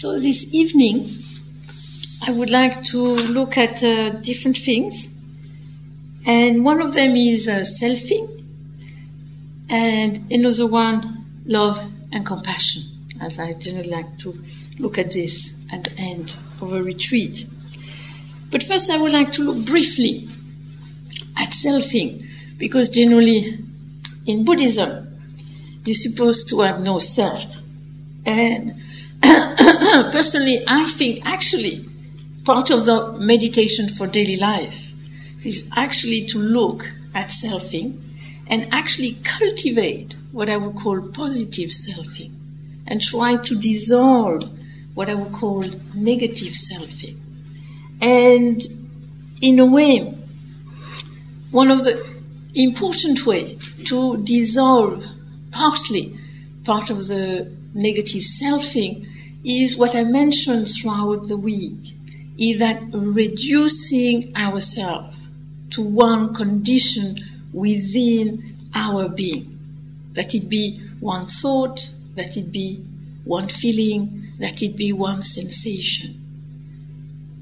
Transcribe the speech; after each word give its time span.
So 0.00 0.18
this 0.18 0.46
evening, 0.54 1.10
I 2.22 2.32
would 2.32 2.48
like 2.48 2.82
to 2.84 2.98
look 2.98 3.58
at 3.58 3.82
uh, 3.82 4.08
different 4.22 4.56
things. 4.56 5.08
And 6.24 6.64
one 6.64 6.80
of 6.80 6.94
them 6.94 7.16
is 7.16 7.46
uh, 7.46 7.66
selfing, 7.66 8.32
and 9.68 10.32
another 10.32 10.66
one, 10.66 11.26
love 11.44 11.84
and 12.14 12.24
compassion, 12.24 12.84
as 13.20 13.38
I 13.38 13.52
generally 13.52 13.90
like 13.90 14.16
to 14.20 14.42
look 14.78 14.96
at 14.96 15.12
this 15.12 15.52
at 15.70 15.84
the 15.84 15.92
end 15.98 16.34
of 16.62 16.72
a 16.72 16.82
retreat. 16.82 17.44
But 18.50 18.62
first, 18.62 18.88
I 18.88 18.96
would 18.96 19.12
like 19.12 19.32
to 19.32 19.42
look 19.42 19.66
briefly 19.66 20.30
at 21.36 21.50
selfing, 21.50 22.26
because 22.56 22.88
generally 22.88 23.58
in 24.24 24.46
Buddhism, 24.46 25.20
you're 25.84 25.94
supposed 25.94 26.48
to 26.48 26.60
have 26.60 26.80
no 26.80 27.00
self. 27.00 27.44
And 28.24 28.80
personally, 30.12 30.62
I 30.66 30.86
think 30.88 31.20
actually 31.24 31.84
part 32.44 32.70
of 32.70 32.84
the 32.84 33.12
meditation 33.18 33.88
for 33.88 34.06
daily 34.06 34.36
life 34.36 34.92
is 35.44 35.66
actually 35.76 36.26
to 36.26 36.38
look 36.38 36.92
at 37.14 37.28
selfing 37.28 38.00
and 38.46 38.72
actually 38.72 39.18
cultivate 39.24 40.14
what 40.32 40.48
I 40.48 40.56
would 40.56 40.76
call 40.76 41.00
positive 41.00 41.70
selfing 41.70 42.32
and 42.86 43.00
try 43.00 43.36
to 43.36 43.54
dissolve 43.56 44.44
what 44.94 45.08
I 45.08 45.14
would 45.14 45.32
call 45.32 45.62
negative 45.94 46.52
selfing. 46.52 47.16
And 48.00 48.62
in 49.40 49.58
a 49.58 49.66
way, 49.66 50.14
one 51.50 51.70
of 51.70 51.84
the 51.84 52.20
important 52.54 53.26
way 53.26 53.56
to 53.86 54.18
dissolve 54.18 55.04
partly 55.50 56.16
part 56.64 56.90
of 56.90 57.08
the 57.08 57.52
negative 57.74 58.22
selfing 58.22 59.06
is 59.44 59.76
what 59.76 59.94
I 59.94 60.04
mentioned 60.04 60.68
throughout 60.68 61.28
the 61.28 61.36
week, 61.36 61.94
is 62.38 62.58
that 62.58 62.82
reducing 62.92 64.36
ourselves 64.36 65.16
to 65.70 65.82
one 65.82 66.34
condition 66.34 67.16
within 67.52 68.56
our 68.74 69.08
being. 69.08 69.58
That 70.12 70.34
it 70.34 70.48
be 70.48 70.78
one 71.00 71.26
thought, 71.26 71.90
that 72.16 72.36
it 72.36 72.52
be 72.52 72.76
one 73.24 73.48
feeling, 73.48 74.32
that 74.38 74.62
it 74.62 74.76
be 74.76 74.92
one 74.92 75.22
sensation. 75.22 76.16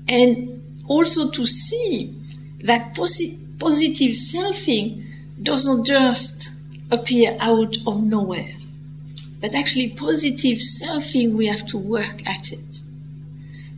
And 0.09 0.63
also 0.87 1.31
to 1.31 1.47
see 1.47 2.15
that 2.63 2.95
posi- 2.95 3.39
positive 3.59 4.13
selfing 4.13 5.05
does 5.41 5.67
not 5.67 5.85
just 5.85 6.51
appear 6.91 7.37
out 7.41 7.77
of 7.87 8.03
nowhere. 8.03 8.58
That 9.41 9.55
actually 9.55 9.91
positive 9.91 10.59
selfing, 10.59 11.33
we 11.33 11.47
have 11.47 11.67
to 11.69 11.79
work 11.79 12.27
at 12.27 12.53
it. 12.53 12.59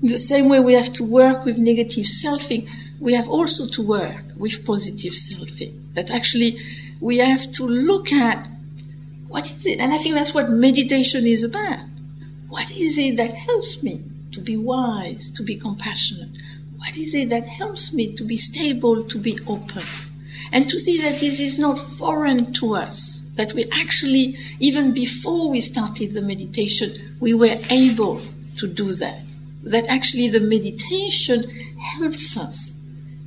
In 0.02 0.08
the 0.08 0.18
same 0.18 0.48
way 0.48 0.60
we 0.60 0.72
have 0.72 0.92
to 0.94 1.04
work 1.04 1.44
with 1.44 1.58
negative 1.58 2.06
selfing, 2.06 2.68
we 2.98 3.14
have 3.14 3.28
also 3.28 3.66
to 3.66 3.82
work 3.82 4.24
with 4.36 4.64
positive 4.64 5.12
selfing. 5.12 5.74
That 5.94 6.10
actually 6.10 6.58
we 7.00 7.18
have 7.18 7.52
to 7.52 7.66
look 7.66 8.12
at 8.12 8.48
what 9.28 9.50
is 9.50 9.64
it, 9.64 9.78
and 9.78 9.92
I 9.92 9.98
think 9.98 10.14
that's 10.14 10.34
what 10.34 10.50
meditation 10.50 11.26
is 11.26 11.44
about. 11.44 11.80
What 12.48 12.70
is 12.72 12.98
it 12.98 13.16
that 13.16 13.34
helps 13.34 13.82
me 13.82 14.02
to 14.32 14.40
be 14.40 14.56
wise, 14.56 15.30
to 15.30 15.42
be 15.42 15.56
compassionate? 15.56 16.30
What 16.78 16.96
is 16.96 17.14
it 17.14 17.28
that 17.28 17.46
helps 17.46 17.92
me 17.92 18.12
to 18.16 18.24
be 18.24 18.36
stable, 18.36 19.04
to 19.04 19.18
be 19.18 19.38
open? 19.46 19.84
And 20.50 20.68
to 20.68 20.78
see 20.78 21.00
that 21.02 21.20
this 21.20 21.38
is 21.38 21.58
not 21.58 21.78
foreign 21.78 22.52
to 22.54 22.74
us, 22.74 23.19
that 23.36 23.52
we 23.54 23.64
actually, 23.72 24.36
even 24.58 24.92
before 24.92 25.48
we 25.48 25.60
started 25.60 26.12
the 26.12 26.22
meditation, 26.22 26.92
we 27.20 27.34
were 27.34 27.56
able 27.70 28.20
to 28.56 28.66
do 28.66 28.92
that. 28.94 29.20
That 29.62 29.86
actually 29.86 30.28
the 30.28 30.40
meditation 30.40 31.44
helps 31.78 32.36
us 32.36 32.74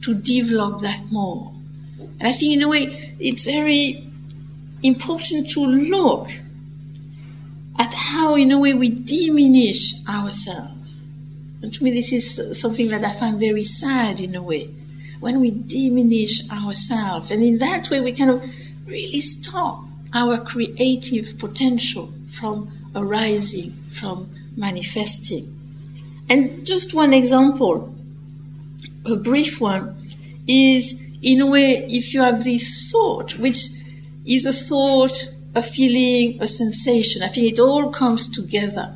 to 0.02 0.14
develop 0.14 0.82
that 0.82 1.12
more. 1.12 1.52
And 2.20 2.28
I 2.28 2.32
think 2.32 2.54
in 2.54 2.62
a 2.62 2.68
way 2.68 3.16
it's 3.20 3.44
very 3.44 4.08
important 4.82 5.50
to 5.52 5.66
look 5.66 6.30
at 7.80 7.94
how 7.94 8.36
in 8.36 8.52
a 8.52 8.60
way 8.60 8.74
we 8.74 8.90
diminish 8.90 9.94
ourselves. 10.08 11.00
And 11.62 11.74
to 11.74 11.84
me 11.84 11.92
this 11.92 12.12
is 12.12 12.60
something 12.60 12.90
that 12.90 13.04
I 13.04 13.14
find 13.14 13.40
very 13.40 13.64
sad 13.64 14.20
in 14.20 14.36
a 14.36 14.44
way. 14.44 14.70
When 15.20 15.40
we 15.40 15.52
diminish 15.52 16.48
ourselves 16.50 17.32
and 17.32 17.42
in 17.42 17.58
that 17.60 17.90
way 17.90 18.02
we 18.02 18.12
kind 18.12 18.30
of 18.30 18.44
really 18.86 19.22
stop 19.22 19.86
our 20.14 20.38
creative 20.38 21.38
potential 21.40 22.14
from 22.32 22.72
arising, 22.96 23.74
from 23.94 24.30
manifesting. 24.56 25.60
And 26.30 26.66
just 26.66 26.94
one 26.94 27.14
example, 27.14 27.94
a 29.06 29.16
brief 29.16 29.60
one, 29.60 30.08
is 30.48 31.02
in 31.22 31.42
a 31.42 31.48
way 31.48 31.86
if 31.90 32.14
you 32.14 32.22
have 32.22 32.44
this 32.44 32.92
thought, 32.92 33.38
which 33.38 33.68
is 34.26 34.46
a 34.46 34.54
thought, 34.54 35.28
a 35.56 35.62
feeling, 35.62 36.42
a 36.42 36.48
sensation. 36.48 37.24
I 37.24 37.28
think 37.28 37.52
it 37.52 37.60
all 37.60 37.92
comes 37.92 38.30
together. 38.30 38.96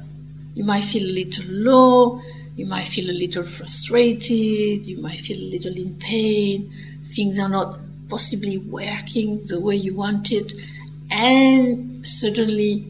You 0.56 0.64
might 0.64 0.84
feel 0.86 1.04
a 1.04 1.12
little 1.12 1.46
low, 1.48 2.22
you 2.56 2.66
might 2.66 2.88
feel 2.88 3.10
a 3.10 3.14
little 3.14 3.44
frustrated, 3.44 4.86
you 4.86 4.98
might 5.00 5.20
feel 5.22 5.38
a 5.38 5.50
little 5.52 5.76
in 5.76 5.96
pain, 5.96 6.74
things 7.06 7.38
are 7.38 7.50
not 7.50 7.80
possibly 8.10 8.58
working 8.58 9.44
the 9.46 9.60
way 9.60 9.76
you 9.76 9.94
wanted, 9.94 10.54
and 11.12 12.08
suddenly 12.08 12.86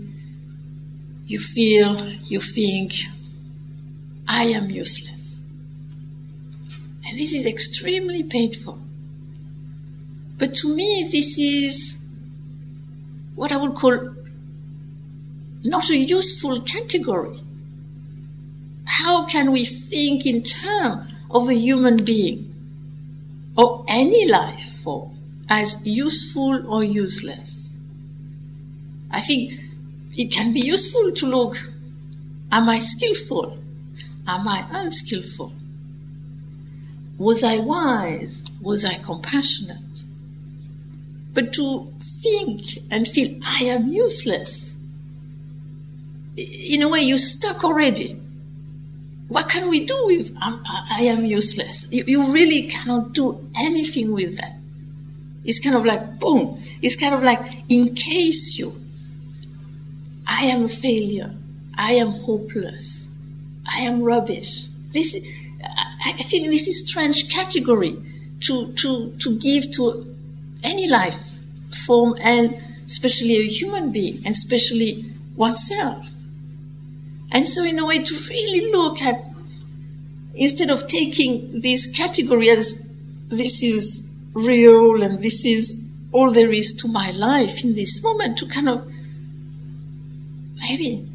you 1.26 1.40
feel, 1.40 2.10
you 2.26 2.40
think, 2.40 2.94
I 4.28 4.44
am 4.46 4.70
useless. 4.70 5.40
And 7.06 7.18
this 7.18 7.34
is 7.34 7.46
extremely 7.46 8.24
painful. 8.24 8.80
But 10.38 10.54
to 10.56 10.74
me, 10.74 11.10
this 11.12 11.38
is 11.38 11.98
what 13.36 13.52
I 13.52 13.58
would 13.58 13.76
call 13.76 14.16
not 15.64 15.90
a 15.90 15.98
useful 15.98 16.62
category. 16.62 17.40
How 18.86 19.26
can 19.26 19.52
we 19.52 19.66
think 19.66 20.26
in 20.26 20.44
terms 20.44 21.12
of 21.30 21.50
a 21.50 21.54
human 21.54 21.98
being 21.98 22.54
or 23.58 23.84
any 23.88 24.30
life 24.30 24.82
form 24.84 25.18
as 25.50 25.76
useful 25.84 26.72
or 26.72 26.84
useless? 26.84 27.67
I 29.18 29.22
think 29.22 29.60
it 30.16 30.32
can 30.32 30.54
be 30.54 30.60
useful 30.60 31.12
to 31.12 31.26
look, 31.26 31.58
am 32.52 32.70
I 32.70 32.78
skillful? 32.78 33.58
Am 34.28 34.48
I 34.48 34.64
unskillful? 34.70 35.52
Was 37.18 37.44
I 37.44 37.58
wise? 37.58 38.44
Was 38.62 38.86
I 38.86 39.00
compassionate? 39.00 40.04
But 41.34 41.52
to 41.54 41.92
think 42.22 42.62
and 42.92 43.08
feel 43.08 43.40
I 43.44 43.64
am 43.64 43.88
useless. 43.88 44.70
In 46.36 46.84
a 46.84 46.88
way, 46.88 47.02
you're 47.02 47.18
stuck 47.18 47.64
already. 47.64 48.22
What 49.30 49.50
can 49.50 49.68
we 49.68 49.84
do 49.84 50.00
with 50.06 50.32
um, 50.44 50.62
I 50.68 51.02
am 51.06 51.26
useless? 51.26 51.88
You, 51.90 52.04
you 52.06 52.32
really 52.32 52.68
cannot 52.68 53.14
do 53.14 53.50
anything 53.58 54.14
with 54.14 54.38
that. 54.38 54.58
It's 55.44 55.60
kind 55.60 55.76
of 55.76 55.86
like 55.86 56.20
boom. 56.20 56.64
It's 56.84 56.96
kind 56.96 57.16
of 57.16 57.24
like 57.24 57.42
encase 57.68 58.60
you. 58.60 58.84
I 60.28 60.46
am 60.46 60.66
a 60.66 60.70
failure. 60.70 61.34
I 61.78 61.94
am 61.94 62.12
hopeless. 62.12 63.08
I 63.66 63.80
am 63.80 64.04
rubbish. 64.04 64.66
This, 64.92 65.16
I 66.06 66.14
think 66.24 66.50
this 66.50 66.68
is 66.68 66.88
strange 66.88 67.30
category 67.34 67.96
to, 68.42 68.74
to, 68.74 69.12
to 69.20 69.40
give 69.40 69.72
to 69.74 70.16
any 70.64 70.90
life 70.90 71.20
form 71.86 72.16
and 72.22 72.56
especially 72.86 73.36
a 73.38 73.48
human 73.48 73.92
being 73.92 74.18
and 74.26 74.36
especially 74.36 75.06
oneself. 75.36 76.06
And 77.32 77.48
so 77.48 77.64
in 77.64 77.80
a 77.80 77.86
way 77.86 78.04
to 78.04 78.16
really 78.30 78.72
look 78.72 79.02
at, 79.02 79.24
instead 80.34 80.70
of 80.70 80.88
taking 80.88 81.62
this 81.62 81.88
category 81.88 82.50
as 82.50 82.78
this 83.30 83.62
is 83.62 84.08
real 84.34 85.04
and 85.04 85.22
this 85.22 85.46
is 85.46 85.84
all 86.12 86.32
there 86.32 86.52
is 86.52 86.74
to 86.74 86.88
my 86.88 87.12
life 87.12 87.64
in 87.64 87.76
this 87.76 88.02
moment, 88.02 88.38
to 88.38 88.48
kind 88.48 88.70
of 88.70 88.92
maybe 90.68 91.08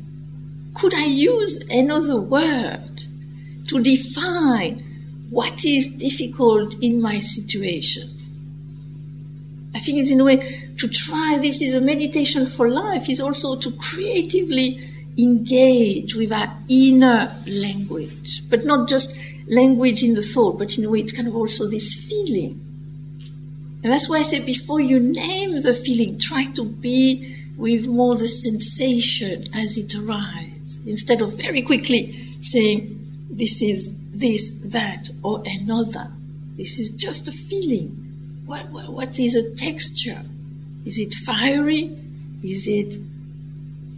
could 0.74 0.94
I 0.94 1.04
use 1.04 1.56
another 1.70 2.20
word 2.20 3.04
to 3.68 3.82
define 3.82 4.78
what 5.30 5.64
is 5.64 5.88
difficult 5.88 6.74
in 6.80 7.00
my 7.00 7.18
situation? 7.20 8.18
I 9.74 9.80
think 9.80 9.98
it's 9.98 10.10
in 10.10 10.20
a 10.20 10.24
way 10.24 10.70
to 10.78 10.88
try 10.88 11.38
this 11.40 11.62
is 11.62 11.74
a 11.74 11.80
meditation 11.80 12.46
for 12.46 12.68
life, 12.68 13.08
is 13.08 13.20
also 13.20 13.56
to 13.56 13.72
creatively 13.72 14.88
engage 15.18 16.14
with 16.14 16.32
our 16.32 16.54
inner 16.68 17.36
language, 17.46 18.42
but 18.48 18.64
not 18.64 18.88
just 18.88 19.14
language 19.48 20.02
in 20.02 20.14
the 20.14 20.22
thought, 20.22 20.58
but 20.58 20.76
in 20.76 20.84
a 20.84 20.90
way 20.90 21.00
it's 21.00 21.12
kind 21.12 21.28
of 21.28 21.36
also 21.36 21.66
this 21.68 21.94
feeling. 21.94 22.58
And 23.82 23.92
that's 23.92 24.08
why 24.08 24.18
I 24.18 24.22
said 24.22 24.46
before 24.46 24.80
you 24.80 25.00
name 25.00 25.60
the 25.60 25.74
feeling, 25.74 26.18
try 26.18 26.44
to 26.52 26.64
be 26.64 27.41
with 27.62 27.86
more 27.86 28.16
the 28.16 28.26
sensation 28.26 29.44
as 29.54 29.78
it 29.78 29.94
arises, 29.94 30.78
instead 30.84 31.22
of 31.22 31.34
very 31.34 31.62
quickly 31.62 32.36
saying 32.40 32.98
this 33.30 33.62
is 33.62 33.94
this, 34.12 34.50
that, 34.64 35.08
or 35.22 35.44
another. 35.46 36.10
This 36.56 36.80
is 36.80 36.88
just 36.90 37.28
a 37.28 37.32
feeling. 37.32 38.42
What, 38.46 38.68
what, 38.70 38.88
what 38.92 39.16
is 39.16 39.36
a 39.36 39.54
texture? 39.54 40.22
Is 40.84 40.98
it 40.98 41.14
fiery? 41.14 41.96
Is 42.42 42.66
it 42.66 42.98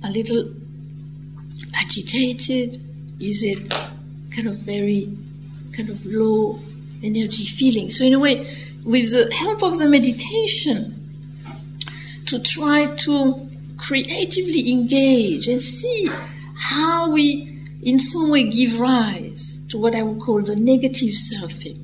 a 0.04 0.10
little 0.10 0.50
agitated? 1.74 2.78
Is 3.18 3.42
it 3.42 3.70
kind 4.30 4.46
of 4.46 4.58
very 4.58 5.08
kind 5.72 5.88
of 5.88 6.04
low 6.04 6.60
energy 7.02 7.46
feeling? 7.46 7.90
So 7.90 8.04
in 8.04 8.12
a 8.12 8.18
way, 8.18 8.46
with 8.84 9.12
the 9.12 9.32
help 9.34 9.62
of 9.62 9.78
the 9.78 9.88
meditation, 9.88 11.00
to 12.26 12.38
try 12.38 12.86
to 12.96 13.50
creatively 13.86 14.70
engage 14.70 15.46
and 15.46 15.62
see 15.62 16.08
how 16.56 17.10
we 17.10 17.50
in 17.82 17.98
some 17.98 18.30
way 18.30 18.48
give 18.50 18.78
rise 18.80 19.58
to 19.68 19.78
what 19.78 19.94
I 19.94 20.02
would 20.02 20.20
call 20.20 20.40
the 20.40 20.56
negative 20.56 21.14
selfing. 21.14 21.78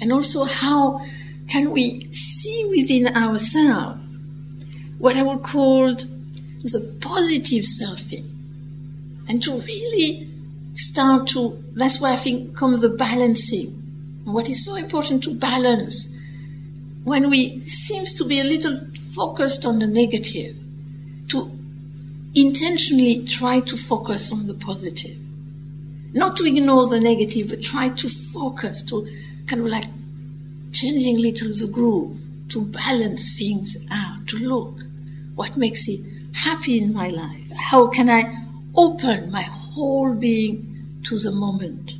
And 0.00 0.12
also 0.12 0.44
how 0.44 1.04
can 1.48 1.70
we 1.70 2.12
see 2.12 2.66
within 2.70 3.16
ourselves 3.16 4.00
what 4.98 5.16
I 5.16 5.22
would 5.22 5.42
call 5.42 5.94
the 5.94 6.96
positive 7.00 7.64
selfing. 7.64 8.28
And 9.28 9.42
to 9.42 9.60
really 9.60 10.28
start 10.74 11.28
to, 11.28 11.62
that's 11.72 12.00
where 12.00 12.12
I 12.12 12.16
think 12.16 12.56
comes 12.56 12.82
the 12.82 12.90
balancing. 12.90 13.70
What 14.24 14.48
is 14.50 14.64
so 14.64 14.76
important 14.76 15.24
to 15.24 15.34
balance 15.34 16.14
when 17.04 17.30
we 17.30 17.60
seems 17.62 18.12
to 18.14 18.24
be 18.24 18.40
a 18.40 18.44
little 18.44 18.80
focused 19.14 19.64
on 19.64 19.78
the 19.78 19.86
negative, 19.86 20.56
to 21.30 21.50
intentionally 22.34 23.24
try 23.24 23.60
to 23.60 23.76
focus 23.76 24.30
on 24.32 24.46
the 24.46 24.54
positive. 24.54 25.16
Not 26.12 26.36
to 26.36 26.44
ignore 26.44 26.88
the 26.88 27.00
negative, 27.00 27.48
but 27.48 27.62
try 27.62 27.88
to 27.88 28.08
focus, 28.08 28.82
to 28.84 29.08
kind 29.46 29.62
of 29.62 29.68
like 29.68 29.84
changing 30.72 31.18
little 31.18 31.52
the 31.52 31.66
groove, 31.66 32.16
to 32.50 32.62
balance 32.62 33.32
things 33.36 33.76
out, 33.90 34.26
to 34.28 34.36
look 34.38 34.80
what 35.34 35.56
makes 35.56 35.88
it 35.88 36.00
happy 36.32 36.78
in 36.78 36.92
my 36.92 37.08
life. 37.08 37.50
How 37.56 37.86
can 37.86 38.10
I 38.10 38.44
open 38.76 39.30
my 39.30 39.42
whole 39.42 40.14
being 40.14 41.00
to 41.04 41.18
the 41.18 41.30
moment? 41.30 41.94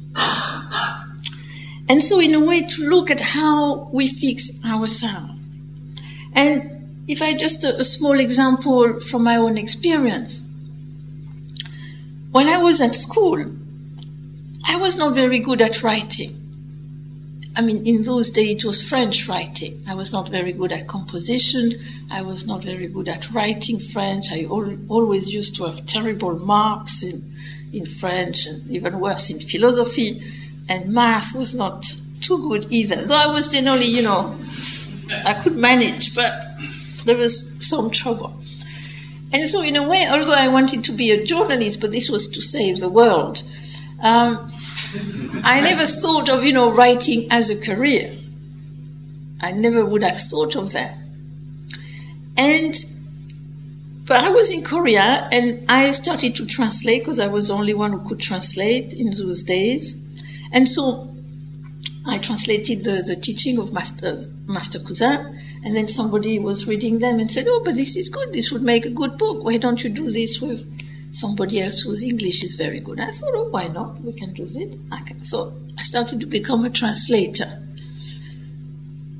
And 1.88 2.05
so, 2.05 2.21
in 2.21 2.35
a 2.35 2.41
way, 2.41 2.62
to 2.62 2.88
look 2.88 3.11
at 3.11 3.21
how 3.21 3.88
we 3.93 4.06
fix 4.06 4.49
ourselves. 4.65 5.33
And 6.33 6.80
if 7.11 7.21
I 7.21 7.35
just 7.35 7.65
a, 7.65 7.81
a 7.81 7.85
small 7.85 8.21
example 8.21 9.01
from 9.01 9.25
my 9.25 9.37
own 9.37 9.59
experience, 9.59 10.41
when 12.31 12.47
I 12.47 12.59
was 12.59 12.81
at 12.81 12.95
school, 12.95 13.45
I 14.65 14.77
was 14.77 14.97
not 14.97 15.15
very 15.15 15.41
good 15.41 15.61
at 15.61 15.83
writing. 15.83 16.37
I 17.57 17.62
mean, 17.62 17.85
in 17.85 18.03
those 18.03 18.31
days 18.31 18.59
it 18.59 18.65
was 18.65 18.89
French 18.89 19.27
writing. 19.27 19.83
I 19.89 19.95
was 19.95 20.12
not 20.12 20.29
very 20.29 20.53
good 20.53 20.71
at 20.71 20.87
composition. 20.87 21.73
I 22.11 22.23
was 22.23 22.47
not 22.47 22.62
very 22.62 22.87
good 22.87 23.09
at 23.09 23.29
writing 23.33 23.81
French. 23.81 24.27
I 24.31 24.45
al- 24.45 24.79
always 24.89 25.35
used 25.35 25.57
to 25.57 25.65
have 25.65 25.87
terrible 25.87 26.39
marks 26.39 27.03
in, 27.03 27.35
in 27.73 27.87
French 27.87 28.47
and 28.47 28.71
even 28.71 29.01
worse 29.01 29.31
in 29.31 29.41
philosophy. 29.41 30.23
And 30.69 30.95
math 30.95 31.35
was 31.35 31.55
not 31.57 31.93
too 32.21 32.39
good 32.49 32.69
either. 32.71 33.03
Though 33.03 33.17
I 33.17 33.27
was 33.27 33.49
generally, 33.49 33.87
you 33.87 34.03
know, 34.03 34.39
I 35.25 35.35
could 35.35 35.57
manage, 35.57 36.15
but 36.15 36.41
there 37.05 37.17
was 37.17 37.50
some 37.61 37.91
trouble. 37.91 38.37
And 39.32 39.49
so, 39.49 39.62
in 39.62 39.76
a 39.76 39.88
way, 39.88 40.06
although 40.08 40.35
I 40.35 40.49
wanted 40.49 40.85
to 40.85 40.93
be 40.93 41.11
a 41.12 41.25
journalist, 41.25 41.81
but 41.81 41.93
this 41.93 42.11
was 42.11 42.29
to 42.29 42.41
save 42.41 42.81
the 42.81 42.88
world, 42.88 43.43
um, 44.02 44.52
I 45.44 45.61
never 45.61 45.87
thought 45.87 46.29
of, 46.29 46.44
you 46.44 46.52
know, 46.52 46.73
writing 46.73 47.31
as 47.31 47.49
a 47.49 47.56
career. 47.56 48.12
I 49.41 49.52
never 49.52 49.85
would 49.85 50.02
have 50.02 50.20
thought 50.20 50.56
of 50.56 50.73
that. 50.73 50.97
And, 52.37 52.75
but 54.05 54.19
I 54.19 54.31
was 54.31 54.50
in 54.50 54.64
Korea 54.64 55.29
and 55.31 55.70
I 55.70 55.93
started 55.93 56.35
to 56.37 56.47
translate 56.47 57.02
because 57.02 57.20
I 57.20 57.29
was 57.29 57.49
the 57.49 57.55
only 57.55 57.75
one 57.75 57.93
who 57.93 58.08
could 58.08 58.20
translate 58.20 58.93
in 58.93 59.11
those 59.11 59.43
days. 59.43 59.94
And 60.52 60.67
so 60.67 61.14
I 62.06 62.19
translated 62.19 62.85
the, 62.85 63.02
the 63.06 63.17
teaching 63.17 63.58
of 63.58 63.73
Master, 63.73 64.19
Master 64.47 64.79
Kusan, 64.81 65.38
and 65.65 65.77
then 65.77 65.89
somebody 65.89 66.39
was 66.39 66.67
reading 66.67 66.99
them 66.99 67.19
and 67.19 67.31
said, 67.31 67.47
Oh, 67.49 67.62
but 67.65 67.77
this 67.77 67.97
is 67.97 68.09
good. 68.09 68.33
This 68.33 68.51
would 68.51 68.62
make 68.62 68.87
a 68.87 68.91
good 68.91 69.19
book. 69.19 69.45
Why 69.45 69.57
don't 69.57 69.83
you 69.85 69.91
do 69.91 70.11
this 70.11 70.41
with 70.41 70.67
somebody 71.12 71.61
else 71.61 71.81
whose 71.81 72.03
English 72.03 72.45
is 72.45 72.55
very 72.55 72.81
good. 72.81 73.01
I 73.01 73.11
thought, 73.11 73.35
oh, 73.35 73.49
why 73.49 73.69
not? 73.69 74.01
We 74.01 74.12
can 74.12 74.33
do 74.33 74.45
it. 74.45 74.79
Can. 75.07 75.25
So 75.25 75.53
I 75.79 75.83
started 75.83 76.21
to 76.21 76.27
become 76.27 76.65
a 76.65 76.71
translator. 76.71 77.62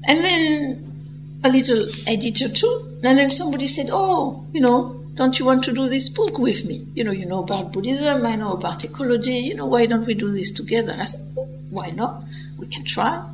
And 0.07 0.25
then 0.25 1.41
a 1.45 1.49
little 1.49 1.89
editor 2.07 2.49
too. 2.49 2.99
And 3.03 3.19
then 3.19 3.31
somebody 3.31 3.67
said, 3.67 3.89
oh, 3.91 4.47
you 4.53 4.61
know, 4.61 4.97
don't 5.15 5.39
you 5.39 5.45
want 5.45 5.65
to 5.65 5.73
do 5.73 5.89
this 5.89 6.09
book 6.09 6.39
with 6.39 6.65
me? 6.65 6.87
You 6.95 7.05
know, 7.05 7.11
you 7.11 7.27
know 7.27 7.43
about 7.43 7.73
Buddhism, 7.73 8.25
I 8.25 8.37
know 8.37 8.53
about 8.53 8.85
ecology, 8.85 9.39
you 9.39 9.55
know, 9.55 9.67
why 9.67 9.87
don't 9.87 10.07
we 10.07 10.15
do 10.15 10.31
this 10.33 10.51
together? 10.51 10.97
I 10.99 11.07
said, 11.07 11.21
oh, 11.37 11.49
why 11.71 11.91
not? 11.91 12.23
We 12.59 12.67
can 12.67 12.85
try. 12.85 13.25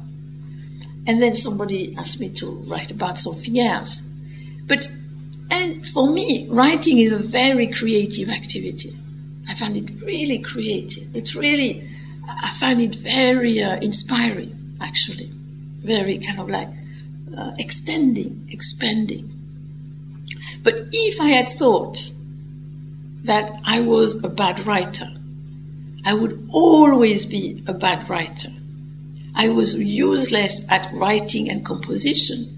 And 1.07 1.23
then 1.23 1.37
somebody 1.37 1.95
asked 1.97 2.21
me 2.21 2.29
to 2.31 2.51
write 2.67 2.91
about 2.91 3.19
something 3.19 3.59
else. 3.61 4.03
But 4.67 4.89
and 5.51 5.87
for 5.87 6.11
me, 6.11 6.47
writing 6.49 6.99
is 6.99 7.13
a 7.13 7.19
very 7.19 7.69
creative 7.69 8.29
activity. 8.29 8.99
I 9.49 9.55
find 9.55 9.77
it 9.77 10.03
really 10.03 10.39
creative. 10.39 11.15
It's 11.15 11.37
really, 11.37 11.89
I 12.29 12.53
find 12.55 12.81
it 12.81 12.97
very 12.97 13.63
uh, 13.63 13.77
inspiring, 13.77 14.77
actually. 14.81 15.31
Very 15.83 16.19
kind 16.19 16.41
of 16.41 16.49
like 16.49 16.69
uh, 17.37 17.53
extending, 17.59 18.49
expanding. 18.51 19.33
But 20.63 20.89
if 20.93 21.21
I 21.21 21.29
had 21.29 21.49
thought 21.49 22.11
that 23.23 23.61
I 23.65 23.81
was 23.81 24.23
a 24.25 24.29
bad 24.29 24.67
writer, 24.67 25.09
I 26.05 26.15
would 26.15 26.49
always 26.51 27.25
be 27.25 27.63
a 27.69 27.73
bad 27.73 28.09
writer. 28.11 28.51
I 29.37 29.49
was 29.49 29.75
useless 29.75 30.63
at 30.69 30.93
writing 30.93 31.51
and 31.51 31.65
composition 31.65 32.57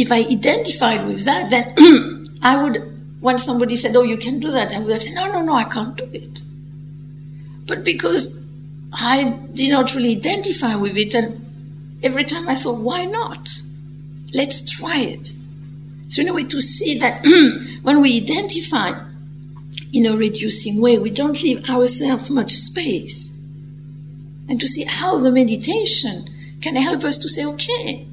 if 0.00 0.10
I 0.10 0.20
identified 0.20 1.06
with 1.06 1.24
that, 1.24 1.50
then 1.50 2.26
I 2.42 2.62
would, 2.62 3.20
when 3.20 3.38
somebody 3.38 3.76
said, 3.76 3.94
Oh, 3.94 4.02
you 4.02 4.16
can 4.16 4.40
do 4.40 4.50
that, 4.50 4.72
I 4.72 4.78
would 4.78 4.92
have 4.92 5.02
said, 5.02 5.14
No, 5.14 5.30
no, 5.30 5.42
no, 5.42 5.54
I 5.54 5.64
can't 5.64 5.94
do 5.94 6.08
it. 6.12 6.40
But 7.66 7.84
because 7.84 8.38
I 8.92 9.38
did 9.52 9.70
not 9.70 9.94
really 9.94 10.16
identify 10.16 10.74
with 10.74 10.96
it, 10.96 11.14
and 11.14 11.98
every 12.02 12.24
time 12.24 12.48
I 12.48 12.54
thought, 12.54 12.78
Why 12.78 13.04
not? 13.04 13.50
Let's 14.32 14.62
try 14.70 15.00
it. 15.00 15.32
So, 16.08 16.22
in 16.22 16.28
a 16.28 16.32
way, 16.32 16.44
to 16.44 16.60
see 16.60 16.98
that 16.98 17.22
when 17.82 18.00
we 18.00 18.16
identify 18.16 18.92
in 19.92 20.06
a 20.06 20.16
reducing 20.16 20.80
way, 20.80 20.98
we 20.98 21.10
don't 21.10 21.42
leave 21.42 21.68
ourselves 21.68 22.30
much 22.30 22.52
space. 22.52 23.29
And 24.50 24.60
to 24.60 24.66
see 24.66 24.82
how 24.84 25.16
the 25.16 25.30
meditation 25.30 26.28
can 26.60 26.74
help 26.74 27.04
us 27.04 27.16
to 27.18 27.28
say, 27.28 27.44
okay, 27.46 28.06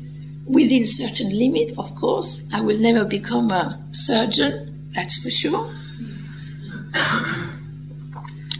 within 0.46 0.86
certain 0.86 1.38
limit, 1.38 1.74
of 1.80 1.96
course. 1.96 2.44
I 2.54 2.62
will 2.62 2.78
never 2.78 3.04
become 3.04 3.50
a 3.52 3.84
surgeon, 3.92 4.92
that's 4.94 5.18
for 5.18 5.32
sure. 5.32 5.68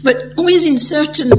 but 0.02 0.34
within 0.36 0.76
certain 0.76 1.30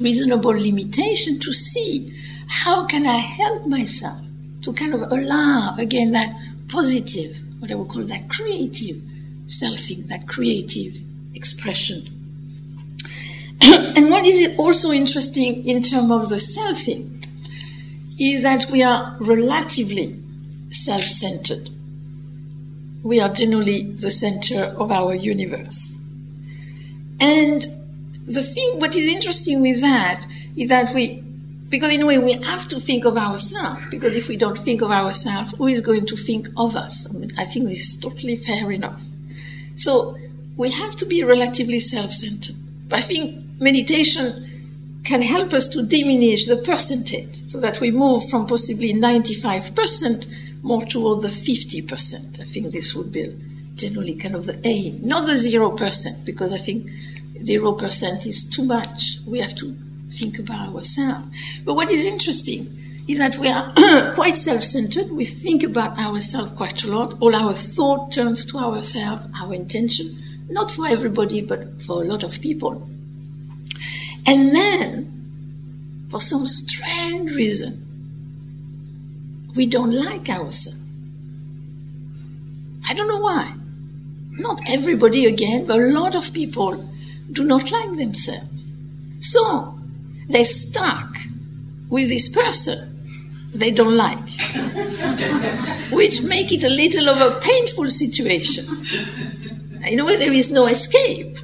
reasonable 0.00 0.52
limitation 0.52 1.40
to 1.40 1.52
see 1.52 2.16
how 2.46 2.86
can 2.86 3.04
I 3.04 3.16
help 3.16 3.66
myself 3.66 4.20
to 4.62 4.72
kind 4.72 4.94
of 4.94 5.02
allow 5.10 5.74
again 5.78 6.12
that 6.12 6.32
positive, 6.68 7.36
what 7.58 7.72
I 7.72 7.74
would 7.74 7.88
call 7.88 8.04
that 8.04 8.28
creative 8.28 9.02
selfing, 9.46 10.06
that 10.06 10.28
creative 10.28 11.02
expression. 11.34 12.19
and 13.96 14.10
what 14.10 14.24
is 14.24 14.58
also 14.58 14.90
interesting 14.90 15.66
in 15.66 15.82
terms 15.82 16.10
of 16.10 16.28
the 16.28 16.36
selfing 16.36 17.26
is 18.18 18.42
that 18.42 18.70
we 18.70 18.82
are 18.82 19.16
relatively 19.20 20.18
self 20.70 21.02
centered. 21.02 21.68
We 23.02 23.20
are 23.20 23.30
generally 23.30 23.82
the 23.82 24.10
center 24.10 24.64
of 24.78 24.92
our 24.92 25.14
universe. 25.14 25.96
And 27.18 27.62
the 28.26 28.42
thing, 28.42 28.78
what 28.78 28.94
is 28.94 29.12
interesting 29.12 29.60
with 29.60 29.80
that 29.80 30.24
is 30.56 30.68
that 30.68 30.94
we, 30.94 31.22
because 31.68 31.92
in 31.92 32.02
a 32.02 32.06
way 32.06 32.18
we 32.18 32.32
have 32.32 32.68
to 32.68 32.80
think 32.80 33.04
of 33.04 33.16
ourselves, 33.16 33.82
because 33.90 34.16
if 34.16 34.28
we 34.28 34.36
don't 34.36 34.58
think 34.58 34.82
of 34.82 34.90
ourselves, 34.90 35.52
who 35.56 35.66
is 35.66 35.80
going 35.80 36.06
to 36.06 36.16
think 36.16 36.48
of 36.56 36.76
us? 36.76 37.06
I, 37.06 37.12
mean, 37.12 37.30
I 37.38 37.44
think 37.44 37.68
this 37.68 37.80
is 37.80 37.96
totally 37.96 38.36
fair 38.36 38.70
enough. 38.70 39.00
So 39.76 40.16
we 40.56 40.70
have 40.70 40.96
to 40.96 41.06
be 41.06 41.24
relatively 41.24 41.80
self 41.80 42.12
centered. 42.12 42.56
I 42.92 43.00
think 43.00 43.44
meditation 43.60 45.02
can 45.04 45.22
help 45.22 45.52
us 45.52 45.68
to 45.68 45.82
diminish 45.82 46.46
the 46.46 46.56
percentage 46.56 47.50
so 47.50 47.58
that 47.60 47.80
we 47.80 47.90
move 47.90 48.28
from 48.28 48.46
possibly 48.46 48.92
95% 48.92 50.26
more 50.62 50.84
toward 50.84 51.22
the 51.22 51.28
50%. 51.28 52.40
I 52.40 52.44
think 52.44 52.72
this 52.72 52.94
would 52.94 53.12
be 53.12 53.34
generally 53.74 54.14
kind 54.14 54.34
of 54.34 54.46
the 54.46 54.58
aim, 54.66 55.00
not 55.02 55.26
the 55.26 55.34
0%, 55.34 56.24
because 56.24 56.52
I 56.52 56.58
think 56.58 56.86
0% 57.38 58.26
is 58.26 58.44
too 58.44 58.64
much. 58.64 59.18
We 59.26 59.40
have 59.40 59.54
to 59.56 59.74
think 60.12 60.38
about 60.38 60.74
ourselves. 60.74 61.26
But 61.64 61.74
what 61.74 61.90
is 61.90 62.04
interesting 62.04 62.76
is 63.08 63.18
that 63.18 63.38
we 63.38 63.48
are 63.48 64.12
quite 64.14 64.36
self-centered. 64.36 65.10
We 65.10 65.24
think 65.24 65.62
about 65.62 65.98
ourselves 65.98 66.52
quite 66.52 66.84
a 66.84 66.88
lot. 66.88 67.14
All 67.20 67.34
our 67.34 67.54
thought 67.54 68.12
turns 68.12 68.44
to 68.46 68.58
ourselves, 68.58 69.24
our 69.40 69.54
intention. 69.54 70.46
Not 70.50 70.70
for 70.70 70.86
everybody, 70.86 71.40
but 71.40 71.82
for 71.82 72.02
a 72.02 72.06
lot 72.06 72.22
of 72.22 72.40
people. 72.40 72.88
And 74.26 74.54
then, 74.54 76.06
for 76.10 76.20
some 76.20 76.46
strange 76.46 77.30
reason, 77.32 77.86
we 79.54 79.66
don't 79.66 79.92
like 79.92 80.28
ourselves. 80.28 80.76
I 82.88 82.94
don't 82.94 83.08
know 83.08 83.18
why. 83.18 83.54
Not 84.32 84.60
everybody 84.66 85.26
again, 85.26 85.66
but 85.66 85.80
a 85.80 85.86
lot 85.86 86.14
of 86.14 86.32
people 86.32 86.88
do 87.30 87.44
not 87.44 87.70
like 87.70 87.96
themselves. 87.96 88.72
So 89.20 89.78
they 90.28 90.44
stuck 90.44 91.16
with 91.88 92.08
this 92.08 92.28
person 92.28 92.90
they 93.54 93.70
don't 93.72 93.96
like, 93.96 94.18
which 95.90 96.22
make 96.22 96.52
it 96.52 96.62
a 96.62 96.68
little 96.68 97.08
of 97.08 97.20
a 97.20 97.40
painful 97.40 97.88
situation. 97.88 98.84
In 99.86 99.98
a 99.98 100.04
way, 100.04 100.16
there 100.16 100.32
is 100.32 100.50
no 100.50 100.66
escape. 100.66 101.36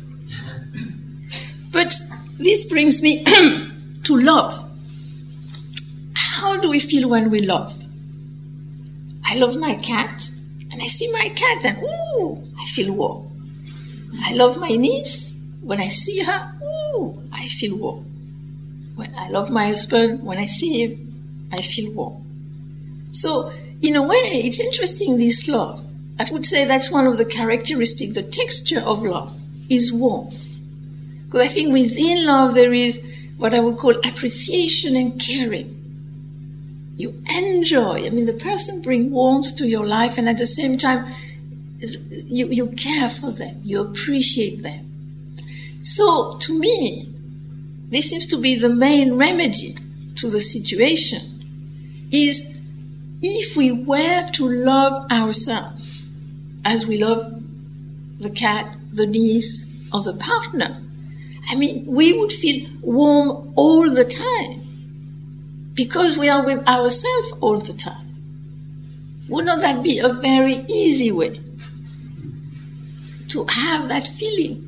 But 1.72 2.00
this 2.38 2.64
brings 2.64 3.02
me 3.02 3.24
to 4.04 4.16
love. 4.16 4.62
How 6.14 6.56
do 6.58 6.68
we 6.68 6.80
feel 6.80 7.08
when 7.08 7.30
we 7.30 7.40
love? 7.40 7.76
I 9.24 9.36
love 9.36 9.56
my 9.56 9.74
cat, 9.74 10.30
and 10.70 10.82
I 10.82 10.86
see 10.86 11.10
my 11.10 11.28
cat, 11.34 11.64
and 11.64 11.78
ooh, 11.82 12.42
I 12.58 12.66
feel 12.66 12.92
warm. 12.92 13.26
I 14.22 14.34
love 14.34 14.58
my 14.58 14.68
niece. 14.68 15.34
When 15.62 15.80
I 15.80 15.88
see 15.88 16.20
her, 16.20 16.52
ooh, 16.62 17.22
I 17.32 17.48
feel 17.48 17.76
warm. 17.76 18.04
When 18.94 19.14
I 19.16 19.28
love 19.30 19.50
my 19.50 19.66
husband, 19.66 20.22
when 20.22 20.38
I 20.38 20.46
see 20.46 20.84
him, 20.84 21.48
I 21.52 21.60
feel 21.62 21.92
warm. 21.92 22.22
So, 23.12 23.52
in 23.82 23.96
a 23.96 24.02
way, 24.02 24.16
it's 24.16 24.60
interesting 24.60 25.18
this 25.18 25.48
love. 25.48 25.84
I 26.18 26.26
would 26.30 26.46
say 26.46 26.64
that's 26.64 26.90
one 26.90 27.06
of 27.06 27.16
the 27.16 27.24
characteristics, 27.24 28.14
the 28.14 28.22
texture 28.22 28.80
of 28.80 29.02
love 29.02 29.38
is 29.68 29.92
warmth. 29.92 30.45
Because 31.26 31.42
I 31.42 31.48
think 31.48 31.72
within 31.72 32.26
love 32.26 32.54
there 32.54 32.72
is 32.72 33.00
what 33.36 33.54
I 33.54 33.60
would 33.60 33.76
call 33.76 33.94
appreciation 34.06 34.96
and 34.96 35.20
caring 35.20 35.76
you 36.96 37.22
enjoy. 37.28 38.06
I 38.06 38.10
mean, 38.10 38.26
the 38.26 38.32
person 38.32 38.80
brings 38.80 39.10
warmth 39.10 39.56
to 39.56 39.68
your 39.68 39.86
life, 39.86 40.16
and 40.16 40.28
at 40.28 40.38
the 40.38 40.46
same 40.46 40.78
time, 40.78 41.06
you, 41.78 42.46
you 42.48 42.68
care 42.68 43.10
for 43.10 43.30
them, 43.30 43.60
you 43.62 43.82
appreciate 43.82 44.62
them. 44.62 44.82
So, 45.82 46.38
to 46.38 46.58
me, 46.58 47.06
this 47.88 48.10
seems 48.10 48.26
to 48.28 48.38
be 48.38 48.56
the 48.56 48.70
main 48.70 49.14
remedy 49.14 49.76
to 50.16 50.30
the 50.30 50.40
situation 50.40 52.08
is 52.10 52.46
if 53.22 53.56
we 53.56 53.70
were 53.72 54.28
to 54.32 54.48
love 54.48 55.10
ourselves 55.12 56.06
as 56.64 56.86
we 56.86 56.98
love 56.98 57.42
the 58.18 58.30
cat, 58.30 58.74
the 58.90 59.06
niece, 59.06 59.64
or 59.92 60.02
the 60.02 60.14
partner, 60.14 60.82
I 61.48 61.54
mean, 61.54 61.84
we 61.86 62.12
would 62.12 62.32
feel 62.32 62.68
warm 62.82 63.52
all 63.56 63.88
the 63.90 64.04
time 64.04 64.62
because 65.74 66.18
we 66.18 66.28
are 66.28 66.44
with 66.44 66.66
ourselves 66.66 67.32
all 67.40 67.58
the 67.58 67.72
time. 67.72 68.06
Would 69.28 69.44
not 69.44 69.60
that 69.60 69.82
be 69.82 69.98
a 69.98 70.08
very 70.08 70.64
easy 70.68 71.12
way 71.12 71.40
to 73.28 73.44
have 73.44 73.88
that 73.88 74.06
feeling? 74.06 74.62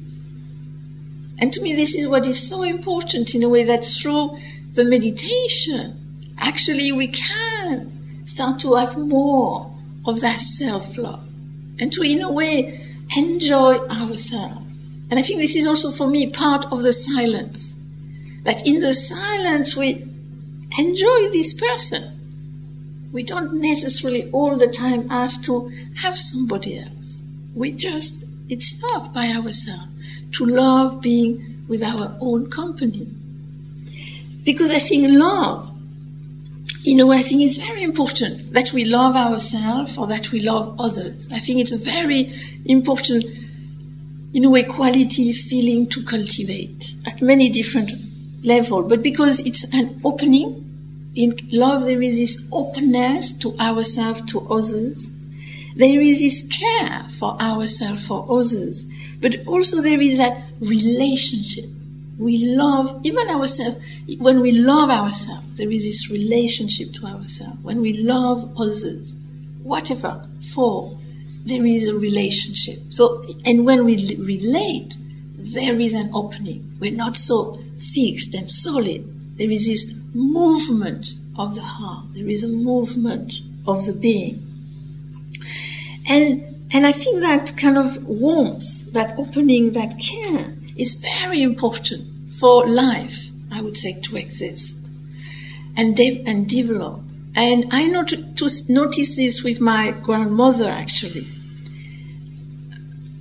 And 1.40 1.52
to 1.52 1.61
me, 1.62 1.75
this 1.75 1.94
is 1.94 2.08
what 2.08 2.26
is 2.26 2.49
so 2.49 2.62
important 2.62 3.35
in 3.35 3.42
a 3.42 3.49
way 3.49 3.62
that 3.64 3.85
through 3.85 4.38
the 4.73 4.85
meditation, 4.85 6.35
actually 6.38 6.92
we 6.92 7.08
can 7.08 8.26
start 8.26 8.61
to 8.61 8.75
have 8.75 8.97
more 8.97 9.73
of 10.04 10.20
that 10.20 10.42
self 10.42 10.97
love 10.99 11.25
and 11.80 11.92
to, 11.92 12.02
in 12.02 12.23
a 12.23 12.30
way, 12.30 12.85
enjoy 13.16 13.78
ourselves. 13.88 14.67
And 15.10 15.18
I 15.18 15.22
think 15.22 15.40
this 15.40 15.56
is 15.56 15.66
also 15.66 15.90
for 15.90 16.06
me 16.06 16.30
part 16.30 16.66
of 16.72 16.82
the 16.82 16.92
silence. 16.92 17.72
That 18.44 18.66
in 18.66 18.80
the 18.80 18.94
silence 18.94 19.76
we 19.76 20.06
enjoy 20.78 21.28
this 21.30 21.52
person. 21.52 22.14
We 23.12 23.22
don't 23.22 23.60
necessarily 23.60 24.30
all 24.32 24.56
the 24.56 24.68
time 24.68 25.08
have 25.08 25.40
to 25.42 25.72
have 26.02 26.18
somebody 26.18 26.78
else. 26.78 27.20
We 27.54 27.72
just, 27.72 28.24
it's 28.48 28.72
enough 28.78 29.12
by 29.14 29.28
ourselves 29.28 29.88
to 30.32 30.44
love 30.44 31.00
being 31.00 31.64
with 31.68 31.82
our 31.82 32.16
own 32.20 32.50
company. 32.50 33.08
Because 34.44 34.70
I 34.70 34.78
think 34.78 35.06
love, 35.10 35.74
you 36.82 36.96
know, 36.96 37.12
I 37.12 37.22
think 37.22 37.42
it's 37.42 37.56
very 37.56 37.82
important 37.82 38.52
that 38.52 38.72
we 38.72 38.84
love 38.84 39.16
ourselves 39.16 39.96
or 39.98 40.06
that 40.06 40.32
we 40.32 40.40
love 40.40 40.78
others. 40.78 41.28
I 41.32 41.38
think 41.38 41.60
it's 41.60 41.72
a 41.72 41.78
very 41.78 42.32
important, 42.64 43.24
in 44.32 44.44
a 44.44 44.50
way, 44.50 44.62
quality 44.62 45.32
feeling 45.32 45.87
to 45.87 46.02
cultivate 46.04 46.94
at 47.06 47.23
many 47.23 47.49
different 47.49 47.90
levels. 48.42 48.88
But 48.88 49.02
because 49.02 49.40
it's 49.40 49.64
an 49.73 49.99
opening 50.04 50.64
in 51.14 51.37
love, 51.50 51.85
there 51.85 52.02
is 52.02 52.16
this 52.16 52.47
openness 52.52 53.32
to 53.35 53.56
ourselves, 53.58 54.23
to 54.32 54.47
others. 54.49 55.12
There 55.76 56.00
is 56.00 56.20
this 56.20 56.42
care 56.42 57.06
for 57.18 57.40
ourselves, 57.40 58.06
for 58.06 58.26
others. 58.28 58.87
But 59.20 59.47
also 59.47 59.80
there 59.80 60.00
is 60.00 60.18
that 60.18 60.44
relationship. 60.61 61.66
We 62.18 62.38
love, 62.54 63.00
even 63.04 63.28
ourselves, 63.28 63.78
when 64.18 64.40
we 64.40 64.52
love 64.52 64.90
ourselves, 64.90 65.47
there 65.56 65.70
is 65.70 65.85
this 65.85 66.11
relationship 66.11 66.92
to 66.94 67.06
ourselves. 67.06 67.58
When 67.62 67.80
we 67.80 67.99
love 67.99 68.52
others, 68.58 69.14
whatever, 69.62 70.26
for, 70.52 70.98
there 71.49 71.64
is 71.64 71.88
a 71.88 71.95
relationship. 71.95 72.78
So, 72.90 73.25
and 73.45 73.64
when 73.64 73.85
we 73.85 74.17
relate, 74.17 74.97
there 75.37 75.81
is 75.81 75.95
an 75.95 76.11
opening. 76.14 76.76
We're 76.78 76.93
not 76.93 77.17
so 77.17 77.61
fixed 77.95 78.35
and 78.35 78.50
solid. 78.50 79.05
There 79.38 79.50
is 79.50 79.67
this 79.67 79.93
movement 80.12 81.14
of 81.37 81.55
the 81.55 81.62
heart. 81.62 82.07
There 82.14 82.28
is 82.28 82.45
a 82.45 82.49
movement 82.49 83.35
of 83.67 83.87
the 83.87 83.93
being. 83.93 84.45
And, 86.09 86.43
and 86.73 86.87
I 86.87 86.93
think 86.93 87.23
that 87.23 87.57
kind 87.57 87.78
of 87.78 88.05
warmth, 88.05 88.93
that 88.93 89.19
opening, 89.19 89.73
that 89.73 89.99
care 89.99 90.55
is 90.76 90.95
very 90.95 91.43
important 91.43 92.07
for 92.38 92.67
life, 92.67 93.26
I 93.52 93.62
would 93.62 93.76
say, 93.76 94.00
to 94.00 94.17
exist 94.17 94.76
and, 95.76 95.97
de- 95.97 96.23
and 96.26 96.49
develop. 96.49 97.00
And 97.35 97.67
I 97.73 97.87
not- 97.87 98.09
to 98.09 98.50
notice 98.69 99.17
this 99.17 99.43
with 99.43 99.61
my 99.61 99.93
grandmother 99.93 100.69
actually. 100.69 101.26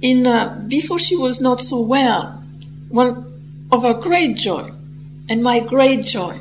In, 0.02 0.28
uh, 0.28 0.64
before 0.68 1.00
she 1.00 1.16
was 1.16 1.42
not 1.42 1.60
so 1.60 1.82
well, 1.82 2.44
one 2.90 3.68
of 3.72 3.84
her 3.84 3.94
great 3.94 4.38
joy, 4.38 4.72
and 5.30 5.44
my 5.44 5.60
great 5.60 6.06
joy, 6.06 6.40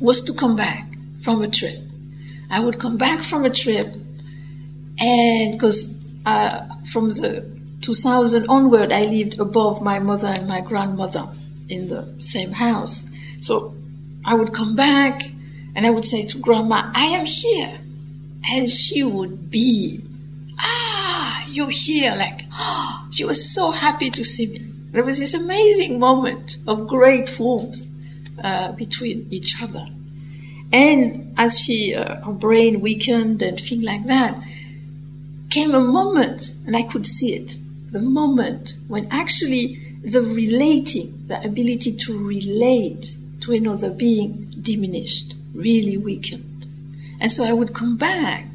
was 0.00 0.20
to 0.22 0.32
come 0.32 0.56
back 0.56 0.86
from 1.22 1.42
a 1.42 1.48
trip. 1.48 1.78
I 2.50 2.60
would 2.60 2.78
come 2.78 2.96
back 2.96 3.20
from 3.20 3.44
a 3.44 3.50
trip, 3.50 3.94
and 4.98 5.52
because 5.52 5.94
uh, 6.26 6.66
from 6.90 7.10
the 7.10 7.48
2000 7.82 8.46
onward, 8.48 8.92
I 8.92 9.02
lived 9.02 9.38
above 9.38 9.82
my 9.82 9.98
mother 9.98 10.28
and 10.28 10.48
my 10.48 10.60
grandmother 10.60 11.28
in 11.68 11.88
the 11.88 12.14
same 12.20 12.52
house. 12.52 13.04
So 13.40 13.74
I 14.24 14.34
would 14.34 14.52
come 14.52 14.76
back 14.76 15.22
and 15.74 15.86
I 15.86 15.90
would 15.90 16.04
say 16.04 16.24
to 16.26 16.38
grandma, 16.38 16.90
I 16.94 17.06
am 17.06 17.24
here. 17.24 17.78
And 18.44 18.70
she 18.70 19.02
would 19.04 19.50
be, 19.50 20.02
ah, 20.58 21.31
you're 21.52 21.70
here. 21.70 22.14
Like, 22.16 22.42
oh, 22.52 23.08
she 23.12 23.24
was 23.24 23.54
so 23.54 23.70
happy 23.70 24.10
to 24.10 24.24
see 24.24 24.46
me. 24.46 24.58
There 24.92 25.04
was 25.04 25.18
this 25.18 25.34
amazing 25.34 25.98
moment 25.98 26.56
of 26.66 26.86
great 26.86 27.38
warmth 27.38 27.86
uh, 28.42 28.72
between 28.72 29.26
each 29.30 29.62
other. 29.62 29.86
And 30.72 31.34
as 31.36 31.58
she, 31.58 31.94
uh, 31.94 32.22
her 32.22 32.32
brain 32.32 32.80
weakened 32.80 33.42
and 33.42 33.58
things 33.58 33.84
like 33.84 34.06
that, 34.06 34.38
came 35.50 35.74
a 35.74 35.80
moment, 35.80 36.54
and 36.66 36.76
I 36.76 36.82
could 36.82 37.06
see 37.06 37.34
it, 37.34 37.58
the 37.90 38.00
moment 38.00 38.74
when 38.88 39.06
actually 39.10 39.78
the 40.02 40.22
relating, 40.22 41.26
the 41.26 41.44
ability 41.44 41.92
to 41.92 42.18
relate 42.18 43.14
to 43.42 43.52
another 43.52 43.90
being 43.90 44.52
diminished, 44.60 45.34
really 45.54 45.96
weakened. 45.96 46.66
And 47.20 47.30
so 47.30 47.44
I 47.44 47.52
would 47.52 47.74
come 47.74 47.96
back. 47.96 48.46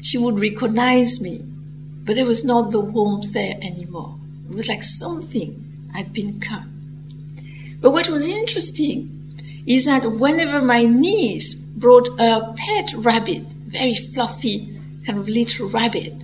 She 0.00 0.16
would 0.16 0.38
recognize 0.38 1.20
me, 1.20 1.40
but 2.04 2.14
there 2.14 2.26
was 2.26 2.44
not 2.44 2.70
the 2.70 2.80
warmth 2.80 3.32
there 3.32 3.56
anymore. 3.62 4.16
It 4.50 4.54
was 4.54 4.68
like 4.68 4.82
something 4.82 5.88
had 5.94 6.12
been 6.12 6.38
cut. 6.40 6.64
But 7.80 7.90
what 7.92 8.08
was 8.08 8.26
interesting 8.28 9.10
is 9.66 9.86
that 9.86 10.12
whenever 10.12 10.60
my 10.62 10.84
niece 10.84 11.54
brought 11.54 12.08
a 12.20 12.54
pet 12.56 12.92
rabbit, 12.94 13.42
very 13.42 13.94
fluffy 13.94 14.78
kind 15.06 15.18
of 15.18 15.28
little 15.28 15.68
rabbit, 15.68 16.14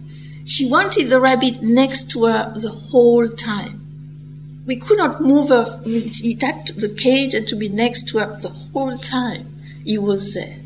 she 0.45 0.69
wanted 0.69 1.09
the 1.09 1.21
rabbit 1.21 1.63
next 1.63 2.11
to 2.11 2.25
her 2.25 2.53
the 2.55 2.71
whole 2.71 3.29
time. 3.29 3.81
we 4.67 4.77
could 4.77 4.99
not 4.99 5.21
move 5.21 5.49
her. 5.49 5.81
He 5.85 6.39
had 6.41 6.67
to, 6.67 6.73
the 6.75 6.89
cage 6.89 7.35
and 7.35 7.45
to 7.49 7.57
be 7.57 7.69
next 7.69 8.07
to 8.09 8.19
her 8.19 8.39
the 8.41 8.51
whole 8.51 8.97
time. 8.99 9.53
He 9.85 9.99
was 9.99 10.35
there. 10.35 10.59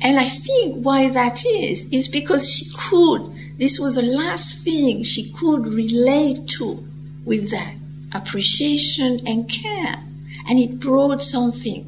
And 0.00 0.18
I 0.18 0.28
think 0.28 0.84
why 0.84 1.08
that 1.08 1.44
is, 1.46 1.84
is 1.92 2.08
because 2.08 2.48
she 2.48 2.68
could, 2.76 3.32
this 3.58 3.78
was 3.78 3.96
the 3.96 4.02
last 4.02 4.58
thing 4.60 5.02
she 5.02 5.30
could 5.32 5.66
relate 5.66 6.46
to 6.48 6.86
with 7.24 7.50
that 7.50 7.74
appreciation 8.14 9.20
and 9.26 9.50
care. 9.50 10.02
And 10.48 10.58
it 10.58 10.80
brought 10.80 11.22
something 11.22 11.84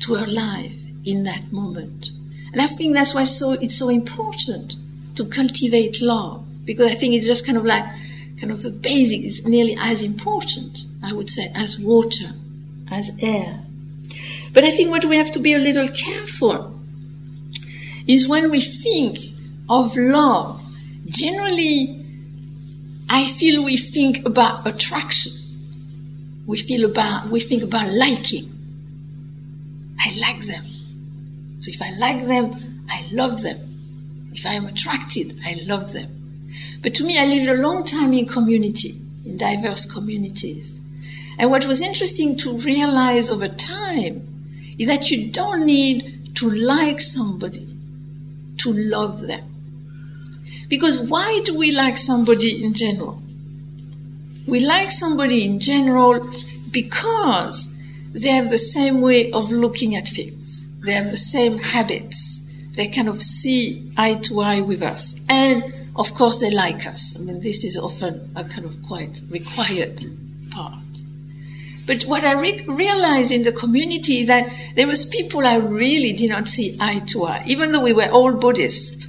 to 0.00 0.14
her 0.14 0.26
life 0.26 0.72
in 1.04 1.24
that 1.24 1.52
moment. 1.52 2.10
And 2.52 2.62
I 2.62 2.66
think 2.66 2.94
that's 2.94 3.12
why 3.12 3.24
so, 3.24 3.52
it's 3.52 3.76
so 3.76 3.88
important 3.88 4.74
to 5.16 5.26
cultivate 5.26 6.00
love, 6.00 6.44
because 6.64 6.90
I 6.90 6.94
think 6.94 7.14
it's 7.14 7.26
just 7.26 7.44
kind 7.44 7.58
of 7.58 7.64
like, 7.64 7.84
kind 8.40 8.50
of 8.50 8.62
the 8.62 8.70
basic 8.70 9.22
is 9.22 9.44
nearly 9.44 9.76
as 9.78 10.02
important, 10.02 10.78
I 11.02 11.12
would 11.12 11.28
say, 11.28 11.52
as 11.54 11.78
water, 11.78 12.32
as 12.90 13.10
air. 13.20 13.60
But 14.52 14.64
I 14.64 14.70
think 14.70 14.90
what 14.90 15.04
we 15.04 15.16
have 15.16 15.30
to 15.32 15.38
be 15.38 15.52
a 15.52 15.58
little 15.58 15.88
careful 15.88 16.80
is 18.06 18.26
when 18.26 18.50
we 18.50 18.60
think 18.60 19.18
of 19.68 19.96
love, 19.96 20.59
generally, 21.10 22.04
I 23.08 23.26
feel 23.26 23.64
we 23.64 23.76
think 23.76 24.24
about 24.24 24.66
attraction. 24.66 25.32
We 26.46 26.58
feel 26.58 26.88
about, 26.88 27.28
we 27.28 27.40
think 27.40 27.62
about 27.62 27.92
liking. 27.92 28.50
I 29.98 30.16
like 30.18 30.46
them. 30.46 30.64
So 31.60 31.70
if 31.70 31.82
I 31.82 31.90
like 31.98 32.26
them, 32.26 32.86
I 32.88 33.06
love 33.12 33.42
them. 33.42 33.58
If 34.32 34.46
I 34.46 34.54
am 34.54 34.66
attracted, 34.66 35.38
I 35.44 35.60
love 35.66 35.92
them. 35.92 36.48
But 36.82 36.94
to 36.94 37.04
me, 37.04 37.18
I 37.18 37.26
lived 37.26 37.48
a 37.48 37.62
long 37.62 37.84
time 37.84 38.12
in 38.12 38.26
community, 38.26 38.98
in 39.24 39.36
diverse 39.36 39.86
communities. 39.86 40.72
And 41.38 41.50
what 41.50 41.66
was 41.66 41.80
interesting 41.80 42.36
to 42.38 42.56
realize 42.58 43.30
over 43.30 43.48
time 43.48 44.26
is 44.78 44.88
that 44.88 45.10
you 45.10 45.30
don't 45.30 45.66
need 45.66 46.36
to 46.36 46.50
like 46.50 47.00
somebody 47.00 47.66
to 48.58 48.72
love 48.72 49.20
them. 49.20 49.49
Because 50.70 51.00
why 51.00 51.40
do 51.44 51.58
we 51.58 51.72
like 51.72 51.98
somebody 51.98 52.64
in 52.64 52.72
general? 52.74 53.20
We 54.46 54.60
like 54.60 54.92
somebody 54.92 55.44
in 55.44 55.58
general 55.58 56.30
because 56.70 57.68
they 58.12 58.30
have 58.30 58.50
the 58.50 58.58
same 58.58 59.00
way 59.00 59.32
of 59.32 59.50
looking 59.50 59.96
at 59.96 60.06
things. 60.08 60.64
They 60.84 60.92
have 60.92 61.10
the 61.10 61.16
same 61.16 61.58
habits. 61.58 62.40
They 62.72 62.86
kind 62.86 63.08
of 63.08 63.20
see 63.20 63.92
eye 63.96 64.14
to 64.26 64.40
eye 64.40 64.60
with 64.60 64.80
us. 64.80 65.16
And 65.28 65.74
of 65.96 66.14
course, 66.14 66.38
they 66.38 66.50
like 66.50 66.86
us. 66.86 67.16
I 67.16 67.20
mean, 67.20 67.40
this 67.40 67.64
is 67.64 67.76
often 67.76 68.30
a 68.36 68.44
kind 68.44 68.64
of 68.64 68.80
quite 68.84 69.20
required 69.28 70.04
part. 70.52 70.78
But 71.84 72.04
what 72.04 72.24
I 72.24 72.32
re- 72.40 72.64
realized 72.68 73.32
in 73.32 73.42
the 73.42 73.50
community 73.52 74.24
that 74.26 74.48
there 74.76 74.86
was 74.86 75.04
people 75.04 75.44
I 75.44 75.56
really 75.56 76.12
did 76.12 76.30
not 76.30 76.46
see 76.46 76.76
eye 76.80 77.00
to 77.08 77.24
eye, 77.24 77.42
even 77.48 77.72
though 77.72 77.80
we 77.80 77.92
were 77.92 78.08
all 78.08 78.32
Buddhist. 78.32 79.08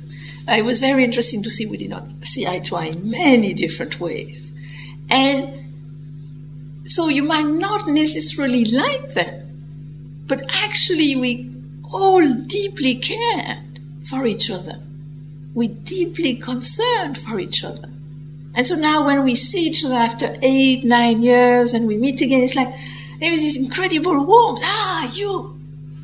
It 0.52 0.66
was 0.66 0.80
very 0.80 1.04
interesting 1.04 1.44
to 1.44 1.50
see 1.50 1.66
we 1.66 1.78
did 1.78 1.90
not 1.90 2.08
see 2.24 2.48
eye 2.48 2.60
to 2.60 2.76
eye 2.76 2.86
in 2.86 3.10
many 3.10 3.54
different 3.54 4.00
ways. 4.00 4.52
And 5.10 5.58
so 6.86 7.08
you 7.08 7.24
might 7.24 7.48
not 7.48 7.88
necessarily 7.88 8.66
like 8.66 9.14
them, 9.14 10.24
but 10.28 10.44
actually 10.64 11.16
we 11.16 11.50
all 11.92 12.28
deeply 12.34 12.96
cared 12.96 13.80
for 14.10 14.26
each 14.26 14.50
other 14.50 14.80
we 15.54 15.68
deeply 15.68 16.36
concerned 16.36 17.18
for 17.18 17.40
each 17.40 17.64
other. 17.64 17.90
And 18.54 18.68
so 18.68 18.76
now 18.76 19.06
when 19.06 19.24
we 19.24 19.36
see 19.36 19.68
each 19.68 19.86
other 19.86 19.96
after 19.96 20.38
eight, 20.42 20.84
nine 20.84 21.22
years 21.22 21.74
and 21.74 21.88
we 21.88 21.98
meet 21.98 22.22
again, 22.22 22.44
it's 22.44 22.56
like 22.56 22.74
there 23.20 23.32
is 23.32 23.42
this 23.42 23.58
incredible 23.58 24.26
warmth. 24.26 24.62
Ah, 24.64 25.12
you, 25.14 25.58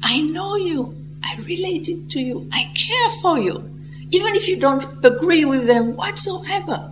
I 0.03 0.21
know 0.21 0.55
you. 0.55 0.95
I 1.23 1.35
related 1.37 2.09
to 2.11 2.19
you. 2.19 2.49
I 2.53 2.71
care 2.73 3.21
for 3.21 3.39
you. 3.39 3.76
Even 4.11 4.35
if 4.35 4.47
you 4.47 4.57
don't 4.57 4.85
agree 5.05 5.45
with 5.45 5.67
them 5.67 5.95
whatsoever. 5.95 6.91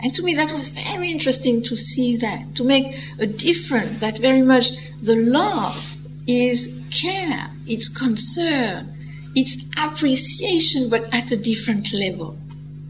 And 0.00 0.14
to 0.14 0.22
me, 0.22 0.34
that 0.34 0.52
was 0.52 0.68
very 0.68 1.10
interesting 1.10 1.62
to 1.64 1.76
see 1.76 2.16
that, 2.18 2.54
to 2.54 2.64
make 2.64 2.98
a 3.18 3.26
difference, 3.26 4.00
that 4.00 4.18
very 4.18 4.42
much 4.42 4.70
the 5.02 5.16
love 5.16 5.96
is 6.26 6.72
care, 6.90 7.50
it's 7.66 7.88
concern, 7.88 8.94
it's 9.34 9.64
appreciation, 9.76 10.88
but 10.88 11.12
at 11.12 11.30
a 11.30 11.36
different 11.36 11.92
level 11.92 12.38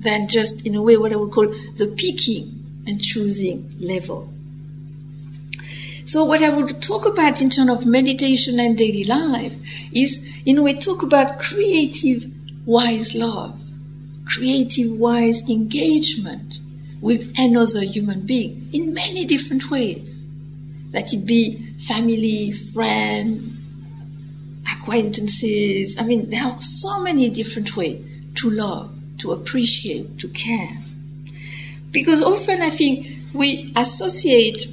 than 0.01 0.29
just, 0.29 0.67
in 0.67 0.75
a 0.75 0.83
way, 0.83 0.97
what 0.97 1.13
I 1.13 1.17
would 1.17 1.33
call 1.33 1.49
the 1.49 1.95
picking 1.97 2.83
and 2.87 3.03
choosing 3.03 3.75
level. 3.79 4.33
So, 6.05 6.25
what 6.25 6.43
I 6.43 6.49
would 6.49 6.81
talk 6.81 7.05
about 7.05 7.43
in 7.43 7.51
terms 7.51 7.71
of 7.71 7.85
meditation 7.85 8.59
and 8.59 8.79
daily 8.79 9.05
life 9.05 9.55
is, 9.93 10.25
in 10.47 10.57
a 10.57 10.63
way, 10.63 10.75
talk 10.75 11.03
about 11.03 11.39
creative, 11.39 12.31
wise 12.69 13.15
love, 13.15 13.59
creative, 14.27 14.93
wise 14.93 15.41
engagement 15.49 16.59
with 17.01 17.33
another 17.39 17.81
human 17.81 18.21
being 18.27 18.69
in 18.75 18.93
many 18.93 19.25
different 19.25 19.71
ways. 19.71 20.23
That 20.91 21.13
it 21.15 21.25
be 21.25 21.55
family, 21.87 22.53
friend, 22.53 23.57
acquaintances. 24.71 25.97
I 25.99 26.03
mean, 26.03 26.29
there 26.29 26.45
are 26.45 26.61
so 26.61 27.01
many 27.01 27.31
different 27.31 27.75
ways 27.75 28.05
to 28.37 28.51
love, 28.51 28.95
to 29.21 29.33
appreciate, 29.33 30.19
to 30.19 30.29
care. 30.29 30.79
Because 31.91 32.23
often 32.23 32.61
I 32.61 32.69
think 32.69 33.07
we 33.33 33.73
associate, 33.77 34.67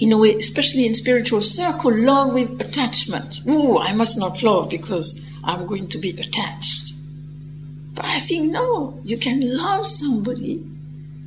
in 0.00 0.12
a 0.12 0.18
way, 0.18 0.34
especially 0.34 0.86
in 0.86 0.94
spiritual 0.94 1.42
circle, 1.42 1.92
love 1.92 2.34
with 2.34 2.60
attachment. 2.60 3.40
Oh, 3.48 3.80
I 3.80 3.92
must 3.94 4.16
not 4.16 4.44
love 4.44 4.70
because 4.70 5.20
I'm 5.44 5.66
going 5.66 5.88
to 5.88 5.98
be 5.98 6.10
attached. 6.10 6.83
But 7.94 8.04
I 8.04 8.18
think 8.18 8.50
no, 8.50 9.00
you 9.04 9.16
can 9.16 9.56
love 9.56 9.86
somebody 9.86 10.64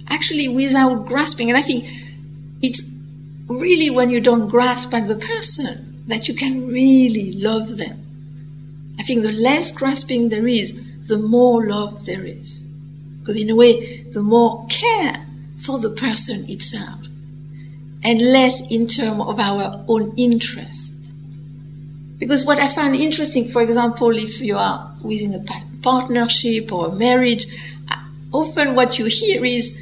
actually 0.09 0.47
without 0.47 1.05
grasping. 1.05 1.49
And 1.49 1.57
I 1.57 1.61
think 1.61 1.85
it's 2.61 2.81
really 3.47 3.89
when 3.89 4.09
you 4.09 4.19
don't 4.19 4.47
grasp 4.49 4.93
at 4.93 5.07
the 5.07 5.15
person 5.15 6.03
that 6.07 6.27
you 6.27 6.33
can 6.33 6.67
really 6.67 7.33
love 7.33 7.77
them. 7.77 8.95
I 8.99 9.03
think 9.03 9.23
the 9.23 9.31
less 9.31 9.71
grasping 9.71 10.29
there 10.29 10.47
is, 10.47 10.73
the 11.07 11.17
more 11.17 11.65
love 11.65 12.05
there 12.05 12.25
is. 12.25 12.59
Because 13.19 13.37
in 13.41 13.49
a 13.49 13.55
way, 13.55 14.01
the 14.03 14.21
more 14.21 14.65
care 14.67 15.25
for 15.59 15.79
the 15.79 15.89
person 15.89 16.49
itself, 16.49 16.99
and 18.03 18.21
less 18.21 18.61
in 18.71 18.87
terms 18.87 19.21
of 19.21 19.39
our 19.39 19.83
own 19.87 20.13
interest. 20.17 20.93
Because 22.19 22.45
what 22.45 22.57
I 22.57 22.67
find 22.67 22.95
interesting, 22.95 23.49
for 23.49 23.61
example, 23.61 24.15
if 24.15 24.39
you 24.41 24.57
are 24.57 24.95
within 25.01 25.33
a 25.33 25.39
partnership 25.87 26.73
or 26.73 26.91
marriage, 26.91 27.45
often 28.33 28.75
what 28.75 28.99
you 28.99 29.05
hear 29.05 29.45
is, 29.45 29.73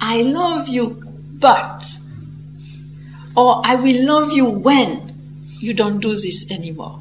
I 0.00 0.22
love 0.22 0.66
you, 0.66 0.86
but, 1.38 1.84
or 3.36 3.62
I 3.64 3.76
will 3.76 4.04
love 4.04 4.32
you 4.32 4.46
when 4.46 4.90
you 5.60 5.72
don't 5.72 6.00
do 6.00 6.16
this 6.16 6.50
anymore. 6.50 6.98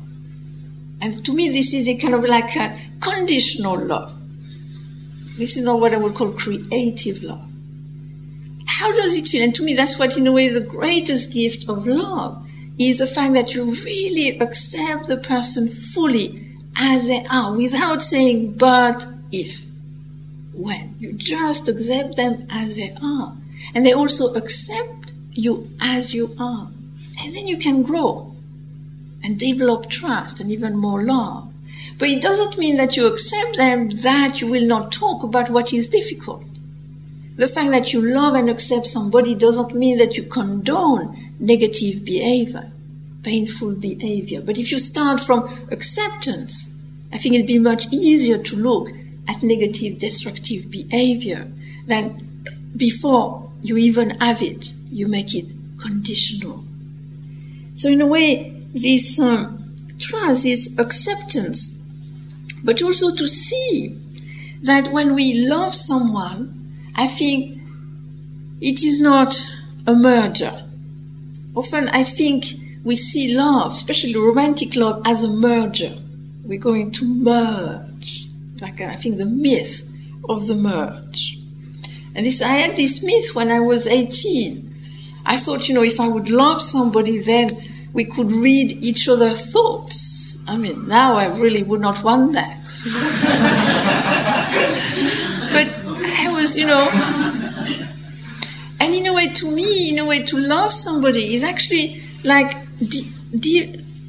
And 1.02 1.26
to 1.26 1.34
me, 1.34 1.50
this 1.50 1.74
is 1.74 1.88
a 1.88 1.95
kind 1.97 2.13
of 2.13 2.24
like 2.24 2.56
a 2.56 2.80
conditional 3.00 3.80
love. 3.84 4.13
This 5.39 5.58
is 5.58 5.63
not 5.63 5.80
what 5.80 5.95
I 5.95 5.97
would 5.97 6.13
call 6.13 6.32
creative 6.34 7.24
love. 7.24 7.43
How 8.67 8.91
does 8.91 9.15
it 9.15 9.28
feel? 9.28 9.43
And 9.43 9.56
to 9.56 9.63
me, 9.63 9.74
that's 9.74 9.97
what, 9.97 10.15
in 10.15 10.28
a 10.28 10.32
way, 10.32 10.50
the 10.50 10.62
greatest 10.62 11.34
gift 11.34 11.67
of 11.67 11.88
love 11.88 12.47
is 12.78 13.00
the 13.00 13.08
fact 13.08 13.34
that 13.34 13.56
you 13.56 13.74
really 13.74 14.38
accept 14.39 15.08
the 15.08 15.17
person 15.17 15.67
fully 15.67 16.50
as 16.75 17.07
they 17.07 17.25
are 17.25 17.53
without 17.53 18.01
saying, 18.01 18.53
but 18.53 19.05
if, 19.31 19.62
when. 20.53 20.95
You 20.99 21.13
just 21.13 21.67
accept 21.67 22.15
them 22.15 22.47
as 22.49 22.75
they 22.75 22.95
are. 23.01 23.36
And 23.73 23.86
they 23.86 23.93
also 23.93 24.34
accept 24.34 25.12
you 25.34 25.71
as 25.79 26.13
you 26.13 26.36
are. 26.39 26.67
And 27.19 27.36
then 27.36 27.47
you 27.47 27.57
can 27.57 27.84
grow 27.84 28.34
and 29.23 29.39
develop 29.39 29.89
trust 29.89 30.39
and 30.39 30.51
even 30.51 30.75
more 30.77 31.03
love. 31.03 31.51
But 31.97 32.10
it 32.10 32.21
doesn't 32.21 32.57
mean 32.57 32.77
that 32.77 32.97
you 32.97 33.05
accept 33.05 33.57
them 33.57 33.89
that 33.89 34.41
you 34.41 34.47
will 34.47 34.65
not 34.65 34.91
talk 34.91 35.23
about 35.23 35.49
what 35.49 35.73
is 35.73 35.88
difficult. 35.88 36.43
The 37.36 37.47
fact 37.47 37.71
that 37.71 37.93
you 37.93 38.01
love 38.01 38.36
and 38.36 38.49
accept 38.49 38.88
somebody 38.88 39.36
doesn't 39.36 39.73
mean 39.73 39.97
that 39.97 40.17
you 40.17 40.23
condone 40.23 41.36
negative 41.39 42.03
behavior, 42.03 42.71
painful 43.23 43.71
behavior. 43.73 44.41
But 44.41 44.57
if 44.57 44.71
you 44.71 44.79
start 44.79 45.21
from 45.21 45.67
acceptance, 45.71 46.67
I 47.13 47.17
think 47.17 47.36
it'll 47.36 47.47
be 47.47 47.60
much 47.60 47.88
easier 47.91 48.38
to 48.38 48.55
look 48.55 48.89
at 49.27 49.43
negative, 49.43 49.99
destructive 49.99 50.71
behavior 50.71 51.47
than 51.88 52.27
before 52.75 53.51
you 53.62 53.77
even 53.77 54.12
have 54.21 54.41
it, 54.41 54.73
you 54.91 55.07
make 55.07 55.36
it 55.36 55.45
conditional. 55.79 56.63
So 57.75 57.89
in 57.89 58.01
a 58.01 58.07
way, 58.07 58.51
this 58.73 59.19
um, 59.19 59.75
trust, 59.99 60.43
this 60.43 60.77
acceptance, 60.77 61.71
but 62.63 62.81
also 62.81 63.13
to 63.15 63.27
see 63.27 63.97
that 64.62 64.89
when 64.89 65.15
we 65.15 65.45
love 65.47 65.73
someone, 65.75 66.57
I 66.95 67.07
think 67.07 67.60
it 68.62 68.84
is 68.84 68.99
not 68.99 69.45
a 69.88 69.95
merger. 69.95 70.65
Often 71.55 71.89
I 71.89 72.03
think 72.03 72.45
we 72.84 72.96
see 72.96 73.36
love, 73.36 73.74
especially 73.74 74.15
romantic 74.15 74.76
love, 74.76 75.02
as 75.06 75.24
a 75.24 75.28
merger. 75.28 75.96
We're 76.44 76.60
going 76.60 76.91
to 76.94 77.06
merge. 77.06 78.28
Like 78.60 78.82
uh, 78.82 78.86
I 78.86 78.96
think 78.96 79.17
the 79.17 79.26
myth 79.26 79.88
of 80.28 80.48
the 80.48 80.56
merge. 80.56 81.38
And 82.13 82.26
this, 82.26 82.41
I 82.41 82.54
had 82.54 82.76
this 82.76 83.02
myth 83.02 83.36
when 83.36 83.52
I 83.52 83.60
was 83.60 83.88
18. 83.88 84.67
I 85.26 85.38
thought, 85.38 85.70
you 85.70 85.76
know, 85.76 85.84
if 85.84 86.00
I 86.00 86.08
would 86.08 86.30
love 86.30 86.62
somebody, 86.62 87.20
then 87.20 87.50
we 87.94 88.06
could 88.06 88.32
read 88.32 88.72
each 88.72 89.08
other's 89.08 89.52
thoughts. 89.52 90.34
I 90.48 90.58
mean, 90.58 90.88
now 90.88 91.15
I 91.15 91.28
really 91.28 91.63
would 91.63 91.82
not 91.82 92.04
want 92.04 92.34
that. 92.34 92.58
but 95.54 95.67
I 96.04 96.32
was, 96.34 96.58
you 96.58 96.65
know, 96.65 96.89
and 98.80 98.96
in 98.96 99.06
a 99.06 99.13
way, 99.13 99.28
to 99.28 99.52
me, 99.52 99.91
in 99.91 100.00
a 100.00 100.06
way, 100.06 100.24
to 100.24 100.38
love 100.38 100.74
somebody 100.74 101.36
is 101.36 101.44
actually 101.44 102.04
like 102.24 102.61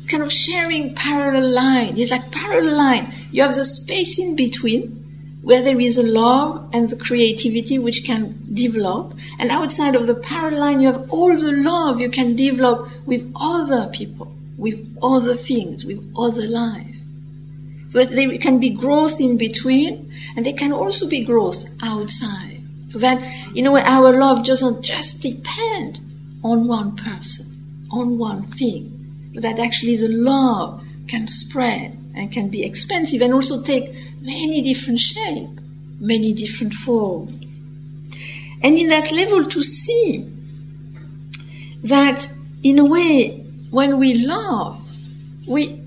kind 0.08 0.22
of 0.22 0.32
sharing 0.32 0.94
parallel 0.94 1.48
line. 1.50 1.98
It's 1.98 2.10
like 2.10 2.30
parallel 2.30 2.76
line. 2.76 3.14
You 3.30 3.42
have 3.42 3.54
the 3.54 3.64
space 3.64 4.18
in 4.18 4.36
between 4.36 4.98
where 5.42 5.62
there 5.62 5.80
is 5.80 5.98
a 5.98 6.02
love 6.02 6.68
and 6.72 6.88
the 6.88 6.96
creativity 6.96 7.78
which 7.78 8.04
can 8.04 8.38
develop. 8.52 9.14
And 9.38 9.50
outside 9.50 9.94
of 9.94 10.06
the 10.06 10.14
parallel 10.14 10.60
line, 10.60 10.80
you 10.80 10.92
have 10.92 11.10
all 11.10 11.36
the 11.36 11.52
love 11.52 12.00
you 12.00 12.08
can 12.08 12.36
develop 12.36 12.88
with 13.06 13.32
other 13.34 13.88
people, 13.92 14.32
with 14.56 14.96
other 15.02 15.34
things, 15.34 15.84
with 15.84 16.00
other 16.16 16.46
life. 16.46 16.86
So 17.88 17.98
that 18.04 18.14
there 18.14 18.38
can 18.38 18.58
be 18.58 18.70
growth 18.70 19.20
in 19.20 19.36
between, 19.36 20.12
and 20.36 20.46
there 20.46 20.54
can 20.54 20.72
also 20.72 21.06
be 21.08 21.24
growth 21.24 21.66
outside. 21.82 22.60
So 22.88 22.98
that, 22.98 23.18
a 23.56 23.70
way, 23.70 23.82
our 23.82 24.16
love 24.16 24.44
doesn't 24.44 24.82
just 24.82 25.20
depend 25.20 26.00
on 26.44 26.68
one 26.68 26.96
person, 26.96 27.51
on 27.92 28.18
one 28.18 28.44
thing, 28.44 29.30
but 29.34 29.42
that 29.42 29.58
actually 29.58 29.96
the 29.96 30.08
love 30.08 30.82
can 31.06 31.28
spread 31.28 31.96
and 32.14 32.32
can 32.32 32.48
be 32.48 32.64
expensive 32.64 33.20
and 33.20 33.32
also 33.32 33.62
take 33.62 33.94
many 34.20 34.62
different 34.62 34.98
shapes, 34.98 35.60
many 36.00 36.32
different 36.32 36.74
forms. 36.74 37.60
And 38.62 38.78
in 38.78 38.88
that 38.88 39.12
level 39.12 39.44
to 39.44 39.62
see 39.62 40.28
that 41.82 42.30
in 42.62 42.78
a 42.78 42.84
way, 42.84 43.38
when 43.70 43.98
we 43.98 44.14
love, 44.14 44.80
we, 45.46 45.80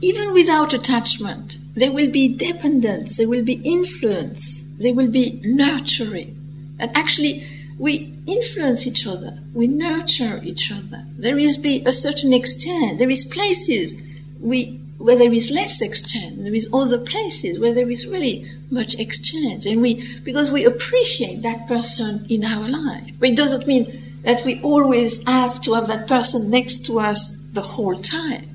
even 0.00 0.34
without 0.34 0.74
attachment, 0.74 1.56
there 1.74 1.92
will 1.92 2.10
be 2.10 2.28
dependence, 2.28 3.16
there 3.16 3.28
will 3.28 3.44
be 3.44 3.60
influence, 3.64 4.64
there 4.78 4.92
will 4.92 5.10
be 5.10 5.40
nurturing. 5.44 6.36
And 6.78 6.94
actually, 6.96 7.46
we 7.78 8.09
influence 8.26 8.86
each 8.86 9.06
other, 9.06 9.38
we 9.54 9.66
nurture 9.66 10.40
each 10.42 10.70
other. 10.72 11.04
There 11.16 11.38
is 11.38 11.56
be 11.56 11.82
a 11.84 11.92
certain 11.92 12.32
extent, 12.32 12.98
there 12.98 13.10
is 13.10 13.24
places 13.24 13.94
we 14.40 14.78
where 14.98 15.16
there 15.16 15.32
is 15.32 15.50
less 15.50 15.80
exchange, 15.80 16.36
there 16.42 16.54
is 16.54 16.68
other 16.74 16.98
places 16.98 17.58
where 17.58 17.72
there 17.72 17.90
is 17.90 18.06
really 18.06 18.46
much 18.70 18.94
exchange, 18.96 19.64
and 19.66 19.80
we 19.80 20.20
because 20.20 20.50
we 20.50 20.64
appreciate 20.64 21.42
that 21.42 21.66
person 21.66 22.26
in 22.28 22.44
our 22.44 22.68
life. 22.68 23.10
But 23.18 23.30
it 23.30 23.36
doesn't 23.36 23.66
mean 23.66 24.20
that 24.22 24.44
we 24.44 24.60
always 24.62 25.22
have 25.24 25.60
to 25.62 25.74
have 25.74 25.86
that 25.86 26.06
person 26.06 26.50
next 26.50 26.84
to 26.86 27.00
us 27.00 27.32
the 27.52 27.62
whole 27.62 27.96
time. 27.96 28.48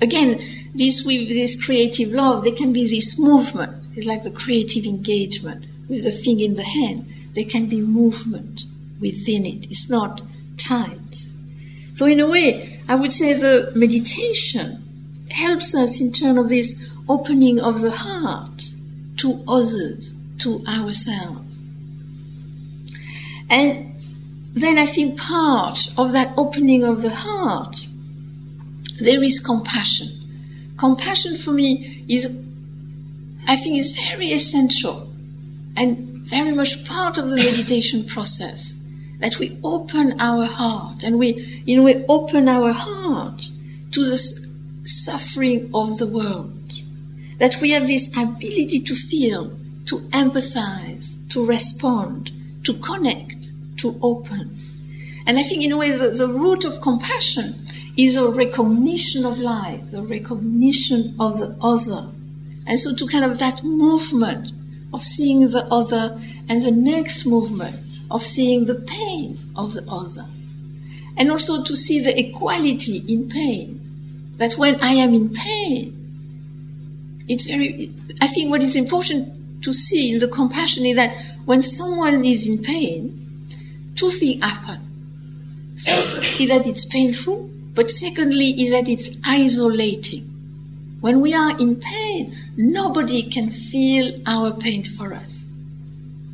Again, 0.00 0.40
this 0.74 1.04
with 1.04 1.28
this 1.28 1.62
creative 1.62 2.12
love, 2.12 2.44
there 2.44 2.54
can 2.54 2.72
be 2.72 2.88
this 2.88 3.18
movement. 3.18 3.76
It's 3.94 4.06
like 4.06 4.22
the 4.22 4.30
creative 4.30 4.86
engagement 4.86 5.66
with 5.88 6.04
the 6.04 6.10
thing 6.10 6.40
in 6.40 6.54
the 6.54 6.64
hand. 6.64 7.06
There 7.34 7.44
can 7.44 7.66
be 7.66 7.80
movement 7.80 8.64
within 9.00 9.46
it. 9.46 9.70
It's 9.70 9.88
not 9.88 10.20
tight. 10.58 11.24
So 11.94 12.06
in 12.06 12.20
a 12.20 12.28
way, 12.28 12.80
I 12.88 12.94
would 12.96 13.12
say 13.12 13.32
the 13.32 13.72
meditation 13.74 14.82
helps 15.30 15.74
us 15.74 16.00
in 16.00 16.12
terms 16.12 16.38
of 16.38 16.48
this 16.48 16.74
opening 17.08 17.60
of 17.60 17.80
the 17.80 17.90
heart 17.90 18.70
to 19.18 19.42
others, 19.46 20.14
to 20.38 20.64
ourselves. 20.66 21.66
And 23.48 23.94
then 24.54 24.78
I 24.78 24.86
think 24.86 25.18
part 25.20 25.88
of 25.96 26.12
that 26.12 26.32
opening 26.36 26.84
of 26.84 27.02
the 27.02 27.14
heart, 27.14 27.86
there 29.00 29.22
is 29.22 29.40
compassion. 29.40 30.08
Compassion 30.76 31.36
for 31.36 31.52
me 31.52 32.04
is, 32.08 32.26
I 33.46 33.56
think, 33.56 33.78
is 33.78 33.92
very 33.92 34.32
essential 34.32 35.08
and 35.76 35.98
very 36.28 36.52
much 36.52 36.84
part 36.84 37.18
of 37.18 37.30
the 37.30 37.36
meditation 37.36 38.04
process. 38.04 38.72
That 39.20 39.38
we 39.38 39.58
open 39.62 40.20
our 40.20 40.44
heart 40.44 41.02
and 41.02 41.18
we, 41.18 41.62
you 41.64 41.76
know, 41.76 41.82
we 41.82 42.04
open 42.08 42.48
our 42.48 42.72
heart 42.72 43.48
to 43.92 44.04
the 44.04 44.18
suffering 44.84 45.70
of 45.72 45.98
the 45.98 46.06
world. 46.06 46.52
That 47.38 47.60
we 47.60 47.70
have 47.70 47.86
this 47.86 48.08
ability 48.16 48.80
to 48.80 48.94
feel, 48.94 49.56
to 49.86 49.98
empathize, 50.10 51.16
to 51.30 51.44
respond, 51.44 52.32
to 52.64 52.74
connect, 52.74 53.50
to 53.78 53.98
open. 54.02 54.58
And 55.26 55.38
I 55.38 55.42
think, 55.42 55.64
in 55.64 55.72
a 55.72 55.76
way, 55.76 55.90
the, 55.90 56.10
the 56.10 56.28
root 56.28 56.64
of 56.64 56.80
compassion 56.80 57.66
is 57.96 58.16
a 58.16 58.28
recognition 58.28 59.24
of 59.24 59.38
life, 59.38 59.90
the 59.90 60.02
recognition 60.02 61.14
of 61.18 61.38
the 61.38 61.56
other. 61.60 62.08
And 62.66 62.78
so, 62.78 62.94
to 62.94 63.06
kind 63.06 63.24
of 63.24 63.38
that 63.38 63.62
movement 63.62 64.52
of 64.92 65.02
seeing 65.02 65.40
the 65.40 65.66
other, 65.70 66.20
and 66.48 66.62
the 66.62 66.70
next 66.70 67.26
movement 67.26 67.76
of 68.10 68.24
seeing 68.24 68.64
the 68.64 68.74
pain 68.74 69.38
of 69.56 69.74
the 69.74 69.84
other. 69.88 70.26
And 71.16 71.30
also 71.30 71.62
to 71.62 71.76
see 71.76 72.00
the 72.00 72.18
equality 72.18 73.04
in 73.08 73.28
pain 73.28 73.80
that 74.38 74.58
when 74.58 74.80
I 74.80 74.92
am 74.92 75.14
in 75.14 75.30
pain, 75.30 77.24
it's 77.28 77.46
very, 77.46 77.92
I 78.20 78.26
think 78.26 78.50
what 78.50 78.62
is 78.62 78.76
important 78.76 79.62
to 79.62 79.72
see 79.72 80.12
in 80.12 80.18
the 80.18 80.28
compassion 80.28 80.84
is 80.84 80.96
that 80.96 81.16
when 81.44 81.62
someone 81.62 82.24
is 82.24 82.46
in 82.46 82.58
pain, 82.62 83.20
two 83.94 84.10
things 84.10 84.44
happen. 84.44 84.80
First 85.84 86.40
is 86.40 86.48
that 86.48 86.66
it's 86.66 86.84
painful, 86.84 87.48
but 87.74 87.90
secondly 87.90 88.50
is 88.62 88.72
that 88.72 88.88
it's 88.88 89.10
isolating. 89.24 90.30
When 91.00 91.20
we 91.20 91.34
are 91.34 91.56
in 91.58 91.76
pain, 91.76 92.36
nobody 92.56 93.22
can 93.22 93.50
feel 93.50 94.12
our 94.26 94.52
pain 94.52 94.84
for 94.84 95.12
us. 95.12 95.50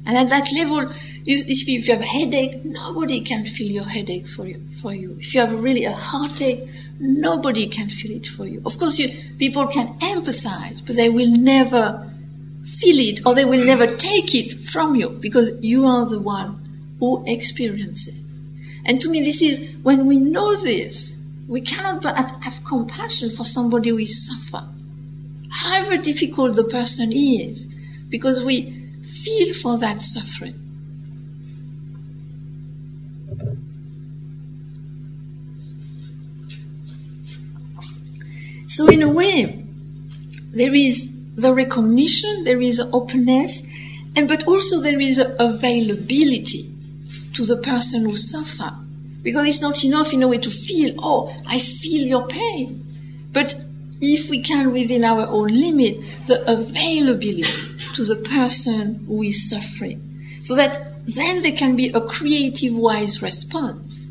And 0.06 0.16
at 0.16 0.28
that 0.28 0.52
level, 0.52 0.92
if 1.26 1.68
you 1.68 1.82
have 1.92 2.00
a 2.00 2.06
headache, 2.06 2.64
nobody 2.64 3.20
can 3.20 3.46
feel 3.46 3.70
your 3.70 3.84
headache 3.84 4.28
for 4.28 4.46
you. 4.46 4.60
For 4.80 4.94
you. 4.94 5.16
If 5.20 5.34
you 5.34 5.40
have 5.40 5.52
really 5.52 5.84
a 5.84 5.92
heartache, 5.92 6.68
nobody 6.98 7.66
can 7.68 7.88
feel 7.88 8.16
it 8.16 8.26
for 8.26 8.46
you. 8.46 8.62
Of 8.64 8.78
course, 8.78 8.98
you, 8.98 9.10
people 9.38 9.66
can 9.66 9.98
empathize, 9.98 10.84
but 10.84 10.96
they 10.96 11.08
will 11.08 11.30
never 11.30 12.10
feel 12.64 12.98
it 12.98 13.26
or 13.26 13.34
they 13.34 13.44
will 13.44 13.64
never 13.64 13.86
take 13.86 14.34
it 14.34 14.52
from 14.60 14.94
you 14.94 15.08
because 15.08 15.50
you 15.62 15.86
are 15.86 16.06
the 16.06 16.20
one 16.20 16.96
who 16.98 17.22
experiences 17.26 18.14
it. 18.14 18.20
And 18.86 19.00
to 19.00 19.10
me, 19.10 19.20
this 19.20 19.42
is 19.42 19.76
when 19.82 20.06
we 20.06 20.16
know 20.16 20.56
this, 20.56 21.14
we 21.48 21.60
cannot 21.60 22.02
but 22.02 22.16
have 22.16 22.64
compassion 22.64 23.30
for 23.30 23.44
somebody 23.44 23.90
is 23.90 24.26
suffer, 24.26 24.66
however 25.50 25.96
difficult 25.96 26.54
the 26.54 26.64
person 26.64 27.12
is, 27.12 27.66
because 28.08 28.42
we 28.42 28.70
feel 29.02 29.52
for 29.54 29.76
that 29.78 30.02
suffering. 30.02 30.59
So 38.70 38.86
in 38.86 39.02
a 39.02 39.08
way, 39.08 39.64
there 40.52 40.72
is 40.72 41.10
the 41.34 41.52
recognition, 41.52 42.44
there 42.44 42.60
is 42.60 42.78
openness, 42.78 43.64
and 44.14 44.28
but 44.28 44.46
also 44.46 44.78
there 44.80 45.00
is 45.00 45.18
availability 45.18 46.72
to 47.34 47.44
the 47.44 47.56
person 47.56 48.04
who 48.04 48.14
suffers. 48.14 48.78
Because 49.24 49.48
it's 49.48 49.60
not 49.60 49.84
enough 49.84 50.12
in 50.12 50.22
a 50.22 50.28
way 50.28 50.38
to 50.38 50.50
feel, 50.50 50.94
oh, 51.00 51.34
I 51.48 51.58
feel 51.58 52.06
your 52.06 52.28
pain. 52.28 52.86
But 53.32 53.56
if 54.00 54.30
we 54.30 54.40
can, 54.40 54.72
within 54.72 55.02
our 55.02 55.26
own 55.26 55.48
limit, 55.48 55.98
the 56.26 56.40
availability 56.48 57.52
to 57.94 58.04
the 58.04 58.16
person 58.16 59.04
who 59.08 59.24
is 59.24 59.50
suffering. 59.50 60.00
So 60.44 60.54
that 60.54 61.04
then 61.06 61.42
there 61.42 61.56
can 61.56 61.74
be 61.74 61.88
a 61.88 62.00
creative, 62.00 62.76
wise 62.76 63.20
response. 63.20 64.06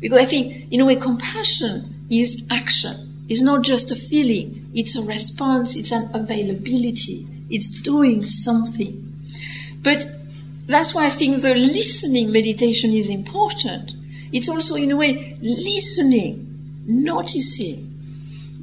Because 0.00 0.18
I 0.18 0.24
think, 0.24 0.72
in 0.72 0.80
a 0.80 0.84
way, 0.84 0.96
compassion 0.96 2.04
is 2.10 2.42
action. 2.50 3.15
It's 3.28 3.40
not 3.40 3.62
just 3.62 3.90
a 3.90 3.96
feeling, 3.96 4.70
it's 4.74 4.94
a 4.96 5.02
response, 5.02 5.74
it's 5.74 5.90
an 5.90 6.10
availability, 6.14 7.26
it's 7.50 7.70
doing 7.70 8.24
something. 8.24 9.02
But 9.82 10.06
that's 10.66 10.94
why 10.94 11.06
I 11.06 11.10
think 11.10 11.42
the 11.42 11.54
listening 11.54 12.32
meditation 12.32 12.92
is 12.92 13.08
important. 13.08 13.92
It's 14.32 14.48
also, 14.48 14.74
in 14.74 14.90
a 14.90 14.96
way, 14.96 15.36
listening, 15.40 16.82
noticing 16.86 17.84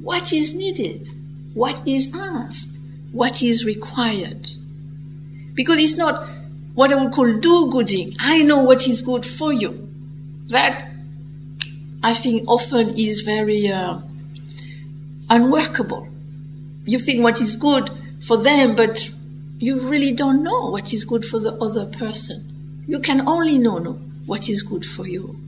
what 0.02 0.32
is 0.32 0.54
needed, 0.54 1.08
what 1.54 1.86
is 1.86 2.14
asked, 2.14 2.70
what 3.12 3.42
is 3.42 3.64
required. 3.64 4.48
Because 5.54 5.78
it's 5.78 5.94
not 5.94 6.28
what 6.74 6.92
I 6.92 6.96
would 6.96 7.12
call 7.12 7.32
do-gooding. 7.32 8.16
I 8.18 8.42
know 8.42 8.62
what 8.62 8.86
is 8.88 9.02
good 9.02 9.24
for 9.24 9.52
you. 9.52 9.88
That, 10.48 10.90
I 12.02 12.12
think, 12.12 12.48
often 12.48 12.98
is 12.98 13.22
very 13.22 13.68
uh, 13.68 13.98
unworkable. 15.30 16.08
You 16.84 16.98
think 16.98 17.22
what 17.22 17.40
is 17.40 17.56
good 17.56 17.90
for 18.26 18.36
them, 18.36 18.74
but 18.76 19.10
you 19.58 19.80
really 19.80 20.12
don't 20.12 20.42
know 20.42 20.70
what 20.70 20.92
is 20.92 21.04
good 21.04 21.24
for 21.24 21.38
the 21.38 21.52
other 21.54 21.86
person. 21.86 22.84
You 22.86 22.98
can 22.98 23.26
only 23.26 23.58
know, 23.58 23.98
what 24.26 24.48
is 24.48 24.62
good 24.62 24.84
for 24.84 25.06
you. 25.06 25.38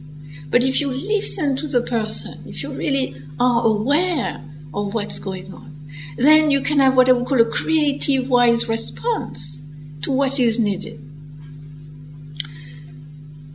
But 0.51 0.62
if 0.62 0.81
you 0.81 0.91
listen 0.91 1.57
to 1.57 1.69
the 1.69 1.81
person, 1.81 2.43
if 2.47 2.62
you 2.62 2.73
really 2.73 3.21
are 3.41 3.65
aware 3.65 4.43
of 4.73 4.95
what's 4.95 5.19
going 5.19 5.53
on, 5.53 5.75
then 6.17 6.51
you 6.51 6.61
can 6.61 6.79
have 6.79 6.97
what 6.97 7.09
I 7.09 7.12
would 7.12 7.27
call 7.27 7.41
a 7.41 7.45
creative, 7.45 8.29
wise 8.29 8.69
response 8.69 9.61
to 10.03 10.12
what 10.12 10.39
is 10.39 10.59
needed. 10.59 11.03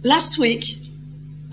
Last 0.03 0.37
week, 0.37 0.77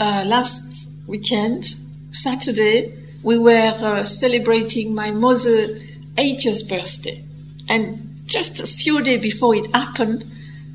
uh, 0.01 0.25
last 0.27 0.87
weekend, 1.07 1.75
Saturday, 2.11 2.98
we 3.23 3.39
were 3.39 3.75
uh, 3.81 4.05
celebrating 4.05 4.95
my 4.95 5.11
mother's 5.11 5.83
80th 6.15 6.69
birthday. 6.69 7.25
And 7.69 8.21
just 8.27 8.61
a 8.61 8.67
few 8.67 9.03
days 9.03 9.23
before 9.23 9.55
it 9.55 9.75
happened, 9.75 10.25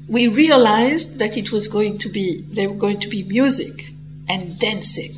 we 0.08 0.28
realized 0.28 1.20
that 1.20 1.38
it 1.38 1.52
was 1.52 1.68
going 1.68 1.98
to 2.00 2.10
be, 2.10 2.42
there 2.50 2.70
were 2.70 2.76
going 2.76 3.00
to 3.00 3.08
be 3.08 3.24
music 3.24 3.92
and 4.28 4.60
dancing. 4.60 5.16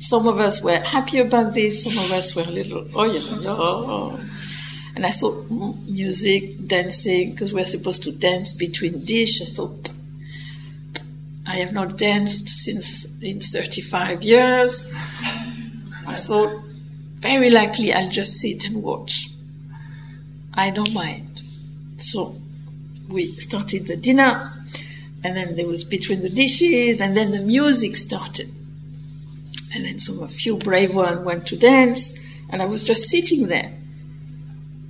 Some 0.00 0.28
of 0.28 0.38
us 0.38 0.62
were 0.62 0.78
happy 0.78 1.18
about 1.18 1.54
this, 1.54 1.84
some 1.84 2.04
of 2.04 2.12
us 2.12 2.34
were 2.34 2.42
a 2.42 2.50
little, 2.50 2.86
oh 2.94 3.04
yeah, 3.04 3.20
oh. 3.46 4.20
And 4.94 5.04
I 5.04 5.10
thought, 5.10 5.48
mm, 5.48 5.88
music, 5.88 6.66
dancing, 6.66 7.32
because 7.32 7.52
we're 7.52 7.66
supposed 7.66 8.04
to 8.04 8.12
dance 8.12 8.52
between 8.52 9.04
dish. 9.04 9.42
I 9.42 9.46
thought, 9.46 9.90
I 11.46 11.56
have 11.56 11.72
not 11.72 11.96
danced 11.96 12.48
since 12.48 13.04
in 13.20 13.40
35 13.40 14.22
years. 14.22 14.88
I 16.14 16.16
thought, 16.16 16.62
very 17.18 17.50
likely 17.50 17.92
I'll 17.92 18.08
just 18.08 18.40
sit 18.40 18.66
and 18.66 18.84
watch. 18.84 19.30
I 20.54 20.70
don't 20.70 20.94
mind. 20.94 21.42
So 21.96 22.40
we 23.08 23.32
started 23.32 23.88
the 23.88 23.96
dinner, 23.96 24.52
and 25.24 25.36
then 25.36 25.56
there 25.56 25.66
was 25.66 25.82
between 25.82 26.22
the 26.22 26.28
dishes, 26.28 27.00
and 27.00 27.16
then 27.16 27.32
the 27.32 27.40
music 27.40 27.96
started. 27.96 28.48
And 29.74 29.84
then 29.84 29.98
some 29.98 30.22
a 30.22 30.28
few 30.28 30.56
brave 30.56 30.94
ones 30.94 31.24
went 31.24 31.48
to 31.48 31.56
dance, 31.56 32.14
and 32.48 32.62
I 32.62 32.66
was 32.66 32.84
just 32.84 33.10
sitting 33.10 33.48
there. 33.48 33.72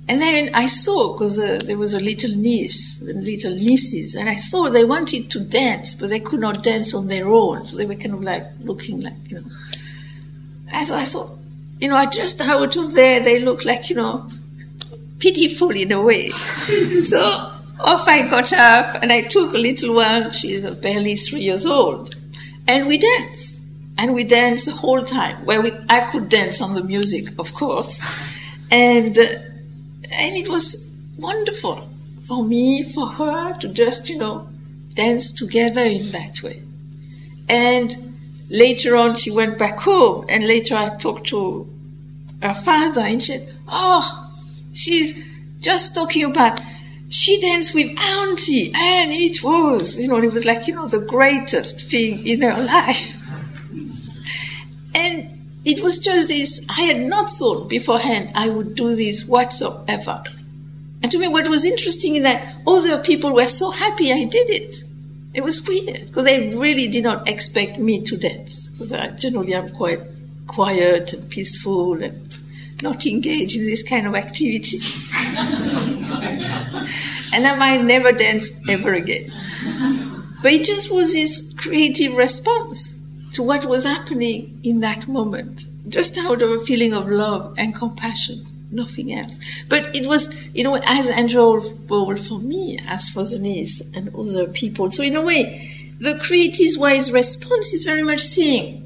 And 0.07 0.21
then 0.21 0.53
I 0.53 0.67
saw, 0.67 1.13
because 1.13 1.39
uh, 1.39 1.59
there 1.65 1.79
was 1.79 1.95
a 1.95 1.99
little 1.99 2.35
niece, 2.35 2.97
the 2.97 3.13
little 3.13 3.55
nieces, 3.55 4.13
and 4.13 4.29
I 4.29 4.35
thought 4.35 4.73
they 4.73 4.85
wanted 4.85 5.31
to 5.31 5.39
dance, 5.39 5.95
but 5.95 6.09
they 6.09 6.19
could 6.19 6.39
not 6.39 6.61
dance 6.61 6.93
on 6.93 7.07
their 7.07 7.27
own. 7.27 7.65
So 7.65 7.77
they 7.77 7.87
were 7.87 7.95
kind 7.95 8.13
of 8.13 8.21
like 8.21 8.45
looking 8.59 9.01
like, 9.01 9.15
you 9.29 9.39
know. 9.39 9.47
So 10.83 10.95
I 10.95 11.05
thought, 11.05 11.37
you 11.79 11.87
know, 11.87 11.95
I 11.95 12.05
just 12.05 12.41
out 12.41 12.75
of 12.75 12.93
there, 12.93 13.21
they 13.21 13.39
look 13.39 13.63
like, 13.63 13.89
you 13.89 13.95
know, 13.95 14.29
pitiful 15.19 15.71
in 15.71 15.91
a 15.91 16.01
way. 16.01 16.29
so 17.03 17.51
off 17.79 18.07
I 18.07 18.27
got 18.27 18.51
up 18.53 19.01
and 19.01 19.11
I 19.11 19.21
took 19.21 19.53
a 19.53 19.57
little 19.57 19.95
one, 19.95 20.31
she's 20.31 20.69
barely 20.69 21.15
three 21.15 21.41
years 21.41 21.65
old, 21.65 22.15
and 22.67 22.87
we 22.87 22.97
danced 22.97 23.59
and 23.97 24.13
we 24.13 24.23
danced 24.23 24.65
the 24.65 24.73
whole 24.73 25.03
time. 25.03 25.45
Where 25.45 25.61
we, 25.61 25.71
I 25.89 26.01
could 26.11 26.29
dance 26.29 26.61
on 26.61 26.73
the 26.73 26.83
music, 26.83 27.37
of 27.39 27.53
course, 27.53 27.99
and 28.71 29.17
uh, 29.17 29.25
and 30.11 30.35
it 30.35 30.49
was 30.49 30.89
wonderful 31.17 31.89
for 32.27 32.43
me, 32.43 32.83
for 32.83 33.07
her 33.07 33.53
to 33.59 33.67
just 33.69 34.09
you 34.09 34.17
know 34.17 34.49
dance 34.93 35.31
together 35.31 35.83
in 35.83 36.11
that 36.11 36.41
way. 36.43 36.61
And 37.47 38.04
later 38.49 38.95
on, 38.95 39.15
she 39.15 39.31
went 39.31 39.57
back 39.57 39.79
home, 39.79 40.25
and 40.29 40.47
later 40.47 40.75
I 40.75 40.95
talked 40.97 41.27
to 41.27 41.67
her 42.41 42.53
father, 42.53 43.01
and 43.01 43.21
she 43.21 43.33
said, 43.33 43.55
"Oh, 43.67 44.29
she's 44.73 45.15
just 45.59 45.95
talking 45.95 46.25
about." 46.25 46.59
She 47.09 47.39
danced 47.39 47.73
with 47.73 47.97
Auntie, 47.97 48.71
and 48.75 49.11
it 49.13 49.43
was, 49.43 49.97
you 49.97 50.07
know, 50.07 50.21
it 50.21 50.33
was 50.33 50.43
like, 50.43 50.67
you 50.67 50.73
know, 50.73 50.87
the 50.87 50.99
greatest 50.99 51.81
thing 51.89 52.25
in 52.27 52.41
her 52.41 52.63
life. 52.75 53.15
And 54.93 55.35
it 55.65 55.81
was 55.83 55.99
just 55.99 56.27
this, 56.27 56.61
I 56.69 56.81
had 56.81 57.01
not 57.01 57.29
thought 57.29 57.69
beforehand 57.69 58.31
I 58.35 58.49
would 58.49 58.75
do 58.75 58.95
this 58.95 59.25
whatsoever. 59.25 60.23
And 61.01 61.11
to 61.11 61.19
me, 61.19 61.27
what 61.27 61.47
was 61.47 61.65
interesting 61.65 62.15
is 62.15 62.23
that 62.23 62.55
other 62.65 62.97
people 62.97 63.33
were 63.33 63.47
so 63.47 63.71
happy 63.71 64.11
I 64.11 64.25
did 64.25 64.49
it. 64.49 64.83
It 65.35 65.43
was 65.43 65.61
weird 65.61 66.07
because 66.07 66.23
they 66.23 66.55
really 66.55 66.87
did 66.87 67.03
not 67.03 67.27
expect 67.27 67.77
me 67.77 68.01
to 68.05 68.15
dance. 68.15 68.69
Because 68.69 68.93
I 68.93 69.09
generally 69.09 69.53
am 69.53 69.69
quite 69.69 69.99
quiet 70.47 71.11
and 71.11 71.29
peaceful 71.29 72.01
and 72.01 72.39
not 72.81 73.05
engaged 73.05 73.57
in 73.57 73.65
this 73.65 73.83
kind 73.83 74.07
of 74.07 74.15
activity. 74.15 74.79
and 77.33 77.45
I 77.45 77.55
might 77.57 77.83
never 77.83 78.13
dance 78.13 78.51
ever 78.69 78.93
again. 78.93 79.29
But 80.41 80.53
it 80.53 80.65
just 80.65 80.89
was 80.89 81.11
this 81.11 81.53
creative 81.57 82.15
response 82.15 82.93
to 83.33 83.43
what 83.43 83.65
was 83.65 83.83
happening 83.83 84.57
in 84.63 84.79
that 84.79 85.05
moment, 85.09 85.65
just 85.89 86.17
out 86.17 86.41
of 86.41 86.49
a 86.49 86.59
feeling 86.61 86.93
of 86.93 87.09
love 87.09 87.53
and 87.57 87.75
compassion, 87.75 88.47
nothing 88.71 89.13
else. 89.13 89.33
But 89.69 89.95
it 89.95 90.07
was, 90.07 90.33
you 90.53 90.63
know, 90.63 90.75
as 90.75 91.09
enjoyable 91.09 92.17
for 92.17 92.39
me 92.39 92.79
as 92.87 93.09
for 93.09 93.23
the 93.25 93.39
niece 93.39 93.81
and 93.93 94.13
other 94.15 94.47
people. 94.47 94.91
So 94.91 95.03
in 95.03 95.15
a 95.15 95.23
way, 95.23 95.71
the 95.99 96.19
creative 96.19 96.77
wise 96.77 97.11
response 97.11 97.73
is 97.73 97.85
very 97.85 98.03
much 98.03 98.21
saying, 98.21 98.81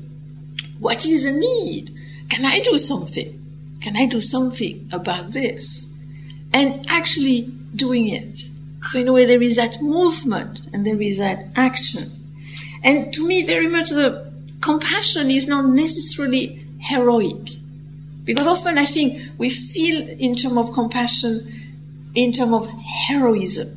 what 0.80 1.06
is 1.06 1.24
the 1.24 1.32
need? 1.32 1.96
Can 2.30 2.46
I 2.46 2.60
do 2.60 2.78
something? 2.78 3.36
Can 3.82 3.98
I 3.98 4.06
do 4.06 4.22
something 4.22 4.90
about 4.92 5.32
this? 5.32 5.88
And 6.54 6.86
actually 6.90 7.42
doing 7.76 8.08
it. 8.08 8.48
So 8.90 9.00
in 9.00 9.08
a 9.08 9.14
way, 9.14 9.26
there 9.26 9.42
is 9.42 9.56
that 9.58 9.82
movement 9.82 10.62
and 10.74 10.86
there 10.86 11.02
is 11.02 11.18
that 11.18 11.48
action. 11.56 12.12
And 12.84 13.14
to 13.14 13.26
me, 13.26 13.46
very 13.46 13.68
much 13.68 13.90
the 13.90 14.32
compassion 14.62 15.30
is 15.30 15.48
not 15.48 15.66
necessarily 15.66 16.66
heroic. 16.80 17.59
Because 18.24 18.48
often 18.48 18.78
I 18.78 18.86
think 18.86 19.22
we 19.38 19.50
feel 19.50 20.08
in 20.08 20.36
terms 20.36 20.58
of 20.58 20.74
compassion 20.74 21.60
in 22.16 22.32
terms 22.32 22.54
of 22.54 22.70
heroism. 23.08 23.76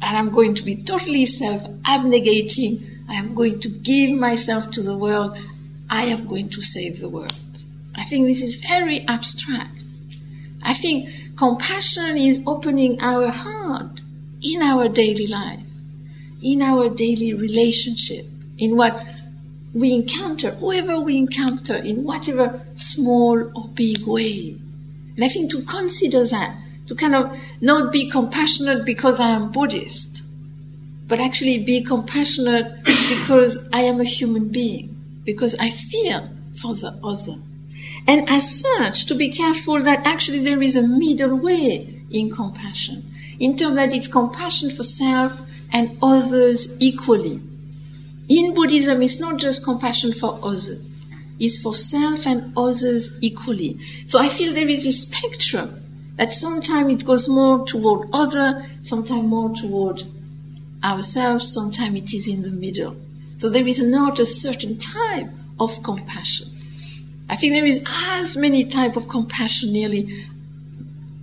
And 0.00 0.16
I'm 0.16 0.30
going 0.30 0.54
to 0.54 0.62
be 0.62 0.76
totally 0.76 1.26
self 1.26 1.62
abnegating. 1.82 2.84
I 3.08 3.14
am 3.14 3.34
going 3.34 3.60
to 3.60 3.68
give 3.68 4.18
myself 4.18 4.70
to 4.72 4.82
the 4.82 4.96
world. 4.96 5.36
I 5.90 6.04
am 6.04 6.26
going 6.26 6.50
to 6.50 6.62
save 6.62 7.00
the 7.00 7.08
world. 7.08 7.32
I 7.96 8.04
think 8.04 8.26
this 8.26 8.42
is 8.42 8.56
very 8.56 9.00
abstract. 9.08 9.74
I 10.62 10.74
think 10.74 11.36
compassion 11.36 12.16
is 12.16 12.42
opening 12.46 13.00
our 13.00 13.30
heart 13.30 14.00
in 14.42 14.62
our 14.62 14.88
daily 14.88 15.26
life, 15.26 15.60
in 16.42 16.62
our 16.62 16.88
daily 16.88 17.32
relationship, 17.34 18.26
in 18.58 18.76
what 18.76 19.04
we 19.74 19.92
encounter, 19.92 20.52
whoever 20.52 20.98
we 20.98 21.16
encounter, 21.16 21.76
in 21.76 22.04
whatever 22.04 22.60
small 22.76 23.50
or 23.54 23.68
big 23.74 24.06
way. 24.06 24.56
And 25.14 25.24
I 25.24 25.28
think 25.28 25.50
to 25.50 25.62
consider 25.62 26.24
that, 26.26 26.56
to 26.86 26.94
kind 26.94 27.14
of 27.14 27.36
not 27.60 27.92
be 27.92 28.10
compassionate 28.10 28.84
because 28.84 29.20
I 29.20 29.28
am 29.28 29.52
Buddhist, 29.52 30.22
but 31.06 31.20
actually 31.20 31.62
be 31.62 31.82
compassionate 31.82 32.82
because 32.84 33.58
I 33.72 33.80
am 33.80 34.00
a 34.00 34.04
human 34.04 34.48
being, 34.48 34.96
because 35.24 35.54
I 35.60 35.70
feel 35.70 36.28
for 36.60 36.74
the 36.74 36.98
other. 37.04 37.36
And 38.06 38.28
as 38.28 38.60
such, 38.60 39.06
to 39.06 39.14
be 39.14 39.30
careful 39.30 39.82
that 39.82 40.06
actually 40.06 40.40
there 40.40 40.62
is 40.62 40.76
a 40.76 40.82
middle 40.82 41.36
way 41.36 42.02
in 42.10 42.30
compassion, 42.30 43.04
in 43.38 43.56
terms 43.56 43.76
that 43.76 43.94
it's 43.94 44.08
compassion 44.08 44.70
for 44.70 44.82
self 44.82 45.40
and 45.72 45.96
others 46.02 46.68
equally 46.80 47.40
in 48.28 48.54
Buddhism, 48.54 49.02
it's 49.02 49.18
not 49.18 49.38
just 49.38 49.64
compassion 49.64 50.12
for 50.12 50.38
others, 50.42 50.90
it's 51.38 51.58
for 51.58 51.74
self 51.74 52.26
and 52.26 52.52
others 52.56 53.10
equally. 53.20 53.78
So 54.06 54.18
I 54.18 54.28
feel 54.28 54.52
there 54.52 54.68
is 54.68 54.86
a 54.86 54.92
spectrum 54.92 55.82
that 56.16 56.32
sometimes 56.32 56.92
it 57.00 57.06
goes 57.06 57.28
more 57.28 57.64
toward 57.64 58.08
other, 58.12 58.66
sometimes 58.82 59.24
more 59.24 59.54
toward 59.54 60.02
ourselves, 60.82 61.52
sometimes 61.52 61.96
it 61.96 62.14
is 62.14 62.26
in 62.26 62.42
the 62.42 62.50
middle. 62.50 62.96
So 63.38 63.48
there 63.48 63.66
is 63.66 63.80
not 63.80 64.18
a 64.18 64.26
certain 64.26 64.78
type 64.78 65.28
of 65.60 65.82
compassion. 65.82 66.50
I 67.30 67.36
think 67.36 67.52
there 67.52 67.66
is 67.66 67.84
as 67.86 68.36
many 68.36 68.64
type 68.64 68.96
of 68.96 69.08
compassion 69.08 69.72
nearly 69.72 70.26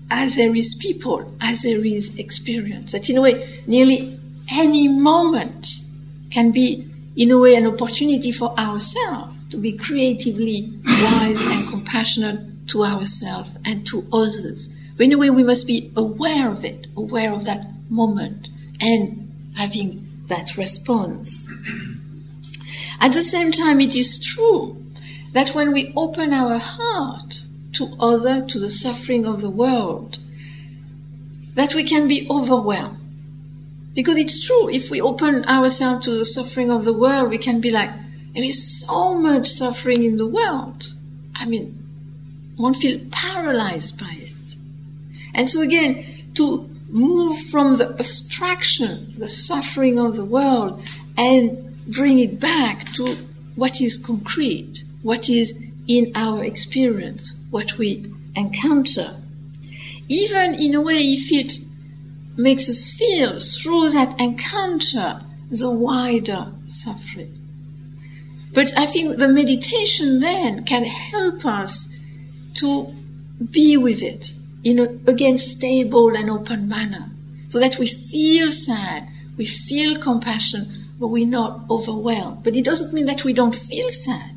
as 0.09 0.35
there 0.35 0.55
is 0.55 0.75
people, 0.75 1.33
as 1.41 1.63
there 1.63 1.83
is 1.83 2.17
experience. 2.17 2.91
That 2.91 3.09
in 3.09 3.17
a 3.17 3.21
way, 3.21 3.61
nearly 3.67 4.17
any 4.49 4.87
moment 4.87 5.81
can 6.29 6.51
be 6.51 6.89
in 7.15 7.31
a 7.31 7.39
way, 7.39 7.55
an 7.55 7.67
opportunity 7.67 8.31
for 8.31 8.57
ourselves 8.59 9.33
to 9.49 9.57
be 9.57 9.71
creatively 9.71 10.73
wise 10.85 11.41
and 11.41 11.69
compassionate 11.69 12.67
to 12.67 12.83
ourselves 12.83 13.51
and 13.65 13.85
to 13.87 14.05
others. 14.11 14.67
But 14.97 15.05
in 15.05 15.13
a 15.13 15.17
way, 15.17 15.29
we 15.29 15.43
must 15.43 15.67
be 15.67 15.91
aware 15.95 16.49
of 16.49 16.65
it, 16.65 16.87
aware 16.95 17.31
of 17.31 17.45
that 17.45 17.67
moment, 17.89 18.49
and 18.81 19.53
having 19.55 20.07
that 20.27 20.57
response. 20.57 21.47
At 22.99 23.13
the 23.13 23.21
same 23.21 23.51
time, 23.51 23.79
it 23.81 23.95
is 23.95 24.19
true 24.19 24.81
that 25.33 25.53
when 25.53 25.71
we 25.71 25.93
open 25.95 26.33
our 26.33 26.57
heart 26.57 27.41
to 27.73 27.95
other, 27.99 28.45
to 28.47 28.59
the 28.59 28.71
suffering 28.71 29.25
of 29.25 29.41
the 29.41 29.49
world, 29.49 30.17
that 31.55 31.75
we 31.75 31.83
can 31.83 32.07
be 32.07 32.27
overwhelmed. 32.29 32.97
Because 33.95 34.17
it's 34.17 34.45
true, 34.45 34.69
if 34.69 34.91
we 34.91 35.01
open 35.01 35.45
ourselves 35.45 36.05
to 36.05 36.17
the 36.17 36.25
suffering 36.25 36.69
of 36.69 36.83
the 36.83 36.93
world, 36.93 37.29
we 37.29 37.37
can 37.37 37.61
be 37.61 37.71
like, 37.71 37.89
there 38.33 38.43
is 38.43 38.81
so 38.81 39.17
much 39.17 39.47
suffering 39.47 40.03
in 40.03 40.17
the 40.17 40.27
world. 40.27 40.93
I 41.33 41.45
mean, 41.45 41.81
one 42.57 42.73
feels 42.73 43.01
paralyzed 43.11 43.97
by 43.97 44.13
it. 44.17 44.55
And 45.33 45.49
so 45.49 45.61
again, 45.61 46.05
to 46.35 46.69
move 46.89 47.39
from 47.47 47.77
the 47.77 47.89
abstraction, 47.97 49.13
the 49.17 49.29
suffering 49.29 49.97
of 49.97 50.15
the 50.15 50.25
world, 50.25 50.83
and 51.17 51.75
bring 51.87 52.19
it 52.19 52.39
back 52.39 52.91
to 52.93 53.15
what 53.55 53.79
is 53.79 53.97
concrete, 53.97 54.83
what 55.01 55.29
is 55.29 55.53
in 55.87 56.11
our 56.15 56.43
experience, 56.43 57.31
what 57.49 57.77
we 57.77 58.11
encounter. 58.35 59.15
Even 60.09 60.53
in 60.55 60.75
a 60.75 60.81
way, 60.81 60.99
if 60.99 61.31
it 61.31 61.64
makes 62.37 62.69
us 62.69 62.91
feel 62.91 63.39
through 63.39 63.89
that 63.91 64.19
encounter 64.19 65.21
the 65.51 65.71
wider 65.71 66.51
suffering. 66.67 67.41
But 68.53 68.77
I 68.77 68.85
think 68.85 69.17
the 69.17 69.27
meditation 69.27 70.19
then 70.19 70.63
can 70.63 70.85
help 70.85 71.45
us 71.45 71.89
to 72.55 72.93
be 73.51 73.75
with 73.75 74.01
it 74.01 74.33
in 74.63 74.79
a, 74.79 74.83
again, 75.09 75.37
stable 75.37 76.15
and 76.15 76.29
open 76.29 76.67
manner 76.67 77.11
so 77.49 77.59
that 77.59 77.77
we 77.77 77.87
feel 77.87 78.51
sad, 78.51 79.07
we 79.37 79.45
feel 79.45 79.99
compassion, 79.99 80.85
but 80.99 81.07
we're 81.07 81.27
not 81.27 81.69
overwhelmed. 81.69 82.43
But 82.43 82.55
it 82.55 82.63
doesn't 82.63 82.93
mean 82.93 83.05
that 83.07 83.25
we 83.25 83.33
don't 83.33 83.55
feel 83.55 83.89
sad. 83.89 84.31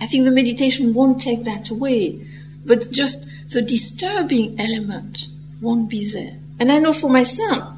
I 0.00 0.06
think 0.06 0.24
the 0.24 0.30
meditation 0.30 0.92
won't 0.92 1.20
take 1.20 1.44
that 1.44 1.70
away, 1.70 2.26
but 2.64 2.90
just 2.90 3.26
the 3.48 3.62
disturbing 3.62 4.58
element 4.58 5.26
won't 5.60 5.88
be 5.88 6.10
there. 6.10 6.39
And 6.60 6.70
I 6.70 6.78
know 6.78 6.92
for 6.92 7.08
myself, 7.08 7.74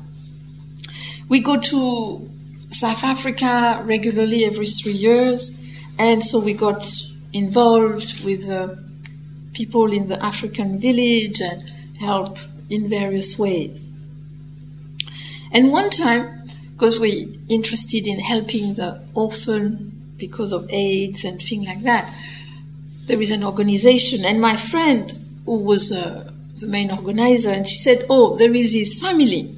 we 1.29 1.38
go 1.38 1.59
to 1.61 2.29
South 2.71 3.05
Africa 3.05 3.81
regularly 3.85 4.45
every 4.45 4.66
three 4.66 4.92
years, 4.92 5.57
and 5.99 6.23
so 6.23 6.40
we 6.40 6.53
got 6.53 6.92
involved 7.33 8.25
with 8.25 8.49
the 8.49 8.83
people 9.53 9.92
in 9.92 10.09
the 10.09 10.21
African 10.23 10.81
village 10.81 11.40
and 11.40 11.71
help 12.01 12.38
in 12.68 12.88
various 12.88 13.38
ways. 13.38 13.87
And 15.53 15.71
one 15.71 15.90
time, 15.90 16.49
because 16.73 16.99
we're 16.99 17.29
interested 17.49 18.09
in 18.09 18.18
helping 18.18 18.75
the 18.75 19.01
orphan 19.14 20.14
because 20.16 20.51
of 20.51 20.68
AIDS 20.71 21.25
and 21.25 21.40
things 21.40 21.66
like 21.66 21.83
that, 21.83 22.12
there 23.07 23.23
is 23.23 23.31
an 23.31 23.45
organization, 23.45 24.25
and 24.25 24.40
my 24.40 24.57
friend 24.57 25.12
who 25.47 25.62
was 25.62 25.92
uh, 25.92 26.32
the 26.61 26.67
main 26.67 26.91
organizer, 26.91 27.51
and 27.51 27.67
she 27.67 27.77
said, 27.77 28.07
"Oh, 28.09 28.37
there 28.37 28.55
is 28.55 28.73
his 28.73 29.01
family 29.01 29.55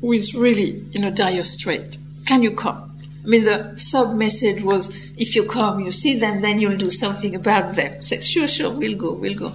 who 0.00 0.12
is 0.12 0.34
really 0.34 0.84
in 0.92 1.04
a 1.04 1.10
dire 1.10 1.44
strait. 1.44 1.96
Can 2.26 2.42
you 2.42 2.52
come?" 2.52 2.92
I 3.24 3.28
mean, 3.28 3.44
the 3.44 3.74
sub 3.76 4.16
message 4.16 4.62
was, 4.62 4.90
if 5.16 5.36
you 5.36 5.44
come, 5.44 5.78
you 5.80 5.92
see 5.92 6.18
them, 6.18 6.40
then 6.40 6.58
you'll 6.58 6.76
do 6.76 6.90
something 6.90 7.36
about 7.36 7.76
them. 7.76 7.94
I 7.98 8.00
said, 8.00 8.24
sure, 8.24 8.48
sure, 8.48 8.70
we'll 8.70 8.96
go, 8.96 9.12
we'll 9.12 9.36
go. 9.36 9.52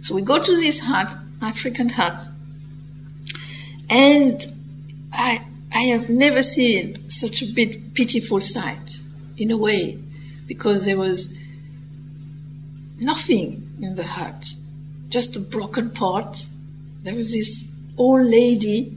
So 0.00 0.14
we 0.14 0.22
go 0.22 0.42
to 0.42 0.56
this 0.56 0.78
hut, 0.80 1.14
African 1.42 1.90
hut, 1.90 2.16
and 3.90 4.46
I, 5.12 5.42
I 5.70 5.82
have 5.82 6.08
never 6.08 6.42
seen 6.42 7.10
such 7.10 7.42
a 7.42 7.46
bit 7.46 7.92
pitiful 7.92 8.40
sight, 8.40 9.00
in 9.36 9.50
a 9.50 9.56
way, 9.58 9.98
because 10.46 10.86
there 10.86 10.96
was 10.96 11.28
nothing 12.98 13.70
in 13.82 13.96
the 13.96 14.06
hut, 14.06 14.54
just 15.10 15.36
a 15.36 15.40
broken 15.40 15.90
pot. 15.90 16.46
There 17.02 17.14
was 17.14 17.32
this 17.32 17.68
old 17.98 18.26
lady. 18.26 18.96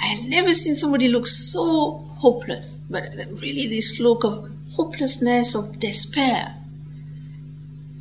I 0.00 0.06
had 0.06 0.24
never 0.28 0.54
seen 0.54 0.76
somebody 0.76 1.08
look 1.08 1.26
so 1.26 2.04
hopeless 2.18 2.78
but 2.90 3.04
really 3.40 3.66
this 3.66 4.00
look 4.00 4.24
of 4.24 4.50
hopelessness, 4.72 5.54
of 5.54 5.78
despair. 5.78 6.54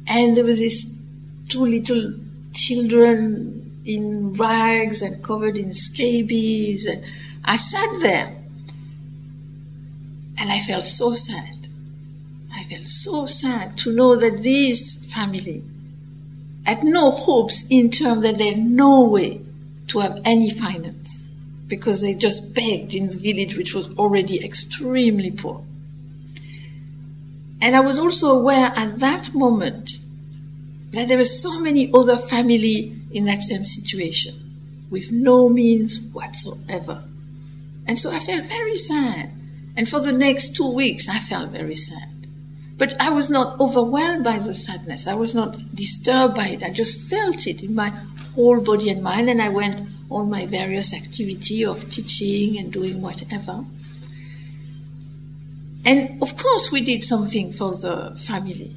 And 0.07 0.37
there 0.37 0.45
was 0.45 0.59
these 0.59 0.93
two 1.49 1.65
little 1.65 2.13
children 2.53 3.81
in 3.85 4.33
rags 4.33 5.01
and 5.01 5.23
covered 5.23 5.57
in 5.57 5.73
scabies. 5.73 6.85
And 6.85 7.03
I 7.43 7.57
sat 7.57 7.99
there 8.01 8.35
and 10.37 10.51
I 10.51 10.59
felt 10.61 10.85
so 10.85 11.15
sad. 11.15 11.67
I 12.53 12.63
felt 12.63 12.87
so 12.87 13.25
sad 13.25 13.77
to 13.79 13.93
know 13.93 14.15
that 14.15 14.43
this 14.43 14.95
family 15.13 15.63
had 16.67 16.83
no 16.83 17.11
hopes 17.11 17.63
in 17.69 17.89
terms 17.89 18.23
that 18.23 18.41
had 18.41 18.59
no 18.59 19.05
way 19.05 19.41
to 19.87 19.99
have 19.99 20.21
any 20.25 20.49
finance 20.49 21.25
because 21.67 22.01
they 22.01 22.13
just 22.13 22.53
begged 22.53 22.93
in 22.93 23.07
the 23.07 23.15
village, 23.15 23.55
which 23.55 23.73
was 23.73 23.89
already 23.97 24.43
extremely 24.43 25.31
poor. 25.31 25.63
And 27.61 27.75
I 27.75 27.79
was 27.79 27.97
also 27.97 28.31
aware 28.31 28.73
at 28.75 28.99
that 28.99 29.33
moment 29.33 29.91
that 30.91 31.07
there 31.07 31.17
were 31.17 31.25
so 31.25 31.59
many 31.59 31.89
other 31.93 32.17
families 32.17 32.93
in 33.11 33.25
that 33.25 33.41
same 33.41 33.63
situation 33.63 34.85
with 34.89 35.11
no 35.11 35.47
means 35.47 35.99
whatsoever. 35.99 37.03
And 37.87 37.97
so 37.97 38.11
I 38.11 38.19
felt 38.19 38.45
very 38.45 38.75
sad. 38.75 39.31
And 39.77 39.87
for 39.87 40.01
the 40.01 40.11
next 40.11 40.55
two 40.55 40.69
weeks, 40.69 41.07
I 41.07 41.19
felt 41.19 41.51
very 41.51 41.75
sad. 41.75 42.16
But 42.77 42.99
I 43.01 43.09
was 43.09 43.29
not 43.29 43.59
overwhelmed 43.59 44.23
by 44.23 44.37
the 44.37 44.53
sadness. 44.53 45.07
I 45.07 45.15
was 45.15 45.33
not 45.33 45.75
disturbed 45.75 46.35
by 46.35 46.49
it. 46.49 46.63
I 46.63 46.69
just 46.69 47.01
felt 47.07 47.47
it 47.47 47.63
in 47.63 47.73
my 47.73 47.91
whole 48.35 48.61
body 48.61 48.89
and 48.89 49.01
mind. 49.01 49.29
And 49.29 49.41
I 49.41 49.49
went 49.49 49.89
on 50.11 50.29
my 50.29 50.45
various 50.45 50.93
activity 50.93 51.65
of 51.65 51.89
teaching 51.89 52.57
and 52.57 52.71
doing 52.71 53.01
whatever. 53.01 53.65
And 55.83 56.21
of 56.21 56.37
course, 56.37 56.71
we 56.71 56.81
did 56.81 57.03
something 57.03 57.51
for 57.51 57.71
the 57.71 58.15
family. 58.19 58.75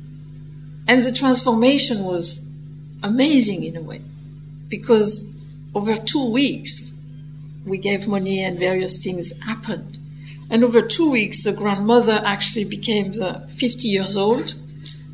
And 0.88 1.04
the 1.04 1.12
transformation 1.12 2.02
was 2.02 2.40
amazing 3.02 3.64
in 3.64 3.76
a 3.76 3.82
way, 3.82 4.00
because 4.68 5.26
over 5.74 5.96
two 5.96 6.30
weeks, 6.30 6.82
we 7.64 7.78
gave 7.78 8.08
money 8.08 8.42
and 8.42 8.58
various 8.58 8.98
things 8.98 9.32
happened. 9.42 9.98
And 10.50 10.64
over 10.64 10.82
two 10.82 11.10
weeks, 11.10 11.44
the 11.44 11.52
grandmother 11.52 12.20
actually 12.24 12.64
became 12.64 13.12
the 13.12 13.46
50 13.56 13.88
years 13.88 14.16
old 14.16 14.54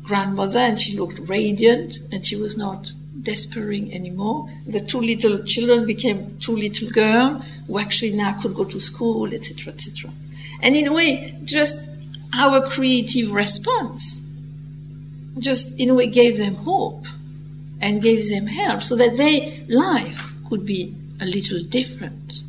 grandmother, 0.03 0.59
and 0.59 0.79
she 0.79 0.97
looked 0.97 1.19
radiant, 1.19 1.99
and 2.11 2.25
she 2.25 2.35
was 2.35 2.57
not 2.57 2.91
despairing 3.21 3.93
anymore. 3.93 4.49
The 4.65 4.79
two 4.79 5.01
little 5.01 5.43
children 5.43 5.85
became 5.85 6.37
two 6.39 6.55
little 6.55 6.89
girls 6.89 7.43
who 7.67 7.77
actually 7.77 8.13
now 8.13 8.39
could 8.41 8.55
go 8.55 8.63
to 8.63 8.79
school, 8.79 9.33
etc., 9.33 9.73
etc. 9.73 10.11
And 10.61 10.75
in 10.75 10.87
a 10.87 10.93
way, 10.93 11.37
just 11.43 11.77
our 12.33 12.61
creative 12.61 13.31
response 13.31 14.21
just 15.39 15.79
in 15.79 15.89
a 15.89 15.93
way 15.93 16.07
gave 16.07 16.37
them 16.37 16.55
hope 16.55 17.05
and 17.79 18.01
gave 18.01 18.27
them 18.29 18.47
help 18.47 18.81
so 18.81 18.95
that 18.95 19.17
their 19.17 19.51
life 19.67 20.31
could 20.49 20.65
be 20.65 20.95
a 21.21 21.25
little 21.25 21.61
different. 21.63 22.41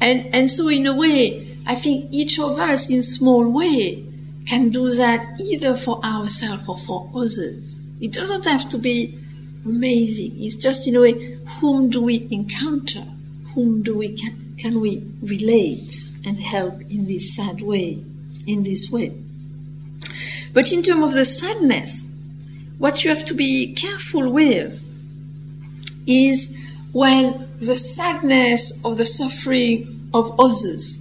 And, 0.00 0.34
and 0.34 0.50
so 0.50 0.68
in 0.68 0.86
a 0.86 0.96
way, 0.96 1.51
I 1.66 1.74
think 1.74 2.08
each 2.10 2.38
of 2.38 2.58
us 2.58 2.90
in 2.90 3.02
small 3.02 3.48
way 3.48 4.04
can 4.46 4.70
do 4.70 4.90
that 4.90 5.40
either 5.40 5.76
for 5.76 6.04
ourselves 6.04 6.64
or 6.68 6.78
for 6.78 7.10
others. 7.14 7.74
It 8.00 8.12
doesn't 8.12 8.44
have 8.44 8.68
to 8.70 8.78
be 8.78 9.18
amazing. 9.64 10.42
It's 10.42 10.56
just 10.56 10.88
in 10.88 10.96
a 10.96 11.00
way, 11.00 11.38
whom 11.60 11.90
do 11.90 12.02
we 12.02 12.26
encounter? 12.30 13.04
Whom 13.54 13.82
do 13.82 13.96
we 13.96 14.16
can, 14.16 14.56
can 14.58 14.80
we 14.80 15.04
relate 15.22 15.94
and 16.24 16.40
help 16.40 16.80
in 16.90 17.06
this 17.06 17.34
sad 17.36 17.60
way, 17.60 18.02
in 18.46 18.64
this 18.64 18.90
way? 18.90 19.12
But 20.52 20.72
in 20.72 20.82
terms 20.82 21.04
of 21.04 21.14
the 21.14 21.24
sadness, 21.24 22.04
what 22.78 23.04
you 23.04 23.10
have 23.10 23.24
to 23.26 23.34
be 23.34 23.72
careful 23.74 24.28
with 24.30 24.80
is 26.06 26.50
when 26.90 27.48
the 27.60 27.76
sadness 27.76 28.72
of 28.84 28.98
the 28.98 29.04
suffering 29.04 30.10
of 30.12 30.38
others 30.40 30.98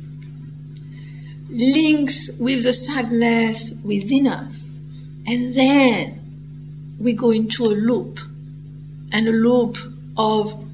links 1.51 2.29
with 2.39 2.63
the 2.63 2.73
sadness 2.73 3.71
within 3.83 4.27
us, 4.27 4.67
and 5.27 5.53
then 5.53 6.97
we 6.99 7.13
go 7.13 7.31
into 7.31 7.65
a 7.65 7.75
loop 7.75 8.19
and 9.11 9.27
a 9.27 9.31
loop 9.31 9.77
of 10.17 10.65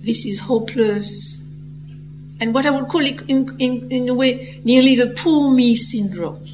this 0.00 0.24
is 0.24 0.40
hopeless, 0.40 1.36
and 2.40 2.54
what 2.54 2.66
I 2.66 2.70
would 2.70 2.88
call 2.88 3.04
it 3.04 3.22
in, 3.28 3.56
in, 3.58 3.90
in 3.90 4.08
a 4.08 4.14
way 4.14 4.60
nearly 4.64 4.94
the 4.96 5.08
poor 5.08 5.52
me 5.52 5.74
syndrome. 5.74 6.44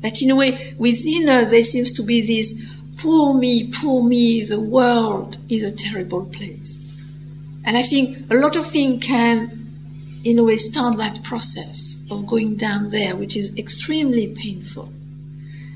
That 0.00 0.20
in 0.20 0.30
a 0.30 0.36
way 0.36 0.74
within 0.78 1.28
us 1.28 1.50
there 1.50 1.64
seems 1.64 1.92
to 1.94 2.02
be 2.02 2.20
this 2.20 2.54
poor 2.96 3.34
me, 3.34 3.70
poor 3.70 4.02
me, 4.02 4.42
the 4.44 4.60
world 4.60 5.36
is 5.48 5.62
a 5.62 5.72
terrible 5.72 6.24
place. 6.26 6.78
And 7.64 7.76
I 7.76 7.82
think 7.82 8.30
a 8.30 8.34
lot 8.34 8.56
of 8.56 8.66
things 8.66 9.04
can, 9.04 9.70
in 10.24 10.38
a 10.38 10.44
way, 10.44 10.56
start 10.56 10.96
that 10.98 11.22
process. 11.22 11.83
Of 12.10 12.26
going 12.26 12.56
down 12.56 12.90
there, 12.90 13.16
which 13.16 13.36
is 13.36 13.56
extremely 13.56 14.28
painful. 14.28 14.92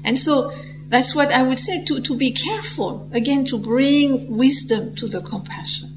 And 0.05 0.19
so 0.19 0.53
that's 0.89 1.15
what 1.15 1.33
I 1.33 1.43
would 1.43 1.59
say 1.59 1.85
to, 1.85 2.01
to 2.01 2.15
be 2.17 2.31
careful, 2.31 3.09
again, 3.13 3.45
to 3.47 3.59
bring 3.59 4.37
wisdom 4.37 4.95
to 4.97 5.07
the 5.07 5.21
compassion. 5.21 5.95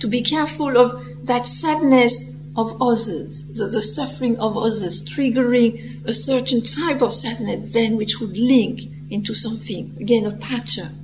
To 0.00 0.06
be 0.08 0.22
careful 0.22 0.76
of 0.76 1.26
that 1.26 1.46
sadness 1.46 2.24
of 2.56 2.80
others, 2.80 3.44
the, 3.44 3.66
the 3.66 3.82
suffering 3.82 4.38
of 4.38 4.56
others, 4.56 5.02
triggering 5.02 6.06
a 6.06 6.14
certain 6.14 6.62
type 6.62 7.02
of 7.02 7.12
sadness 7.12 7.72
then 7.72 7.96
which 7.96 8.20
would 8.20 8.36
link 8.36 8.82
into 9.10 9.34
something, 9.34 9.96
again, 10.00 10.24
a 10.24 10.32
pattern. 10.32 11.00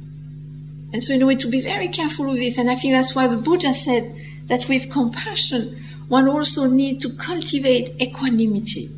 And 0.93 1.03
so 1.03 1.13
in 1.13 1.23
a 1.23 1.27
way 1.27 1.37
to 1.37 1.49
be 1.49 1.61
very 1.61 1.89
careful 1.89 2.27
with 2.27 2.39
this, 2.39 2.59
and 2.59 2.71
I 2.71 2.75
think 2.75 2.93
that's 2.93 3.15
why 3.15 3.27
the 3.27 3.37
Buddha 3.37 3.75
said 3.75 4.15
that 4.47 4.69
with 4.69 4.91
compassion, 4.91 5.85
one 6.11 6.27
also 6.27 6.67
needs 6.67 7.01
to 7.05 7.11
cultivate 7.11 7.95
equanimity, 8.03 8.91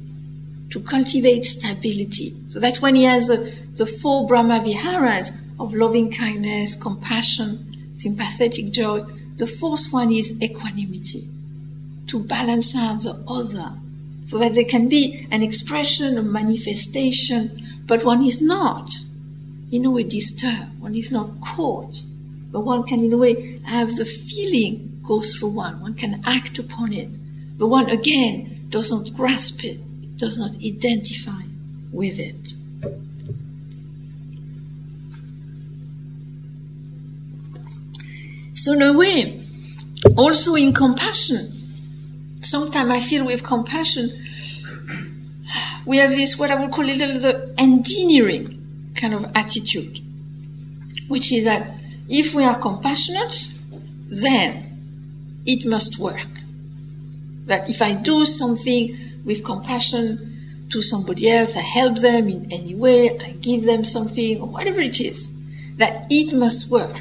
to 0.70 0.80
cultivate 0.80 1.44
stability. 1.44 2.34
So 2.48 2.58
that's 2.58 2.80
when 2.80 2.94
he 2.94 3.04
has 3.04 3.28
a, 3.28 3.52
the 3.74 3.84
four 3.84 4.26
Brahma 4.26 4.60
Viharas 4.60 5.30
of 5.60 5.74
loving 5.74 6.10
kindness, 6.10 6.74
compassion, 6.74 7.92
sympathetic 7.98 8.70
joy. 8.70 9.02
The 9.36 9.46
fourth 9.46 9.92
one 9.92 10.10
is 10.10 10.32
equanimity 10.42 11.28
to 12.06 12.18
balance 12.18 12.74
out 12.74 13.02
the 13.02 13.22
other 13.28 13.74
so 14.24 14.38
that 14.38 14.54
there 14.54 14.64
can 14.64 14.88
be 14.88 15.28
an 15.30 15.42
expression, 15.42 16.16
a 16.16 16.22
manifestation, 16.22 17.60
but 17.84 18.04
one 18.04 18.24
is 18.24 18.40
not 18.40 18.90
in 19.70 19.84
a 19.84 19.90
way 19.90 20.04
disturbed, 20.04 20.80
one 20.80 20.94
is 20.94 21.10
not 21.10 21.42
caught, 21.42 22.00
but 22.50 22.60
one 22.60 22.84
can 22.84 23.04
in 23.04 23.12
a 23.12 23.18
way 23.18 23.58
have 23.64 23.96
the 23.96 24.06
feeling 24.06 24.91
go 25.12 25.20
through 25.20 25.50
one, 25.50 25.80
one 25.80 25.94
can 25.94 26.22
act 26.24 26.58
upon 26.58 26.90
it, 26.92 27.08
but 27.58 27.66
one 27.66 27.90
again 27.90 28.66
does 28.70 28.90
not 28.90 29.12
grasp 29.14 29.62
it, 29.62 29.78
does 30.16 30.38
not 30.38 30.52
identify 30.64 31.42
with 31.92 32.18
it. 32.18 32.42
So 38.54 38.72
in 38.72 38.80
a 38.80 38.92
way, 38.94 39.42
also 40.16 40.54
in 40.54 40.72
compassion, 40.72 41.42
sometimes 42.40 42.90
I 42.90 43.00
feel 43.00 43.26
with 43.26 43.42
compassion, 43.42 44.10
we 45.84 45.98
have 45.98 46.10
this, 46.10 46.38
what 46.38 46.50
I 46.50 46.54
would 46.54 46.72
call 46.72 46.84
a 46.84 46.96
little 46.96 47.20
the 47.20 47.54
engineering 47.58 48.46
kind 48.94 49.12
of 49.12 49.30
attitude, 49.34 49.98
which 51.08 51.32
is 51.32 51.44
that 51.44 51.74
if 52.08 52.34
we 52.34 52.44
are 52.44 52.58
compassionate, 52.58 53.48
then 54.08 54.71
it 55.46 55.66
must 55.66 55.98
work. 55.98 56.28
That 57.46 57.68
if 57.68 57.82
I 57.82 57.92
do 57.92 58.26
something 58.26 58.98
with 59.24 59.44
compassion 59.44 60.66
to 60.70 60.82
somebody 60.82 61.30
else, 61.30 61.56
I 61.56 61.60
help 61.60 61.98
them 61.98 62.28
in 62.28 62.50
any 62.52 62.74
way, 62.74 63.18
I 63.18 63.32
give 63.32 63.64
them 63.64 63.84
something, 63.84 64.40
or 64.40 64.48
whatever 64.48 64.80
it 64.80 65.00
is, 65.00 65.28
that 65.76 66.06
it 66.10 66.32
must 66.34 66.68
work. 66.68 66.96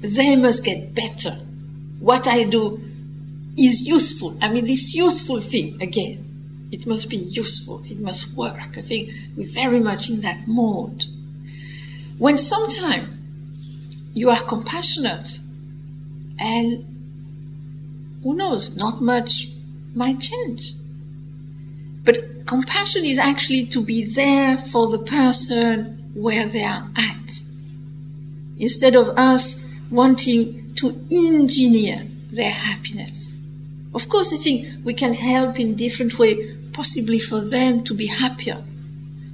They 0.00 0.36
must 0.36 0.64
get 0.64 0.94
better. 0.94 1.40
What 1.98 2.28
I 2.28 2.44
do 2.44 2.80
is 3.56 3.82
useful. 3.82 4.36
I 4.40 4.48
mean, 4.48 4.66
this 4.66 4.94
useful 4.94 5.40
thing, 5.40 5.80
again, 5.82 6.22
it 6.70 6.86
must 6.86 7.08
be 7.08 7.16
useful. 7.16 7.82
It 7.86 7.98
must 7.98 8.32
work. 8.34 8.76
I 8.76 8.82
think 8.82 9.10
we're 9.36 9.48
very 9.48 9.80
much 9.80 10.10
in 10.10 10.20
that 10.20 10.46
mode. 10.46 11.04
When 12.18 12.38
sometimes 12.38 13.08
you 14.14 14.30
are 14.30 14.42
compassionate 14.42 15.38
and 16.38 16.95
who 18.26 18.34
knows, 18.34 18.74
not 18.74 19.00
much 19.00 19.48
might 19.94 20.18
change. 20.18 20.74
But 22.02 22.44
compassion 22.44 23.04
is 23.04 23.18
actually 23.18 23.66
to 23.66 23.80
be 23.80 24.04
there 24.04 24.58
for 24.58 24.88
the 24.88 24.98
person 24.98 26.10
where 26.12 26.48
they 26.48 26.64
are 26.64 26.90
at. 26.96 27.30
Instead 28.58 28.96
of 28.96 29.16
us 29.16 29.54
wanting 29.92 30.74
to 30.74 30.88
engineer 31.08 32.04
their 32.32 32.50
happiness. 32.50 33.32
Of 33.94 34.08
course, 34.08 34.32
I 34.32 34.38
think 34.38 34.84
we 34.84 34.92
can 34.92 35.14
help 35.14 35.60
in 35.60 35.76
different 35.76 36.18
way, 36.18 36.56
possibly 36.72 37.20
for 37.20 37.40
them 37.40 37.84
to 37.84 37.94
be 37.94 38.06
happier. 38.06 38.60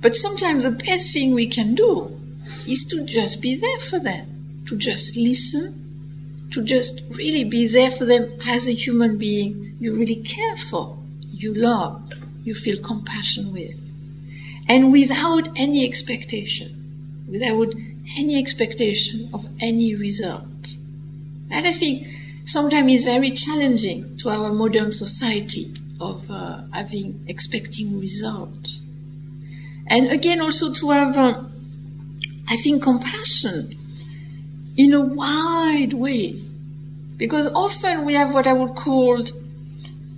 But 0.03 0.17
sometimes 0.17 0.65
the 0.65 0.71
best 0.71 1.15
thing 1.15 1.33
we 1.33 1.47
can 1.47 1.75
do 1.75 2.21
is 2.69 2.85
to 2.91 3.07
just 3.07 3.41
be 3.41 3.57
there 3.57 3.81
for 3.81 3.99
them, 3.99 4.65
to 4.69 4.77
just 4.77 5.17
listen, 5.17 5.82
to 6.53 6.63
just 6.63 7.03
really 7.11 7.45
be 7.45 7.67
there 7.67 7.91
for 7.91 8.05
them 8.05 8.33
as 8.47 8.67
a 8.67 8.73
human 8.73 9.19
being 9.19 9.77
you 9.81 9.95
really 9.97 10.17
care 10.17 10.57
for, 10.57 10.97
you 11.33 11.53
love, 11.53 12.13
you 12.45 12.55
feel 12.55 12.81
compassion 12.81 13.53
with. 13.53 13.75
And 14.69 14.93
without 14.93 15.49
any 15.57 15.85
expectation, 15.85 17.25
without 17.29 17.75
any 18.17 18.39
expectation 18.39 19.29
of 19.35 19.45
any 19.61 19.97
result. 19.97 20.45
And 21.51 21.67
I 21.67 21.73
think 21.73 22.07
sometimes 22.45 22.93
it's 22.93 23.05
very 23.05 23.33
challenging 23.33 24.17
to 24.19 24.31
our 24.31 24.53
modern 24.53 24.93
society 24.93 25.73
of 26.01 26.31
uh, 26.31 26.63
having 26.73 27.25
expecting 27.27 27.99
results. 27.99 28.79
And 29.89 30.13
again, 30.13 30.41
also 30.41 30.73
to 30.73 30.91
have, 30.91 31.17
uh, 31.17 31.43
I 32.49 32.57
think, 32.57 32.85
compassion 32.85 33.77
in 34.77 34.93
a 34.93 35.01
wide 35.01 35.93
way. 35.93 36.41
Because 37.17 37.47
often 37.49 38.05
we 38.05 38.15
have 38.15 38.35
what 38.35 38.47
I 38.47 38.53
would 38.53 38.75
call 38.75 39.25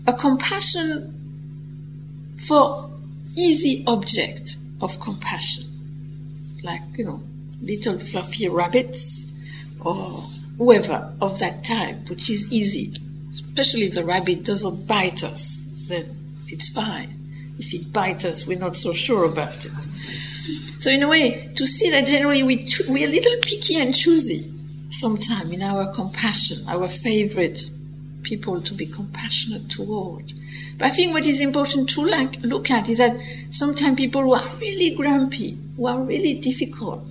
a 0.07 0.13
compassion 0.13 1.11
for 2.47 2.91
easy 3.37 3.85
object 3.87 4.57
of 4.81 4.99
compassion. 5.01 5.65
Like, 6.63 6.83
you 6.97 7.05
know, 7.05 7.23
little 7.61 7.99
fluffy 7.99 8.49
rabbits 8.49 9.27
or 9.81 10.25
whoever 10.59 11.13
of 11.21 11.39
that 11.41 11.65
type, 11.65 12.09
which 12.09 12.31
is 12.31 12.51
easy, 12.53 12.93
especially 13.33 13.85
if 13.85 13.95
the 13.95 14.05
rabbit 14.05 14.45
doesn't 14.45 14.87
bite 14.87 15.25
us, 15.25 15.63
then 15.89 16.17
it's 16.49 16.69
fine. 16.69 17.21
If 17.59 17.73
it 17.75 17.93
bites 17.93 18.25
us, 18.25 18.47
we're 18.47 18.59
not 18.59 18.77
so 18.77 18.93
sure 18.93 19.25
about 19.25 19.67
it. 19.67 19.73
So 20.79 20.91
in 20.91 21.03
a 21.03 21.09
way, 21.09 21.53
to 21.55 21.67
see 21.67 21.91
that 21.91 22.07
generally 22.07 22.43
we 22.43 22.71
we're 22.89 23.09
a 23.09 23.11
little 23.11 23.37
picky 23.43 23.77
and 23.77 23.95
choosy 23.95 24.51
sometimes 24.91 25.53
in 25.53 25.63
our 25.63 25.93
compassion, 25.93 26.65
our 26.69 26.89
favorite 26.89 27.69
people 28.23 28.61
to 28.63 28.75
be 28.75 28.87
compassionate 28.87 29.69
toward. 29.71 30.33
But 30.79 30.87
I 30.87 30.91
think 30.91 31.13
what 31.13 31.27
is 31.27 31.41
important 31.41 31.91
to 31.91 32.05
like, 32.05 32.41
look 32.43 32.71
at 32.71 32.89
is 32.89 32.99
that 32.99 33.17
sometimes 33.51 33.97
people 33.97 34.23
who 34.23 34.35
are 34.35 34.49
really 34.61 34.95
grumpy, 34.95 35.59
who 35.77 35.87
are 35.87 36.01
really 36.01 36.35
difficult, 36.35 37.07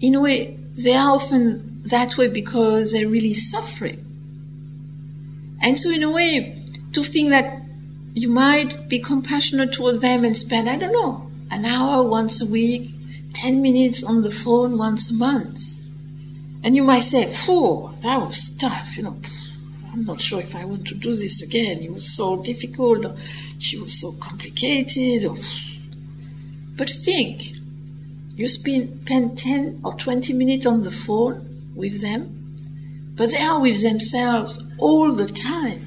in 0.00 0.14
a 0.14 0.20
way, 0.20 0.56
they 0.76 0.94
are 0.94 1.14
often 1.14 1.82
that 1.84 2.16
way 2.16 2.26
because 2.28 2.92
they're 2.92 3.08
really 3.08 3.34
suffering. 3.34 4.04
And 5.62 5.78
so, 5.78 5.90
in 5.90 6.02
a 6.02 6.10
way, 6.10 6.64
to 6.92 7.04
think 7.04 7.28
that 7.30 7.60
you 8.14 8.28
might 8.28 8.88
be 8.88 8.98
compassionate 8.98 9.72
toward 9.72 10.00
them 10.00 10.24
and 10.24 10.36
spend, 10.36 10.68
I 10.68 10.76
don't 10.76 10.92
know, 10.92 11.29
an 11.50 11.64
hour 11.64 12.02
once 12.02 12.40
a 12.40 12.46
week, 12.46 12.90
10 13.34 13.62
minutes 13.62 14.02
on 14.02 14.22
the 14.22 14.30
phone 14.30 14.78
once 14.78 15.10
a 15.10 15.14
month. 15.14 15.80
And 16.62 16.76
you 16.76 16.82
might 16.82 17.04
say, 17.04 17.32
Phew, 17.32 17.92
that 18.02 18.20
was 18.20 18.50
tough, 18.58 18.96
you 18.96 19.04
know. 19.04 19.16
I'm 19.92 20.04
not 20.04 20.20
sure 20.20 20.40
if 20.40 20.54
I 20.54 20.64
want 20.64 20.86
to 20.88 20.94
do 20.94 21.16
this 21.16 21.42
again. 21.42 21.80
It 21.80 21.92
was 21.92 22.14
so 22.14 22.42
difficult, 22.42 23.04
or 23.04 23.16
she 23.58 23.78
was 23.78 24.00
so 24.00 24.12
complicated. 24.12 25.24
Or... 25.24 25.36
But 26.76 26.90
think, 26.90 27.54
you 28.36 28.46
spend 28.46 29.06
10 29.06 29.80
or 29.84 29.94
20 29.94 30.32
minutes 30.32 30.66
on 30.66 30.82
the 30.82 30.92
phone, 30.92 31.50
with 31.74 32.00
them, 32.00 32.54
but 33.16 33.30
they 33.30 33.42
are 33.42 33.60
with 33.60 33.82
themselves 33.82 34.60
all 34.78 35.12
the 35.12 35.26
time. 35.26 35.86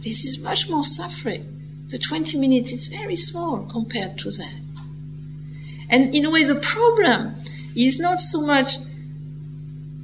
This 0.00 0.24
is 0.24 0.38
much 0.38 0.68
more 0.68 0.84
suffering. 0.84 1.55
The 1.88 1.98
20 1.98 2.38
minutes 2.38 2.72
is 2.72 2.86
very 2.86 3.16
small 3.16 3.58
compared 3.70 4.18
to 4.18 4.30
that. 4.32 4.54
And 5.88 6.14
in 6.14 6.24
a 6.24 6.30
way, 6.30 6.42
the 6.42 6.56
problem 6.56 7.36
is 7.76 7.98
not 7.98 8.20
so 8.20 8.40
much, 8.44 8.76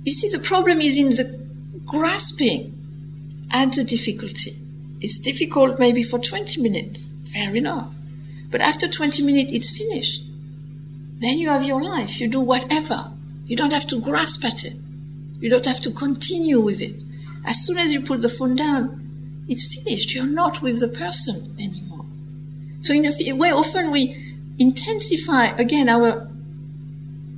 you 0.04 0.12
see, 0.12 0.28
the 0.28 0.38
problem 0.38 0.80
is 0.80 0.96
in 0.96 1.10
the 1.10 1.40
grasping 1.84 2.78
at 3.50 3.72
the 3.72 3.82
difficulty. 3.82 4.56
It's 5.00 5.18
difficult 5.18 5.80
maybe 5.80 6.04
for 6.04 6.18
20 6.18 6.60
minutes, 6.60 7.04
fair 7.32 7.54
enough. 7.54 7.92
But 8.50 8.60
after 8.60 8.86
20 8.86 9.22
minutes, 9.22 9.50
it's 9.52 9.70
finished. 9.70 10.22
Then 11.18 11.38
you 11.38 11.48
have 11.48 11.64
your 11.64 11.82
life. 11.82 12.20
You 12.20 12.28
do 12.28 12.40
whatever. 12.40 13.10
You 13.46 13.56
don't 13.56 13.72
have 13.72 13.86
to 13.88 14.00
grasp 14.00 14.44
at 14.44 14.64
it. 14.64 14.76
You 15.40 15.50
don't 15.50 15.66
have 15.66 15.80
to 15.80 15.90
continue 15.90 16.60
with 16.60 16.80
it. 16.80 16.94
As 17.44 17.64
soon 17.64 17.78
as 17.78 17.92
you 17.92 18.00
put 18.00 18.22
the 18.22 18.28
phone 18.28 18.54
down, 18.54 19.01
it's 19.52 19.66
finished. 19.72 20.14
You're 20.14 20.26
not 20.26 20.62
with 20.62 20.80
the 20.80 20.88
person 20.88 21.54
anymore. 21.58 22.04
So 22.80 22.92
in 22.92 23.06
a 23.06 23.32
way, 23.34 23.52
often 23.52 23.90
we 23.90 24.34
intensify 24.58 25.46
again 25.56 25.88
our 25.88 26.28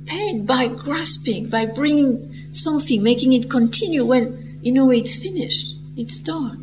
pain 0.05 0.45
by 0.45 0.67
grasping, 0.67 1.49
by 1.49 1.65
bringing 1.65 2.53
something, 2.53 3.03
making 3.03 3.33
it 3.33 3.49
continue 3.49 4.05
when 4.05 4.59
in 4.63 4.77
a 4.77 4.85
way 4.85 4.99
it's 4.99 5.15
finished. 5.15 5.75
It's 5.95 6.17
done. 6.17 6.61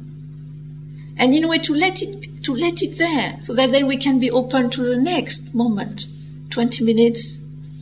And 1.16 1.34
in 1.34 1.44
a 1.44 1.48
way 1.48 1.58
to 1.58 1.74
let 1.74 2.02
it, 2.02 2.42
to 2.44 2.54
let 2.54 2.82
it 2.82 2.98
there 2.98 3.36
so 3.40 3.54
that 3.54 3.70
then 3.70 3.86
we 3.86 3.96
can 3.96 4.18
be 4.18 4.30
open 4.30 4.70
to 4.70 4.82
the 4.82 4.96
next 4.96 5.54
moment. 5.54 6.06
20 6.50 6.84
minutes 6.84 7.38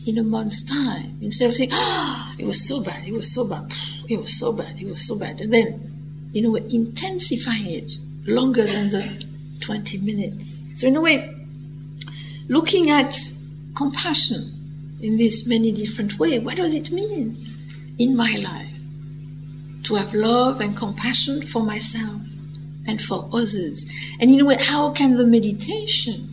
in 0.07 0.19
a 0.19 0.23
month's 0.23 0.63
time. 0.63 1.19
Instead 1.21 1.51
of 1.51 1.57
saying, 1.57 1.71
ah, 1.73 2.31
oh, 2.31 2.35
it 2.39 2.47
was 2.47 2.67
so 2.67 2.81
bad, 2.81 3.07
it 3.07 3.13
was 3.13 3.33
so 3.33 3.45
bad, 3.45 3.73
it 4.09 4.21
was 4.21 4.39
so 4.39 4.53
bad, 4.53 4.81
it 4.81 4.87
was 4.87 5.07
so 5.07 5.15
bad. 5.15 5.41
And 5.41 5.53
then, 5.53 5.90
in 6.35 6.45
a 6.45 6.51
way, 6.51 6.65
intensifying 6.69 7.67
it 7.67 7.93
longer 8.27 8.65
than 8.65 8.91
the 8.91 9.25
20 9.61 9.99
minutes. 9.99 10.61
So 10.77 10.87
in 10.87 10.97
a 10.97 11.01
way, 11.01 11.35
looking 12.49 12.91
at 12.91 13.19
compassion 13.75 14.53
in 15.01 15.17
this 15.17 15.47
many 15.47 15.73
different 15.73 16.19
way, 16.19 16.39
what 16.39 16.57
does 16.57 16.75
it 16.75 16.91
mean 16.91 17.47
in 17.99 18.17
my 18.17 18.37
life? 18.43 18.67
To 19.85 19.95
have 19.95 20.15
love 20.15 20.61
and 20.61 20.77
compassion 20.77 21.43
for 21.47 21.63
myself 21.63 22.21
and 22.87 23.01
for 23.01 23.29
others. 23.33 23.87
And 24.21 24.31
in 24.31 24.41
a 24.41 24.45
way, 24.45 24.57
how 24.57 24.91
can 24.91 25.15
the 25.15 25.25
meditation 25.25 26.29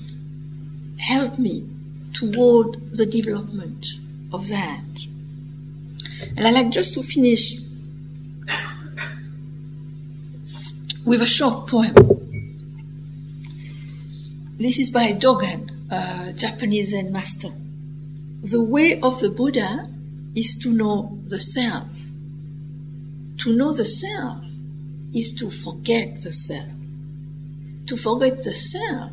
help 1.00 1.38
me 1.38 1.68
toward 2.14 2.96
the 2.96 3.06
development 3.06 3.88
of 4.34 4.48
that? 4.50 4.84
And 6.36 6.48
I 6.48 6.52
like 6.52 6.70
just 6.70 6.94
to 6.96 7.04
finish 7.04 7.58
with 11.08 11.22
a 11.22 11.26
short 11.26 11.68
poem. 11.68 11.94
This 14.58 14.78
is 14.78 14.90
by 14.90 15.14
Dogen, 15.14 15.72
a 15.90 16.34
Japanese 16.34 16.90
Zen 16.90 17.14
master. 17.14 17.52
The 18.44 18.62
way 18.62 19.00
of 19.00 19.22
the 19.22 19.30
Buddha 19.30 19.90
is 20.36 20.58
to 20.64 20.70
know 20.70 21.18
the 21.28 21.40
self. 21.40 21.88
To 23.38 23.56
know 23.56 23.72
the 23.72 23.86
self 23.86 24.44
is 25.14 25.32
to 25.36 25.50
forget 25.50 26.24
the 26.24 26.34
self. 26.34 26.68
To 27.86 27.96
forget 27.96 28.44
the 28.44 28.54
self 28.54 29.12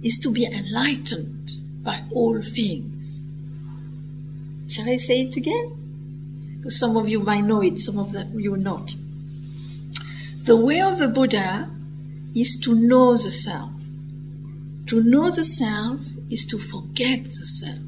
is 0.00 0.16
to 0.18 0.30
be 0.30 0.46
enlightened 0.46 1.50
by 1.82 2.04
all 2.12 2.40
things. 2.40 3.04
Shall 4.72 4.88
I 4.88 4.98
say 4.98 5.22
it 5.22 5.36
again? 5.36 6.56
Because 6.58 6.78
some 6.78 6.96
of 6.96 7.08
you 7.08 7.18
might 7.18 7.42
know 7.42 7.62
it, 7.62 7.80
some 7.80 7.98
of 7.98 8.14
you 8.36 8.56
not. 8.56 8.94
The 10.44 10.56
way 10.56 10.82
of 10.82 10.98
the 10.98 11.08
Buddha 11.08 11.70
is 12.34 12.60
to 12.64 12.74
know 12.74 13.16
the 13.16 13.30
self. 13.30 13.70
To 14.88 15.02
know 15.02 15.30
the 15.30 15.42
self 15.42 16.00
is 16.28 16.44
to 16.44 16.58
forget 16.58 17.24
the 17.24 17.46
self. 17.46 17.78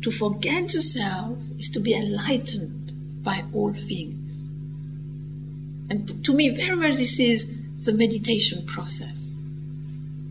To 0.00 0.10
forget 0.10 0.68
the 0.68 0.80
self 0.80 1.36
is 1.58 1.68
to 1.68 1.80
be 1.80 1.92
enlightened 1.92 3.22
by 3.22 3.44
all 3.52 3.74
things. 3.74 4.32
And 5.90 6.24
to 6.24 6.32
me, 6.32 6.48
very 6.48 6.74
much 6.74 6.96
this 6.96 7.18
is 7.18 7.46
the 7.84 7.92
meditation 7.92 8.64
process. 8.64 9.18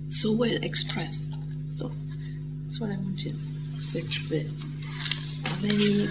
So 0.10 0.32
well 0.32 0.58
expressed. 0.64 1.38
So 1.76 1.92
that's 2.66 2.80
what 2.80 2.90
I 2.90 2.96
wanted 2.96 3.38
to 3.78 3.84
say 3.84 4.02
today. 4.02 4.50
Are 5.46 5.56
there 5.58 5.72
any 5.72 6.10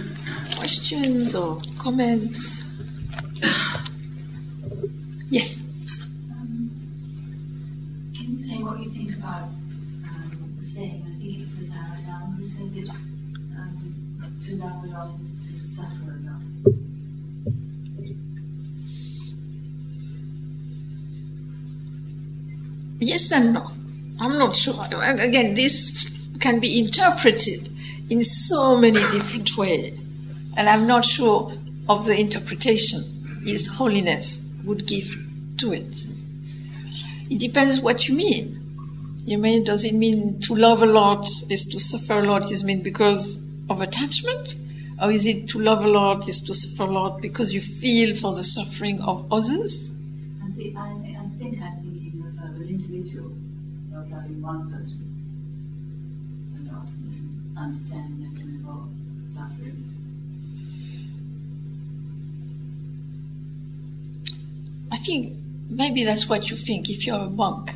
questions 0.54 1.34
or 1.34 1.58
comments? 1.78 2.62
Yes. 5.30 5.58
Um, 6.30 6.70
can 8.14 8.36
you 8.36 8.48
say 8.48 8.62
what 8.62 8.80
you 8.80 8.90
think 8.90 9.16
about 9.16 9.44
um, 9.44 10.56
the 10.58 10.66
saying? 10.66 11.06
I 11.06 11.18
think 11.18 11.38
it's 11.38 11.56
a 11.58 11.62
Dalai 11.62 12.04
Lama 12.06 12.36
who 12.36 12.44
said 12.44 12.74
that 12.74 12.90
um, 12.90 14.36
to 14.44 14.56
love 14.56 14.84
a 14.84 14.86
lot 14.88 15.20
is 15.20 15.30
to 15.46 15.64
suffer 15.64 16.18
a 16.18 16.30
lot. 16.30 16.42
Yes 22.98 23.32
and 23.32 23.54
no. 23.54 23.70
I'm 24.20 24.36
not 24.36 24.54
sure. 24.54 24.84
Again, 24.92 25.54
this 25.54 26.06
can 26.40 26.60
be 26.60 26.78
interpreted 26.78 27.70
in 28.10 28.22
so 28.24 28.76
many 28.76 29.00
different 29.12 29.56
ways. 29.56 29.98
And 30.56 30.68
I'm 30.68 30.86
not 30.86 31.06
sure 31.06 31.54
of 31.88 32.04
the 32.04 32.20
interpretation 32.20 33.40
His 33.46 33.66
Holiness 33.66 34.38
would 34.64 34.86
give 34.86 35.16
to 35.58 35.72
it. 35.72 36.06
It 37.30 37.38
depends 37.38 37.80
what 37.80 38.08
you 38.08 38.14
mean. 38.14 38.56
You 39.24 39.38
mean, 39.38 39.64
does 39.64 39.84
it 39.84 39.94
mean 39.94 40.40
to 40.42 40.54
love 40.54 40.82
a 40.82 40.86
lot 40.86 41.28
is 41.48 41.66
to 41.66 41.78
suffer 41.80 42.18
a 42.18 42.22
lot 42.26 42.50
is 42.50 42.64
mean 42.64 42.82
because 42.82 43.38
of 43.68 43.80
attachment? 43.80 44.54
Or 45.00 45.10
is 45.10 45.24
it 45.26 45.48
to 45.50 45.58
love 45.60 45.84
a 45.84 45.88
lot 45.88 46.28
is 46.28 46.42
to 46.42 46.54
suffer 46.54 46.82
a 46.84 46.92
lot 46.92 47.20
because 47.20 47.52
you 47.52 47.60
feel 47.60 48.16
for 48.16 48.34
the 48.34 48.42
suffering 48.44 49.00
of 49.00 49.32
others? 49.32 49.90
I 50.44 50.50
think, 50.50 50.76
I, 50.76 50.90
I 50.90 51.28
think 51.38 51.62
I'm 51.62 51.80
thinking 51.82 52.24
of 52.26 52.38
uh, 52.38 52.60
an 52.60 52.68
individual, 52.68 53.32
not 53.90 54.10
loving 54.10 54.42
one 54.42 54.70
person, 54.70 54.98
not 56.66 56.86
understanding 57.56 58.19
I 64.90 64.96
think 64.96 65.36
maybe 65.68 66.04
that's 66.04 66.28
what 66.28 66.50
you 66.50 66.56
think 66.56 66.90
if 66.90 67.06
you're 67.06 67.16
a 67.16 67.30
monk. 67.30 67.72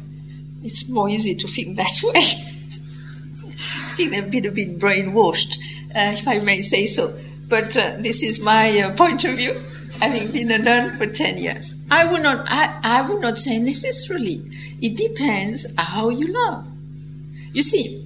It's 0.62 0.88
more 0.88 1.08
easy 1.08 1.34
to 1.34 1.48
think 1.48 1.76
that 1.76 2.00
way. 2.02 2.20
I 2.20 3.96
think 3.96 4.12
they've 4.12 4.30
been 4.30 4.46
a 4.46 4.50
bit 4.50 4.78
brainwashed, 4.78 5.58
uh, 5.94 6.14
if 6.18 6.26
I 6.26 6.38
may 6.40 6.62
say 6.62 6.86
so. 6.86 7.16
But 7.48 7.76
uh, 7.76 7.96
this 7.98 8.22
is 8.22 8.40
my 8.40 8.80
uh, 8.80 8.96
point 8.96 9.24
of 9.24 9.36
view, 9.36 9.62
having 10.00 10.32
been 10.32 10.50
a 10.50 10.58
nun 10.58 10.98
for 10.98 11.06
10 11.06 11.38
years. 11.38 11.74
I 11.90 12.04
would 12.10 12.22
not, 12.22 12.46
I, 12.48 12.80
I 12.82 13.02
would 13.02 13.20
not 13.20 13.38
say 13.38 13.58
necessarily. 13.58 14.42
It 14.80 14.96
depends 14.96 15.66
how 15.78 16.08
you 16.08 16.32
love. 16.32 16.66
You 17.52 17.62
see, 17.62 18.04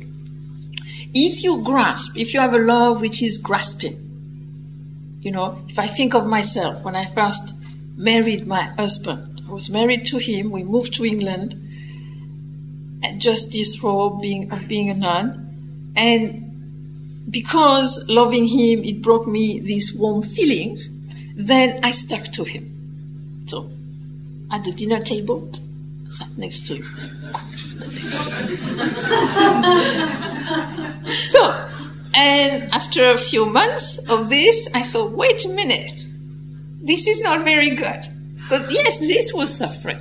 if 1.15 1.43
you 1.43 1.63
grasp, 1.63 2.17
if 2.17 2.35
you 2.35 2.41
have 2.41 2.53
a 2.53 2.59
love 2.59 3.01
which 3.01 3.23
is 3.23 3.39
grasping, 3.39 4.05
you 5.21 5.31
know, 5.31 5.59
if 5.69 5.79
I 5.79 5.87
think 5.87 6.15
of 6.15 6.27
myself 6.27 6.83
when 6.85 6.95
I 6.95 7.07
first 7.07 7.55
married 7.99 8.47
my 8.47 8.63
husband, 8.63 9.43
I 9.49 9.53
was 9.53 9.69
married 9.69 10.07
to 10.07 10.19
him, 10.19 10.51
we 10.51 10.63
moved 10.63 10.95
to 10.95 11.05
England, 11.05 11.53
and 13.03 13.21
just 13.21 13.53
this 13.53 13.83
role 13.83 14.11
being, 14.11 14.53
of 14.53 14.69
being 14.69 14.89
a 14.89 14.95
nun, 14.95 15.93
and 15.97 16.45
because 17.29 18.09
loving 18.09 18.47
him, 18.47 18.85
it 18.85 19.03
brought 19.03 19.27
me 19.27 19.59
these 19.61 19.93
warm 19.93 20.23
feelings, 20.23 20.89
then 21.35 21.85
I 21.85 21.91
stuck 21.91 22.25
to 22.33 22.45
him. 22.45 23.45
So, 23.47 23.71
at 24.51 24.65
the 24.65 24.73
dinner 24.73 25.03
table, 25.03 25.51
sat 26.11 26.39
next 26.39 26.67
to 26.69 26.77
him. 26.77 26.85
so, 31.27 31.69
and 32.15 32.73
after 32.73 33.11
a 33.11 33.19
few 33.19 33.45
months 33.45 33.99
of 34.09 34.31
this, 34.31 34.69
I 34.73 34.85
thought, 34.85 35.11
wait 35.13 35.45
a 35.45 35.49
minute, 35.49 36.07
this 36.89 37.07
is 37.07 37.21
not 37.21 37.45
very 37.45 37.71
good. 37.71 38.01
But 38.49 38.73
yes, 38.73 38.97
this 38.99 39.33
was 39.35 39.55
suffering 39.55 40.01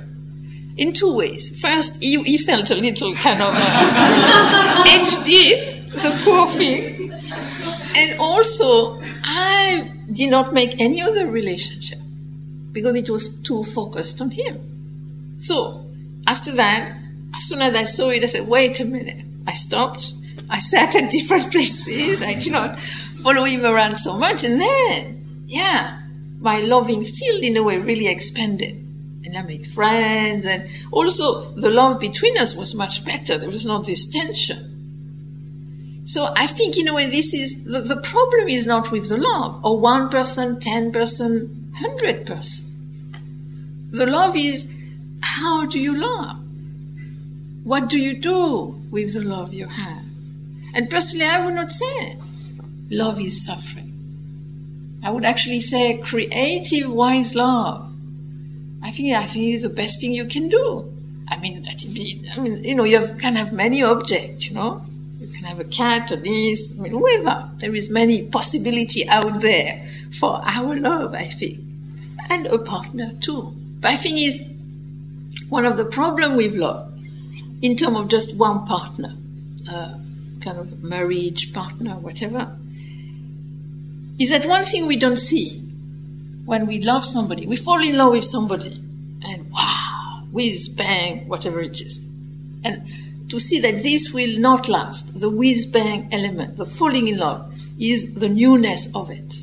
in 0.78 0.94
two 0.94 1.12
ways. 1.14 1.60
First, 1.60 1.96
he, 2.02 2.20
he 2.22 2.38
felt 2.38 2.70
a 2.70 2.74
little 2.74 3.14
kind 3.14 3.42
of 3.42 3.54
uh, 3.54 4.84
edged 4.88 5.28
in, 5.28 5.90
the 5.90 6.18
poor 6.24 6.50
thing. 6.52 7.12
And 7.94 8.18
also, 8.18 9.00
I 9.22 9.92
did 10.10 10.30
not 10.30 10.54
make 10.54 10.80
any 10.80 11.02
other 11.02 11.26
relationship 11.26 11.98
because 12.72 12.94
it 12.96 13.10
was 13.10 13.28
too 13.40 13.64
focused 13.64 14.20
on 14.20 14.30
him. 14.30 15.36
So, 15.38 15.84
after 16.26 16.52
that, 16.52 16.96
as 17.36 17.44
soon 17.44 17.60
as 17.60 17.74
I 17.74 17.84
saw 17.84 18.08
it, 18.08 18.22
I 18.22 18.26
said, 18.26 18.48
wait 18.48 18.80
a 18.80 18.84
minute. 18.84 19.26
I 19.46 19.52
stopped. 19.52 20.14
I 20.48 20.58
sat 20.58 20.94
at 20.94 21.10
different 21.10 21.50
places. 21.52 22.22
I 22.22 22.34
did 22.34 22.52
not 22.52 22.80
follow 23.22 23.44
him 23.44 23.66
around 23.66 23.98
so 23.98 24.16
much. 24.16 24.44
And 24.44 24.60
then, 24.60 25.44
yeah, 25.46 25.98
my 26.40 26.60
loving 26.60 27.04
field 27.04 27.42
in 27.42 27.56
a 27.56 27.62
way 27.62 27.78
really 27.78 28.08
expanded. 28.08 28.74
And 29.24 29.36
I 29.36 29.42
made 29.42 29.66
friends. 29.72 30.46
And 30.46 30.68
also, 30.90 31.50
the 31.52 31.70
love 31.70 32.00
between 32.00 32.38
us 32.38 32.54
was 32.54 32.74
much 32.74 33.04
better. 33.04 33.36
There 33.36 33.50
was 33.50 33.66
not 33.66 33.86
this 33.86 34.06
tension. 34.06 36.02
So 36.06 36.32
I 36.34 36.46
think, 36.46 36.78
in 36.78 36.88
a 36.88 36.94
way, 36.94 37.10
this 37.10 37.34
is 37.34 37.54
the, 37.64 37.82
the 37.82 38.00
problem 38.00 38.48
is 38.48 38.64
not 38.64 38.90
with 38.90 39.08
the 39.10 39.18
love, 39.18 39.62
or 39.62 39.78
one 39.78 40.08
person, 40.08 40.58
ten 40.58 40.90
person, 40.90 41.70
hundred 41.76 42.24
person. 42.24 42.64
The 43.90 44.06
love 44.06 44.34
is 44.34 44.66
how 45.20 45.66
do 45.66 45.78
you 45.78 45.94
love? 45.94 46.38
What 47.64 47.88
do 47.88 47.98
you 47.98 48.16
do 48.16 48.80
with 48.90 49.12
the 49.12 49.20
love 49.20 49.52
you 49.52 49.66
have? 49.66 50.04
And 50.72 50.88
personally, 50.88 51.26
I 51.26 51.44
would 51.44 51.54
not 51.54 51.70
say 51.70 52.16
love 52.90 53.20
is 53.20 53.44
suffering. 53.44 53.87
I 55.02 55.10
would 55.10 55.24
actually 55.24 55.60
say 55.60 55.98
creative, 55.98 56.90
wise 56.90 57.34
love. 57.34 57.92
I 58.82 58.90
think 58.90 59.14
I 59.14 59.26
think 59.26 59.54
it's 59.54 59.62
the 59.62 59.68
best 59.68 60.00
thing 60.00 60.12
you 60.12 60.26
can 60.26 60.48
do. 60.48 60.92
I 61.28 61.38
mean, 61.38 61.62
that 61.62 61.84
I 62.36 62.40
mean, 62.40 62.64
you 62.64 62.74
know, 62.74 62.84
you 62.84 62.98
have, 63.00 63.18
can 63.18 63.34
have 63.36 63.52
many 63.52 63.82
objects, 63.82 64.48
you 64.48 64.54
know. 64.54 64.82
You 65.20 65.26
can 65.28 65.44
have 65.44 65.60
a 65.60 65.64
cat, 65.64 66.10
a 66.10 66.16
this, 66.16 66.72
I 66.72 66.82
mean, 66.82 66.92
whoever. 66.92 67.50
There 67.58 67.74
is 67.74 67.90
many 67.90 68.22
possibility 68.22 69.08
out 69.08 69.40
there 69.40 69.86
for 70.18 70.40
our 70.44 70.76
love, 70.76 71.14
I 71.14 71.26
think, 71.26 71.58
and 72.30 72.46
a 72.46 72.58
partner 72.58 73.12
too. 73.20 73.54
But 73.80 73.90
I 73.92 73.96
think 73.96 74.18
is 74.18 74.42
one 75.48 75.64
of 75.64 75.76
the 75.76 75.84
problem 75.84 76.36
with 76.36 76.54
love, 76.54 76.92
in 77.62 77.76
terms 77.76 77.98
of 77.98 78.08
just 78.08 78.36
one 78.36 78.66
partner, 78.66 79.14
uh, 79.70 79.94
kind 80.40 80.58
of 80.58 80.82
marriage 80.82 81.52
partner, 81.52 81.92
whatever, 81.92 82.56
is 84.18 84.30
that 84.30 84.46
one 84.46 84.64
thing 84.64 84.86
we 84.86 84.96
don't 84.96 85.18
see 85.18 85.60
when 86.44 86.66
we 86.66 86.82
love 86.82 87.04
somebody, 87.04 87.46
we 87.46 87.56
fall 87.56 87.80
in 87.82 87.96
love 87.96 88.12
with 88.12 88.24
somebody, 88.24 88.82
and 89.22 89.50
wow, 89.50 90.22
whiz, 90.32 90.68
bang, 90.68 91.28
whatever 91.28 91.60
it 91.60 91.80
is. 91.80 92.00
And 92.64 93.30
to 93.30 93.38
see 93.38 93.60
that 93.60 93.82
this 93.82 94.12
will 94.12 94.38
not 94.38 94.68
last, 94.68 95.20
the 95.20 95.28
whiz, 95.28 95.66
bang 95.66 96.08
element, 96.10 96.56
the 96.56 96.66
falling 96.66 97.06
in 97.08 97.18
love, 97.18 97.52
is 97.78 98.14
the 98.14 98.28
newness 98.28 98.88
of 98.94 99.10
it. 99.10 99.34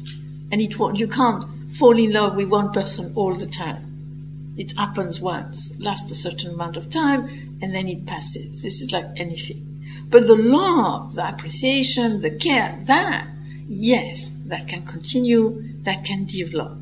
And 0.51 0.61
it 0.61 0.77
you 0.97 1.07
can't 1.07 1.43
fall 1.77 1.97
in 1.97 2.11
love 2.11 2.35
with 2.35 2.49
one 2.49 2.71
person 2.71 3.13
all 3.15 3.35
the 3.35 3.47
time. 3.47 4.53
It 4.57 4.75
happens 4.77 5.19
once, 5.19 5.71
lasts 5.79 6.09
a 6.11 6.15
certain 6.15 6.53
amount 6.53 6.77
of 6.77 6.89
time, 6.89 7.57
and 7.61 7.75
then 7.75 7.87
it 7.87 8.05
passes. 8.05 8.63
This 8.63 8.81
is 8.81 8.91
like 8.91 9.07
anything. 9.17 9.61
But 10.09 10.27
the 10.27 10.35
love, 10.35 11.15
the 11.15 11.27
appreciation, 11.27 12.21
the 12.21 12.31
care, 12.31 12.79
that, 12.85 13.27
yes, 13.67 14.31
that 14.45 14.67
can 14.67 14.85
continue, 14.85 15.63
that 15.83 16.03
can 16.03 16.25
develop. 16.25 16.77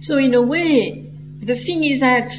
So 0.00 0.16
in 0.16 0.34
a 0.34 0.42
way, 0.42 1.10
the 1.40 1.56
thing 1.56 1.84
is 1.84 2.00
that 2.00 2.32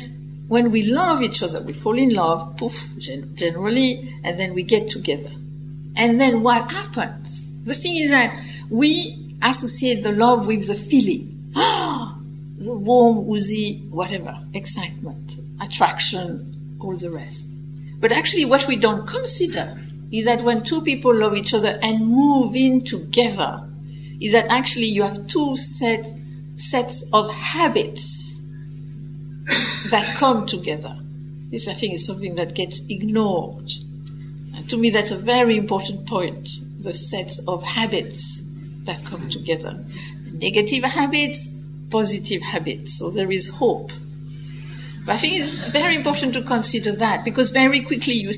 when 0.47 0.72
we 0.72 0.84
love 0.84 1.22
each 1.22 1.41
other, 1.43 1.62
we 1.62 1.74
fall 1.74 1.97
in 1.97 2.14
love, 2.14 2.58
poof, 2.58 2.95
generally, 2.97 4.14
and 4.24 4.39
then 4.39 4.54
we 4.54 4.64
get 4.64 4.89
together. 4.89 5.32
And 5.95 6.20
then 6.20 6.43
what 6.43 6.70
happens? 6.72 7.45
The 7.64 7.76
thing 7.76 7.95
is 7.97 8.10
that 8.10 8.38
we 8.70 9.36
associate 9.41 10.04
the 10.04 10.12
love 10.12 10.47
with 10.47 10.68
the 10.68 10.76
feeling. 10.76 11.52
the 11.54 12.74
warm, 12.74 13.26
woozy, 13.26 13.80
whatever, 13.89 14.38
excitement, 14.54 15.36
attraction, 15.62 16.78
all 16.80 16.95
the 16.95 17.10
rest. 17.10 17.45
But 17.99 18.12
actually, 18.12 18.45
what 18.45 18.68
we 18.68 18.76
don't 18.76 19.08
consider 19.08 19.80
is 20.12 20.26
that 20.26 20.43
when 20.43 20.64
two 20.64 20.82
people 20.82 21.16
love 21.16 21.36
each 21.36 21.53
other 21.53 21.80
and 21.82 22.07
move 22.07 22.55
in 22.55 22.84
together, 22.84 23.68
is 24.20 24.34
that 24.34 24.47
actually 24.49 24.86
you 24.86 25.03
have 25.03 25.26
two 25.28 25.55
set, 25.57 26.05
sets 26.57 27.03
of 27.14 27.32
habits 27.32 28.36
that 29.89 30.16
come 30.18 30.45
together. 30.45 30.97
This, 31.49 31.68
I 31.68 31.74
think, 31.74 31.95
is 31.95 32.05
something 32.05 32.36
that 32.36 32.53
gets 32.53 32.82
ignored. 32.89 33.72
And 34.55 34.70
to 34.70 34.78
me, 34.78 34.89
that's 34.89 35.12
a 35.12 35.18
very 35.18 35.57
important 35.57 36.07
point 36.07 36.49
the 36.80 36.93
sets 36.93 37.39
of 37.47 37.64
habits 37.64 38.41
that 38.86 39.03
come 39.05 39.30
together. 39.30 39.84
Negative 40.34 40.84
habits, 40.84 41.47
positive 41.89 42.41
habits. 42.41 42.97
So 42.97 43.12
there 43.12 43.32
is 43.32 43.47
hope. 43.47 43.91
But 45.05 45.14
I 45.14 45.18
think 45.18 45.39
it's 45.39 45.49
very 45.49 45.95
important 45.95 46.34
to 46.34 46.41
consider 46.41 46.91
that 46.93 47.24
because 47.24 47.51
very 47.51 47.82
quickly 47.82 48.14
you 48.14 48.34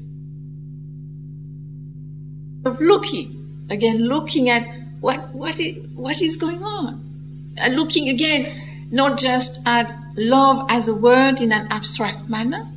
of 2.66 2.80
looking 2.80 3.66
again, 3.70 3.98
looking 4.08 4.50
at 4.50 4.68
what 5.00 5.34
what 5.34 5.60
is, 5.60 5.86
what 5.96 6.22
is 6.22 6.38
going 6.38 6.64
on, 6.64 7.02
and 7.58 7.76
looking 7.76 8.10
again 8.10 8.88
not 8.92 9.18
just 9.18 9.60
at 9.66 9.94
love 10.16 10.66
as 10.70 10.88
a 10.88 10.94
word 10.94 11.42
in 11.42 11.52
an 11.52 11.68
abstract 11.72 12.30
manner, 12.30 12.68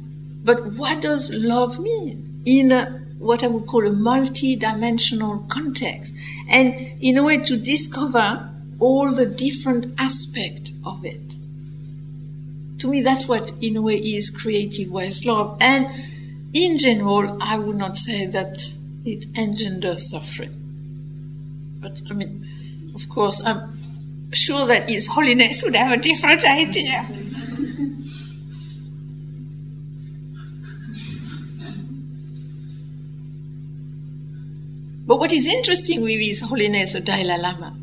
but 0.45 0.65
what 0.73 1.03
does 1.03 1.31
love 1.33 1.79
mean 1.79 2.43
in 2.47 2.73
a, 2.73 2.87
what 3.19 3.45
I 3.45 3.49
would 3.49 3.67
call 3.67 3.87
a 3.87 3.91
multi-dimensional 3.91 5.47
context, 5.49 6.15
and 6.49 6.75
in 7.01 7.19
a 7.19 7.25
way 7.25 7.39
to 7.39 7.57
discover 7.57 8.51
all 8.79 9.13
the 9.13 9.27
different 9.27 9.95
aspects 9.99 10.71
of 10.85 11.05
it. 11.05 11.21
To 12.79 12.89
me, 12.89 13.03
that's 13.03 13.27
what, 13.27 13.53
in 13.61 13.77
a 13.77 13.83
way, 13.83 13.97
is 13.97 14.31
creative 14.31 14.91
wise 14.91 15.25
love. 15.25 15.57
And 15.61 15.89
in 16.53 16.79
general, 16.79 17.39
I 17.41 17.59
would 17.59 17.77
not 17.77 17.97
say 17.97 18.27
that 18.27 18.73
it 19.07 19.25
engenders 19.37 20.11
suffering. 20.11 20.53
But 21.81 22.03
I 22.11 22.15
mean, 22.15 22.93
of 22.95 23.09
course, 23.09 23.41
I'm 23.45 23.79
sure 24.33 24.67
that 24.67 24.91
His 24.91 25.07
Holiness 25.07 25.63
would 25.63 25.77
have 25.77 25.99
a 25.99 26.03
different 26.03 26.45
idea. 26.45 27.07
But 35.07 35.19
what 35.21 35.31
is 35.33 35.47
interesting 35.47 36.03
with 36.03 36.19
His 36.19 36.41
Holiness 36.41 36.95
the 36.95 37.01
Dalai 37.01 37.39
Lama 37.39 37.77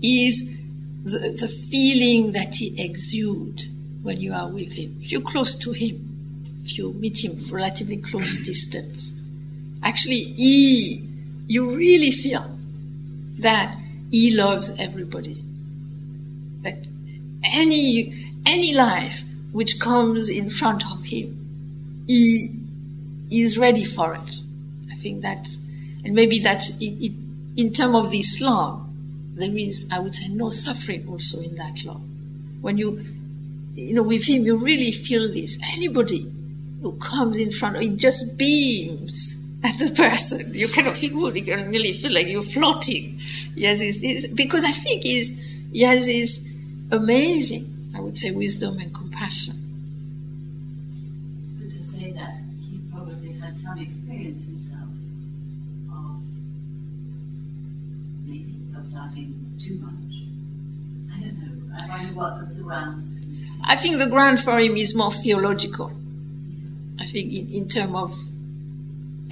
is 0.00 0.44
the, 1.02 1.36
the 1.40 1.48
feeling 1.48 2.32
that 2.32 2.54
he 2.54 2.74
exudes 2.82 3.66
when 4.02 4.20
you 4.20 4.32
are 4.32 4.48
with 4.48 4.72
him. 4.72 4.98
If 5.02 5.12
you're 5.12 5.20
close 5.20 5.54
to 5.56 5.72
him, 5.72 6.62
if 6.64 6.78
you 6.78 6.92
meet 6.92 7.24
him 7.24 7.42
relatively 7.50 7.96
close 7.96 8.38
distance, 8.38 9.13
actually 9.84 10.24
he, 10.36 11.06
you 11.46 11.76
really 11.76 12.10
feel 12.10 12.50
that 13.38 13.76
he 14.10 14.34
loves 14.34 14.70
everybody. 14.78 15.36
That 16.62 16.86
any 17.44 18.32
any 18.46 18.74
life 18.74 19.22
which 19.52 19.78
comes 19.78 20.28
in 20.28 20.50
front 20.50 20.84
of 20.90 21.04
him, 21.04 22.04
he 22.06 22.50
is 23.30 23.56
ready 23.58 23.84
for 23.84 24.14
it. 24.14 24.36
I 24.90 24.96
think 24.96 25.22
that, 25.22 25.46
and 26.04 26.14
maybe 26.14 26.38
that's 26.40 26.70
it, 26.70 27.04
it, 27.04 27.12
in 27.56 27.72
terms 27.72 27.96
of 27.96 28.10
this 28.10 28.40
love 28.40 28.84
there 29.36 29.50
is, 29.56 29.84
I 29.90 29.98
would 29.98 30.14
say, 30.14 30.28
no 30.28 30.50
suffering 30.50 31.08
also 31.08 31.40
in 31.40 31.56
that 31.56 31.84
law. 31.84 32.00
When 32.60 32.78
you, 32.78 33.04
you 33.74 33.94
know, 33.94 34.02
with 34.02 34.26
him, 34.26 34.44
you 34.44 34.56
really 34.56 34.92
feel 34.92 35.32
this. 35.32 35.58
Anybody 35.74 36.30
who 36.82 36.92
comes 36.92 37.36
in 37.36 37.50
front 37.50 37.76
it 37.76 37.96
just 37.96 38.36
beams 38.36 39.36
at 39.64 39.78
the 39.78 39.90
person. 39.90 40.52
You 40.54 40.68
of 40.86 40.96
feel. 40.96 41.34
You 41.34 41.42
can 41.42 41.70
really 41.70 41.94
feel 41.94 42.12
like 42.12 42.28
you're 42.28 42.42
floating. 42.42 43.18
Yes, 43.56 43.80
it's, 43.80 43.98
it's, 44.02 44.26
because 44.32 44.62
I 44.62 44.72
think 44.72 45.02
he's, 45.02 45.32
yes, 45.72 46.06
is 46.06 46.40
amazing, 46.90 47.92
I 47.96 48.00
would 48.00 48.18
say, 48.18 48.30
wisdom 48.30 48.78
and 48.78 48.94
compassion. 48.94 49.56
But 51.58 51.70
to 51.70 51.80
say 51.80 52.12
that 52.12 52.42
he 52.60 52.78
probably 52.92 53.32
had 53.32 53.56
some 53.56 53.78
experience 53.78 54.44
himself 54.44 54.90
of 55.90 56.20
maybe 58.26 58.54
of 58.76 58.92
loving 58.92 59.56
too 59.58 59.78
much. 59.78 60.24
I 61.10 61.20
don't 61.22 61.38
know. 61.38 61.74
I 61.74 61.88
wonder 61.88 62.12
what 62.12 62.54
the 62.54 62.62
grounds. 62.62 63.08
I 63.66 63.76
think 63.76 63.96
the 63.96 64.08
ground 64.08 64.42
for 64.42 64.58
him 64.60 64.76
is 64.76 64.94
more 64.94 65.10
theological. 65.10 65.90
I 67.00 67.06
think 67.06 67.32
in, 67.32 67.50
in 67.50 67.68
terms 67.68 67.94
of 67.94 68.18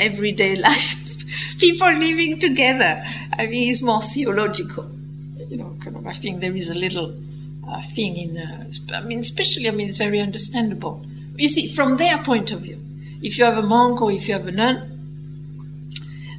everyday 0.03 0.57
life, 0.68 1.59
people 1.59 1.92
living 1.92 2.38
together. 2.38 3.03
I 3.38 3.46
mean, 3.46 3.70
it's 3.70 3.82
more 3.82 4.03
theological. 4.03 4.90
You 5.48 5.57
know, 5.59 5.76
kind 5.80 5.96
of. 5.96 6.07
I 6.07 6.12
think 6.12 6.40
there 6.40 6.55
is 6.55 6.68
a 6.68 6.74
little 6.74 7.14
uh, 7.68 7.82
thing 7.94 8.16
in. 8.16 8.38
Uh, 8.38 8.70
I 8.94 9.03
mean, 9.03 9.20
especially. 9.20 9.68
I 9.68 9.70
mean, 9.72 9.88
it's 9.88 9.98
very 9.98 10.20
understandable. 10.20 11.05
You 11.36 11.48
see, 11.48 11.72
from 11.74 11.96
their 11.96 12.18
point 12.18 12.53
of 12.53 12.61
view, 12.61 12.78
if 13.22 13.38
you 13.38 13.44
have 13.44 13.57
a 13.57 13.62
monk 13.62 14.03
or 14.03 14.12
if 14.12 14.28
you 14.28 14.34
have 14.34 14.46
a 14.46 14.53
nun, 14.53 14.88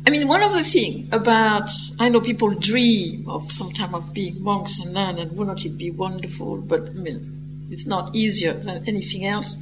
I 0.06 0.10
mean, 0.10 0.28
one 0.28 0.44
of 0.44 0.54
the 0.54 0.64
things 0.64 1.08
about, 1.14 1.72
I 1.98 2.10
know 2.10 2.22
people 2.22 2.50
dream 2.52 3.28
of 3.28 3.52
some 3.52 3.72
time 3.72 3.96
of 3.96 4.14
being 4.14 4.44
monks 4.44 4.80
and 4.80 4.94
nuns, 4.94 5.20
and 5.20 5.32
wouldn't 5.38 5.66
it 5.66 5.78
be 5.78 5.92
wonderful? 5.92 6.58
But 6.58 6.90
I 6.90 6.94
mean, 6.94 7.68
it's 7.72 7.86
not 7.86 8.16
easier 8.16 8.54
than 8.54 8.84
anything 8.88 9.26
else 9.26 9.58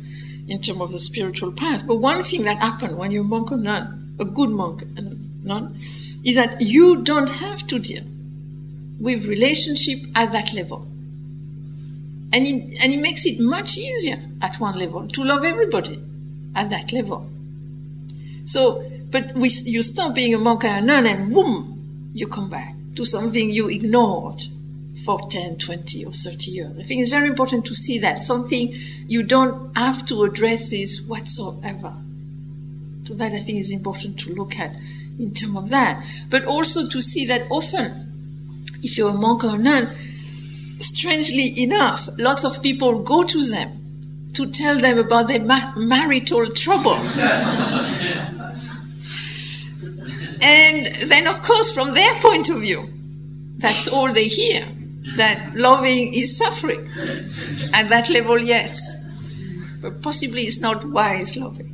in 0.47 0.61
terms 0.61 0.81
of 0.81 0.91
the 0.91 0.99
spiritual 0.99 1.51
path. 1.51 1.85
But 1.85 1.97
one 1.97 2.23
thing 2.23 2.43
that 2.43 2.57
happens 2.57 2.93
when 2.93 3.11
you're 3.11 3.23
a 3.23 3.27
monk 3.27 3.51
or 3.51 3.57
nun, 3.57 4.15
a 4.19 4.25
good 4.25 4.49
monk 4.49 4.81
and 4.97 5.43
nun, 5.43 5.79
is 6.23 6.35
that 6.35 6.61
you 6.61 7.03
don't 7.03 7.29
have 7.29 7.65
to 7.67 7.79
deal 7.79 8.03
with 8.99 9.25
relationship 9.25 9.99
at 10.15 10.31
that 10.31 10.53
level. 10.53 10.87
And 12.33 12.47
it, 12.47 12.77
and 12.81 12.93
it 12.93 12.99
makes 12.99 13.25
it 13.25 13.39
much 13.39 13.77
easier 13.77 14.21
at 14.41 14.59
one 14.59 14.77
level 14.77 15.07
to 15.07 15.23
love 15.23 15.43
everybody 15.43 16.01
at 16.55 16.69
that 16.69 16.93
level. 16.93 17.29
So 18.45 18.83
but 19.11 19.33
we, 19.35 19.49
you 19.49 19.83
stop 19.83 20.15
being 20.15 20.33
a 20.33 20.37
monk 20.37 20.63
and 20.63 20.83
a 20.83 20.87
nun, 20.87 21.05
and 21.05 21.33
boom, 21.33 22.09
you 22.13 22.27
come 22.27 22.49
back 22.49 22.73
to 22.95 23.03
something 23.03 23.49
you 23.49 23.69
ignored 23.69 24.43
for 25.03 25.19
10, 25.29 25.57
20, 25.57 26.05
or 26.05 26.11
30 26.11 26.51
years. 26.51 26.77
I 26.77 26.83
think 26.83 27.01
it's 27.01 27.09
very 27.09 27.27
important 27.27 27.65
to 27.65 27.75
see 27.75 27.97
that 27.99 28.23
something 28.23 28.73
you 29.07 29.23
don't 29.23 29.75
have 29.75 30.05
to 30.07 30.23
address 30.23 30.69
this 30.69 31.01
whatsoever. 31.01 31.93
So 33.07 33.15
that 33.15 33.31
I 33.31 33.41
think 33.41 33.59
is 33.59 33.71
important 33.71 34.19
to 34.19 34.33
look 34.33 34.59
at 34.59 34.75
in 35.17 35.33
terms 35.33 35.57
of 35.57 35.69
that. 35.69 36.05
But 36.29 36.45
also 36.45 36.87
to 36.87 37.01
see 37.01 37.25
that 37.27 37.49
often, 37.49 38.67
if 38.83 38.97
you're 38.97 39.09
a 39.09 39.13
monk 39.13 39.43
or 39.43 39.55
a 39.55 39.57
nun, 39.57 39.89
strangely 40.81 41.59
enough, 41.61 42.07
lots 42.17 42.43
of 42.43 42.61
people 42.61 43.01
go 43.01 43.23
to 43.23 43.43
them 43.43 44.29
to 44.33 44.49
tell 44.51 44.77
them 44.77 44.99
about 44.99 45.27
their 45.27 45.41
ma- 45.41 45.73
marital 45.75 46.49
trouble. 46.51 46.99
And 50.43 50.87
then, 51.03 51.27
of 51.27 51.43
course, 51.43 51.71
from 51.71 51.93
their 51.93 52.15
point 52.15 52.49
of 52.49 52.61
view, 52.61 52.89
that's 53.59 53.87
all 53.87 54.11
they 54.11 54.27
hear 54.27 54.65
that 55.17 55.55
loving 55.55 56.13
is 56.13 56.37
suffering. 56.37 56.89
At 57.73 57.89
that 57.89 58.09
level, 58.09 58.37
yes. 58.39 58.81
but 59.81 60.01
possibly 60.01 60.43
it's 60.43 60.59
not 60.59 60.85
wise, 60.85 61.35
loving. 61.35 61.69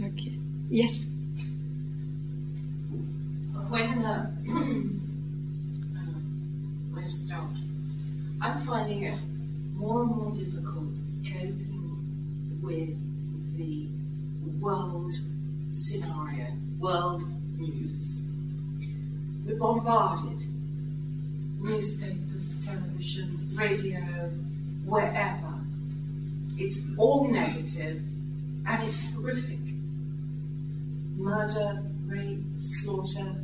Okay. 0.00 0.38
Yes. 0.70 1.02
When 3.68 4.04
uh, 4.04 4.26
when 6.92 7.08
start, 7.08 7.50
I'm 8.40 8.60
finding 8.64 9.02
it 9.02 9.18
more 9.74 10.02
and 10.02 10.16
more 10.16 10.30
difficult 10.32 10.94
coping 11.24 12.60
with 12.62 12.96
the 13.58 13.88
world 14.60 15.12
scenario, 15.70 16.46
world 16.78 17.22
news. 17.58 18.22
We're 19.44 19.58
bombarded. 19.58 20.55
Newspapers, 21.60 22.54
television, 22.64 23.50
radio, 23.54 24.00
wherever. 24.84 25.60
It's 26.58 26.78
all 26.96 27.28
negative 27.28 28.02
and 28.66 28.82
it's 28.88 29.06
horrific. 29.12 29.58
Murder, 31.16 31.82
rape, 32.06 32.44
slaughter, 32.60 33.36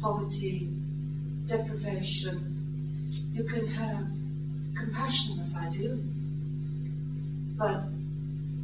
poverty, 0.00 0.68
deprivation. 1.46 2.56
You 3.34 3.44
can 3.44 3.66
have 3.66 4.06
compassion 4.76 5.40
as 5.40 5.54
I 5.54 5.70
do. 5.70 6.02
But 7.56 7.84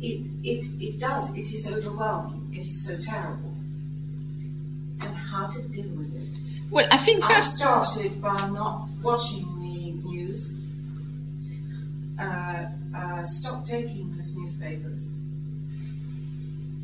it, 0.01 0.27
it, 0.43 0.71
it 0.81 0.99
does, 0.99 1.31
it 1.35 1.53
is 1.53 1.67
overwhelming, 1.67 2.51
it 2.53 2.67
is 2.67 2.85
so 2.85 2.97
terrible. 2.97 3.55
And 5.01 5.15
how 5.15 5.49
to 5.49 5.63
deal 5.63 5.89
with 5.91 6.15
it. 6.15 6.26
Well, 6.71 6.87
I 6.91 6.97
think 6.97 7.29
I 7.31 7.41
started 7.41 8.21
by 8.21 8.49
not 8.49 8.89
watching 9.03 9.47
the 9.61 10.09
news, 10.09 10.51
uh, 12.19 12.67
uh, 12.95 13.23
stopped 13.23 13.69
taking 13.69 14.15
those 14.15 14.35
newspapers. 14.35 15.11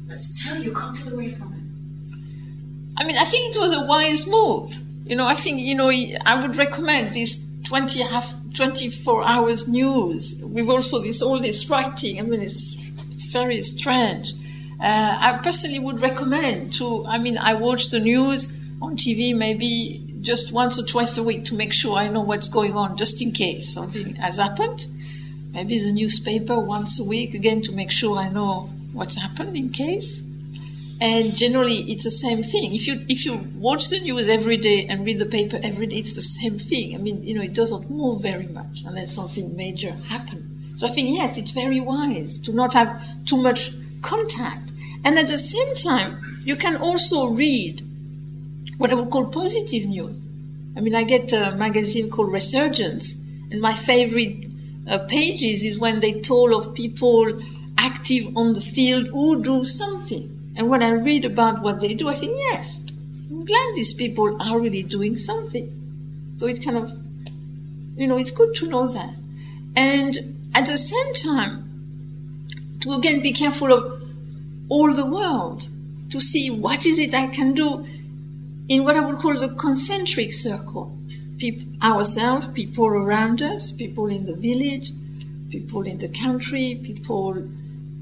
But 0.06 0.20
still, 0.20 0.62
you 0.62 0.72
can't 0.72 0.96
get 1.02 1.12
away 1.12 1.30
from 1.30 1.52
it. 1.54 3.00
I 3.02 3.06
mean, 3.06 3.16
I 3.16 3.24
think 3.24 3.54
it 3.54 3.58
was 3.58 3.74
a 3.74 3.84
wise 3.86 4.26
move. 4.26 4.78
You 5.06 5.16
know, 5.16 5.26
I 5.26 5.34
think, 5.34 5.60
you 5.60 5.74
know, 5.74 5.90
I 5.90 6.40
would 6.40 6.56
recommend 6.56 7.14
this 7.14 7.40
20 7.64 8.02
half, 8.02 8.34
24 8.54 9.24
hours 9.24 9.66
news 9.66 10.36
with 10.42 10.68
also 10.68 11.00
this, 11.00 11.22
all 11.22 11.40
this 11.40 11.68
writing. 11.68 12.18
I 12.18 12.22
mean, 12.22 12.40
it's, 12.40 12.76
it's 13.10 13.26
very 13.26 13.62
strange. 13.62 14.32
Uh, 14.80 15.18
I 15.20 15.40
personally 15.42 15.78
would 15.78 16.00
recommend 16.00 16.74
to, 16.74 17.04
I 17.06 17.18
mean, 17.18 17.38
I 17.38 17.54
watch 17.54 17.90
the 17.90 18.00
news 18.00 18.48
on 18.82 18.96
TV 18.96 19.34
maybe 19.34 20.04
just 20.20 20.52
once 20.52 20.78
or 20.78 20.84
twice 20.84 21.16
a 21.16 21.22
week 21.22 21.44
to 21.46 21.54
make 21.54 21.72
sure 21.72 21.96
I 21.96 22.08
know 22.08 22.20
what's 22.20 22.48
going 22.48 22.74
on, 22.76 22.96
just 22.96 23.22
in 23.22 23.30
case 23.30 23.72
something 23.72 24.16
has 24.16 24.36
happened. 24.36 24.86
Maybe 25.52 25.78
the 25.78 25.92
newspaper 25.92 26.58
once 26.58 26.98
a 26.98 27.04
week 27.04 27.32
again 27.32 27.62
to 27.62 27.72
make 27.72 27.92
sure 27.92 28.16
I 28.18 28.28
know 28.28 28.70
what's 28.92 29.16
happened 29.16 29.56
in 29.56 29.70
case. 29.70 30.20
And 31.00 31.36
generally, 31.36 31.78
it's 31.92 32.04
the 32.04 32.10
same 32.10 32.42
thing. 32.42 32.74
If 32.74 32.86
you 32.86 33.04
if 33.08 33.24
you 33.24 33.34
watch 33.56 33.88
the 33.88 34.00
news 34.00 34.28
every 34.28 34.56
day 34.56 34.86
and 34.86 35.04
read 35.04 35.18
the 35.18 35.26
paper 35.26 35.58
every 35.62 35.86
day, 35.86 35.96
it's 35.96 36.12
the 36.14 36.22
same 36.22 36.58
thing. 36.58 36.94
I 36.94 36.98
mean, 36.98 37.22
you 37.24 37.34
know, 37.34 37.42
it 37.42 37.54
doesn't 37.54 37.90
move 37.90 38.22
very 38.22 38.46
much 38.46 38.82
unless 38.84 39.14
something 39.14 39.56
major 39.56 39.92
happens. 40.08 40.80
So 40.80 40.88
I 40.88 40.90
think 40.90 41.16
yes, 41.16 41.38
it's 41.38 41.50
very 41.50 41.80
wise 41.80 42.38
to 42.40 42.52
not 42.52 42.74
have 42.74 43.00
too 43.26 43.36
much 43.36 43.72
contact. 44.02 44.70
And 45.04 45.18
at 45.18 45.28
the 45.28 45.38
same 45.38 45.74
time, 45.74 46.40
you 46.44 46.56
can 46.56 46.76
also 46.76 47.26
read 47.26 47.82
what 48.82 48.90
I 48.90 48.96
would 48.96 49.10
call 49.10 49.26
positive 49.26 49.86
news. 49.86 50.20
I 50.76 50.80
mean, 50.80 50.96
I 50.96 51.04
get 51.04 51.32
a 51.32 51.54
magazine 51.54 52.10
called 52.10 52.32
Resurgence, 52.32 53.12
and 53.52 53.60
my 53.60 53.74
favorite 53.74 54.52
uh, 54.88 54.98
pages 55.06 55.62
is 55.62 55.78
when 55.78 56.00
they 56.00 56.20
told 56.20 56.52
of 56.52 56.74
people 56.74 57.40
active 57.78 58.36
on 58.36 58.54
the 58.54 58.60
field 58.60 59.06
who 59.06 59.40
do 59.40 59.64
something. 59.64 60.52
And 60.56 60.68
when 60.68 60.82
I 60.82 60.90
read 60.90 61.24
about 61.24 61.62
what 61.62 61.78
they 61.78 61.94
do, 61.94 62.08
I 62.08 62.16
think, 62.16 62.36
yes, 62.36 62.80
I'm 63.30 63.44
glad 63.44 63.76
these 63.76 63.92
people 63.92 64.36
are 64.42 64.58
really 64.58 64.82
doing 64.82 65.16
something. 65.16 66.32
So 66.34 66.48
it 66.48 66.64
kind 66.64 66.76
of, 66.76 66.90
you 67.96 68.08
know, 68.08 68.18
it's 68.18 68.32
good 68.32 68.52
to 68.56 68.66
know 68.66 68.88
that. 68.88 69.14
And 69.76 70.50
at 70.56 70.66
the 70.66 70.76
same 70.76 71.14
time, 71.14 72.74
to 72.80 72.94
again 72.94 73.20
be 73.20 73.32
careful 73.32 73.72
of 73.72 74.02
all 74.68 74.92
the 74.92 75.06
world, 75.06 75.68
to 76.10 76.18
see 76.18 76.50
what 76.50 76.84
is 76.84 76.98
it 76.98 77.14
I 77.14 77.28
can 77.28 77.54
do 77.54 77.86
in 78.72 78.84
what 78.84 78.96
I 78.96 79.00
would 79.00 79.18
call 79.18 79.34
the 79.34 79.50
concentric 79.50 80.32
circle. 80.32 80.96
People, 81.36 81.66
ourselves, 81.82 82.46
people 82.54 82.86
around 82.86 83.42
us, 83.42 83.70
people 83.70 84.06
in 84.06 84.24
the 84.24 84.34
village, 84.34 84.92
people 85.50 85.82
in 85.82 85.98
the 85.98 86.08
country, 86.08 86.80
people 86.82 87.36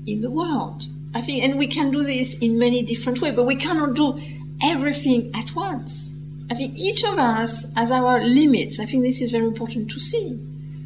in 0.07 0.21
the 0.21 0.31
world. 0.31 0.87
I 1.13 1.23
think, 1.23 1.43
and 1.43 1.59
we 1.59 1.67
can 1.67 1.91
do 1.91 2.05
this 2.05 2.35
in 2.35 2.57
many 2.57 2.85
different 2.85 3.21
ways, 3.21 3.35
but 3.35 3.47
we 3.47 3.57
cannot 3.57 3.95
do 3.95 4.23
everything 4.63 5.33
at 5.35 5.57
once. 5.57 6.09
I 6.53 6.55
think 6.55 6.79
each 6.79 7.03
of 7.03 7.19
us 7.19 7.65
has 7.75 7.91
our 7.91 8.23
limits. 8.23 8.79
I 8.79 8.87
think 8.87 9.03
this 9.03 9.21
is 9.21 9.33
very 9.33 9.47
important 9.47 9.91
to 9.91 9.99
see. 9.99 10.39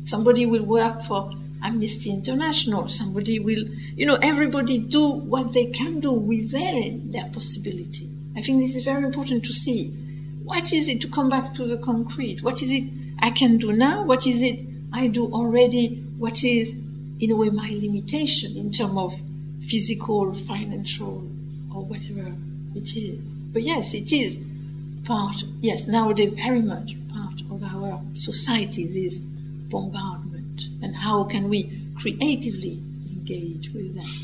Somebody 0.06 0.46
will 0.46 0.64
work 0.64 1.04
for 1.04 1.30
Amnesty 1.62 2.10
International. 2.10 2.88
Somebody 2.88 3.38
will, 3.38 3.64
you 3.96 4.06
know, 4.06 4.18
everybody 4.22 4.78
do 4.78 5.06
what 5.10 5.52
they 5.52 5.66
can 5.66 6.00
do 6.00 6.12
within 6.12 7.12
their 7.12 7.28
possibility. 7.28 8.13
I 8.36 8.42
think 8.42 8.60
this 8.60 8.76
is 8.76 8.84
very 8.84 9.04
important 9.04 9.44
to 9.44 9.52
see. 9.52 9.88
What 10.42 10.72
is 10.72 10.88
it 10.88 11.00
to 11.02 11.08
come 11.08 11.28
back 11.28 11.54
to 11.54 11.66
the 11.66 11.78
concrete? 11.78 12.42
What 12.42 12.62
is 12.62 12.70
it 12.70 12.84
I 13.20 13.30
can 13.30 13.56
do 13.56 13.72
now? 13.72 14.04
What 14.04 14.26
is 14.26 14.42
it 14.42 14.60
I 14.92 15.06
do 15.06 15.32
already? 15.32 16.02
What 16.18 16.44
is, 16.44 16.70
in 17.20 17.30
a 17.30 17.36
way, 17.36 17.48
my 17.50 17.70
limitation 17.70 18.56
in 18.56 18.70
terms 18.72 18.96
of 18.96 19.20
physical, 19.68 20.34
financial, 20.34 21.26
or 21.74 21.84
whatever 21.84 22.34
it 22.74 22.96
is? 22.96 23.18
But 23.52 23.62
yes, 23.62 23.94
it 23.94 24.12
is 24.12 24.38
part, 25.04 25.44
yes, 25.60 25.86
nowadays 25.86 26.32
very 26.34 26.62
much 26.62 26.96
part 27.12 27.40
of 27.50 27.62
our 27.62 28.00
society, 28.14 28.86
this 28.86 29.16
bombardment. 29.16 30.66
And 30.82 30.94
how 30.96 31.24
can 31.24 31.48
we 31.48 31.70
creatively 31.96 32.80
engage 33.06 33.70
with 33.72 33.94
that? 33.94 34.23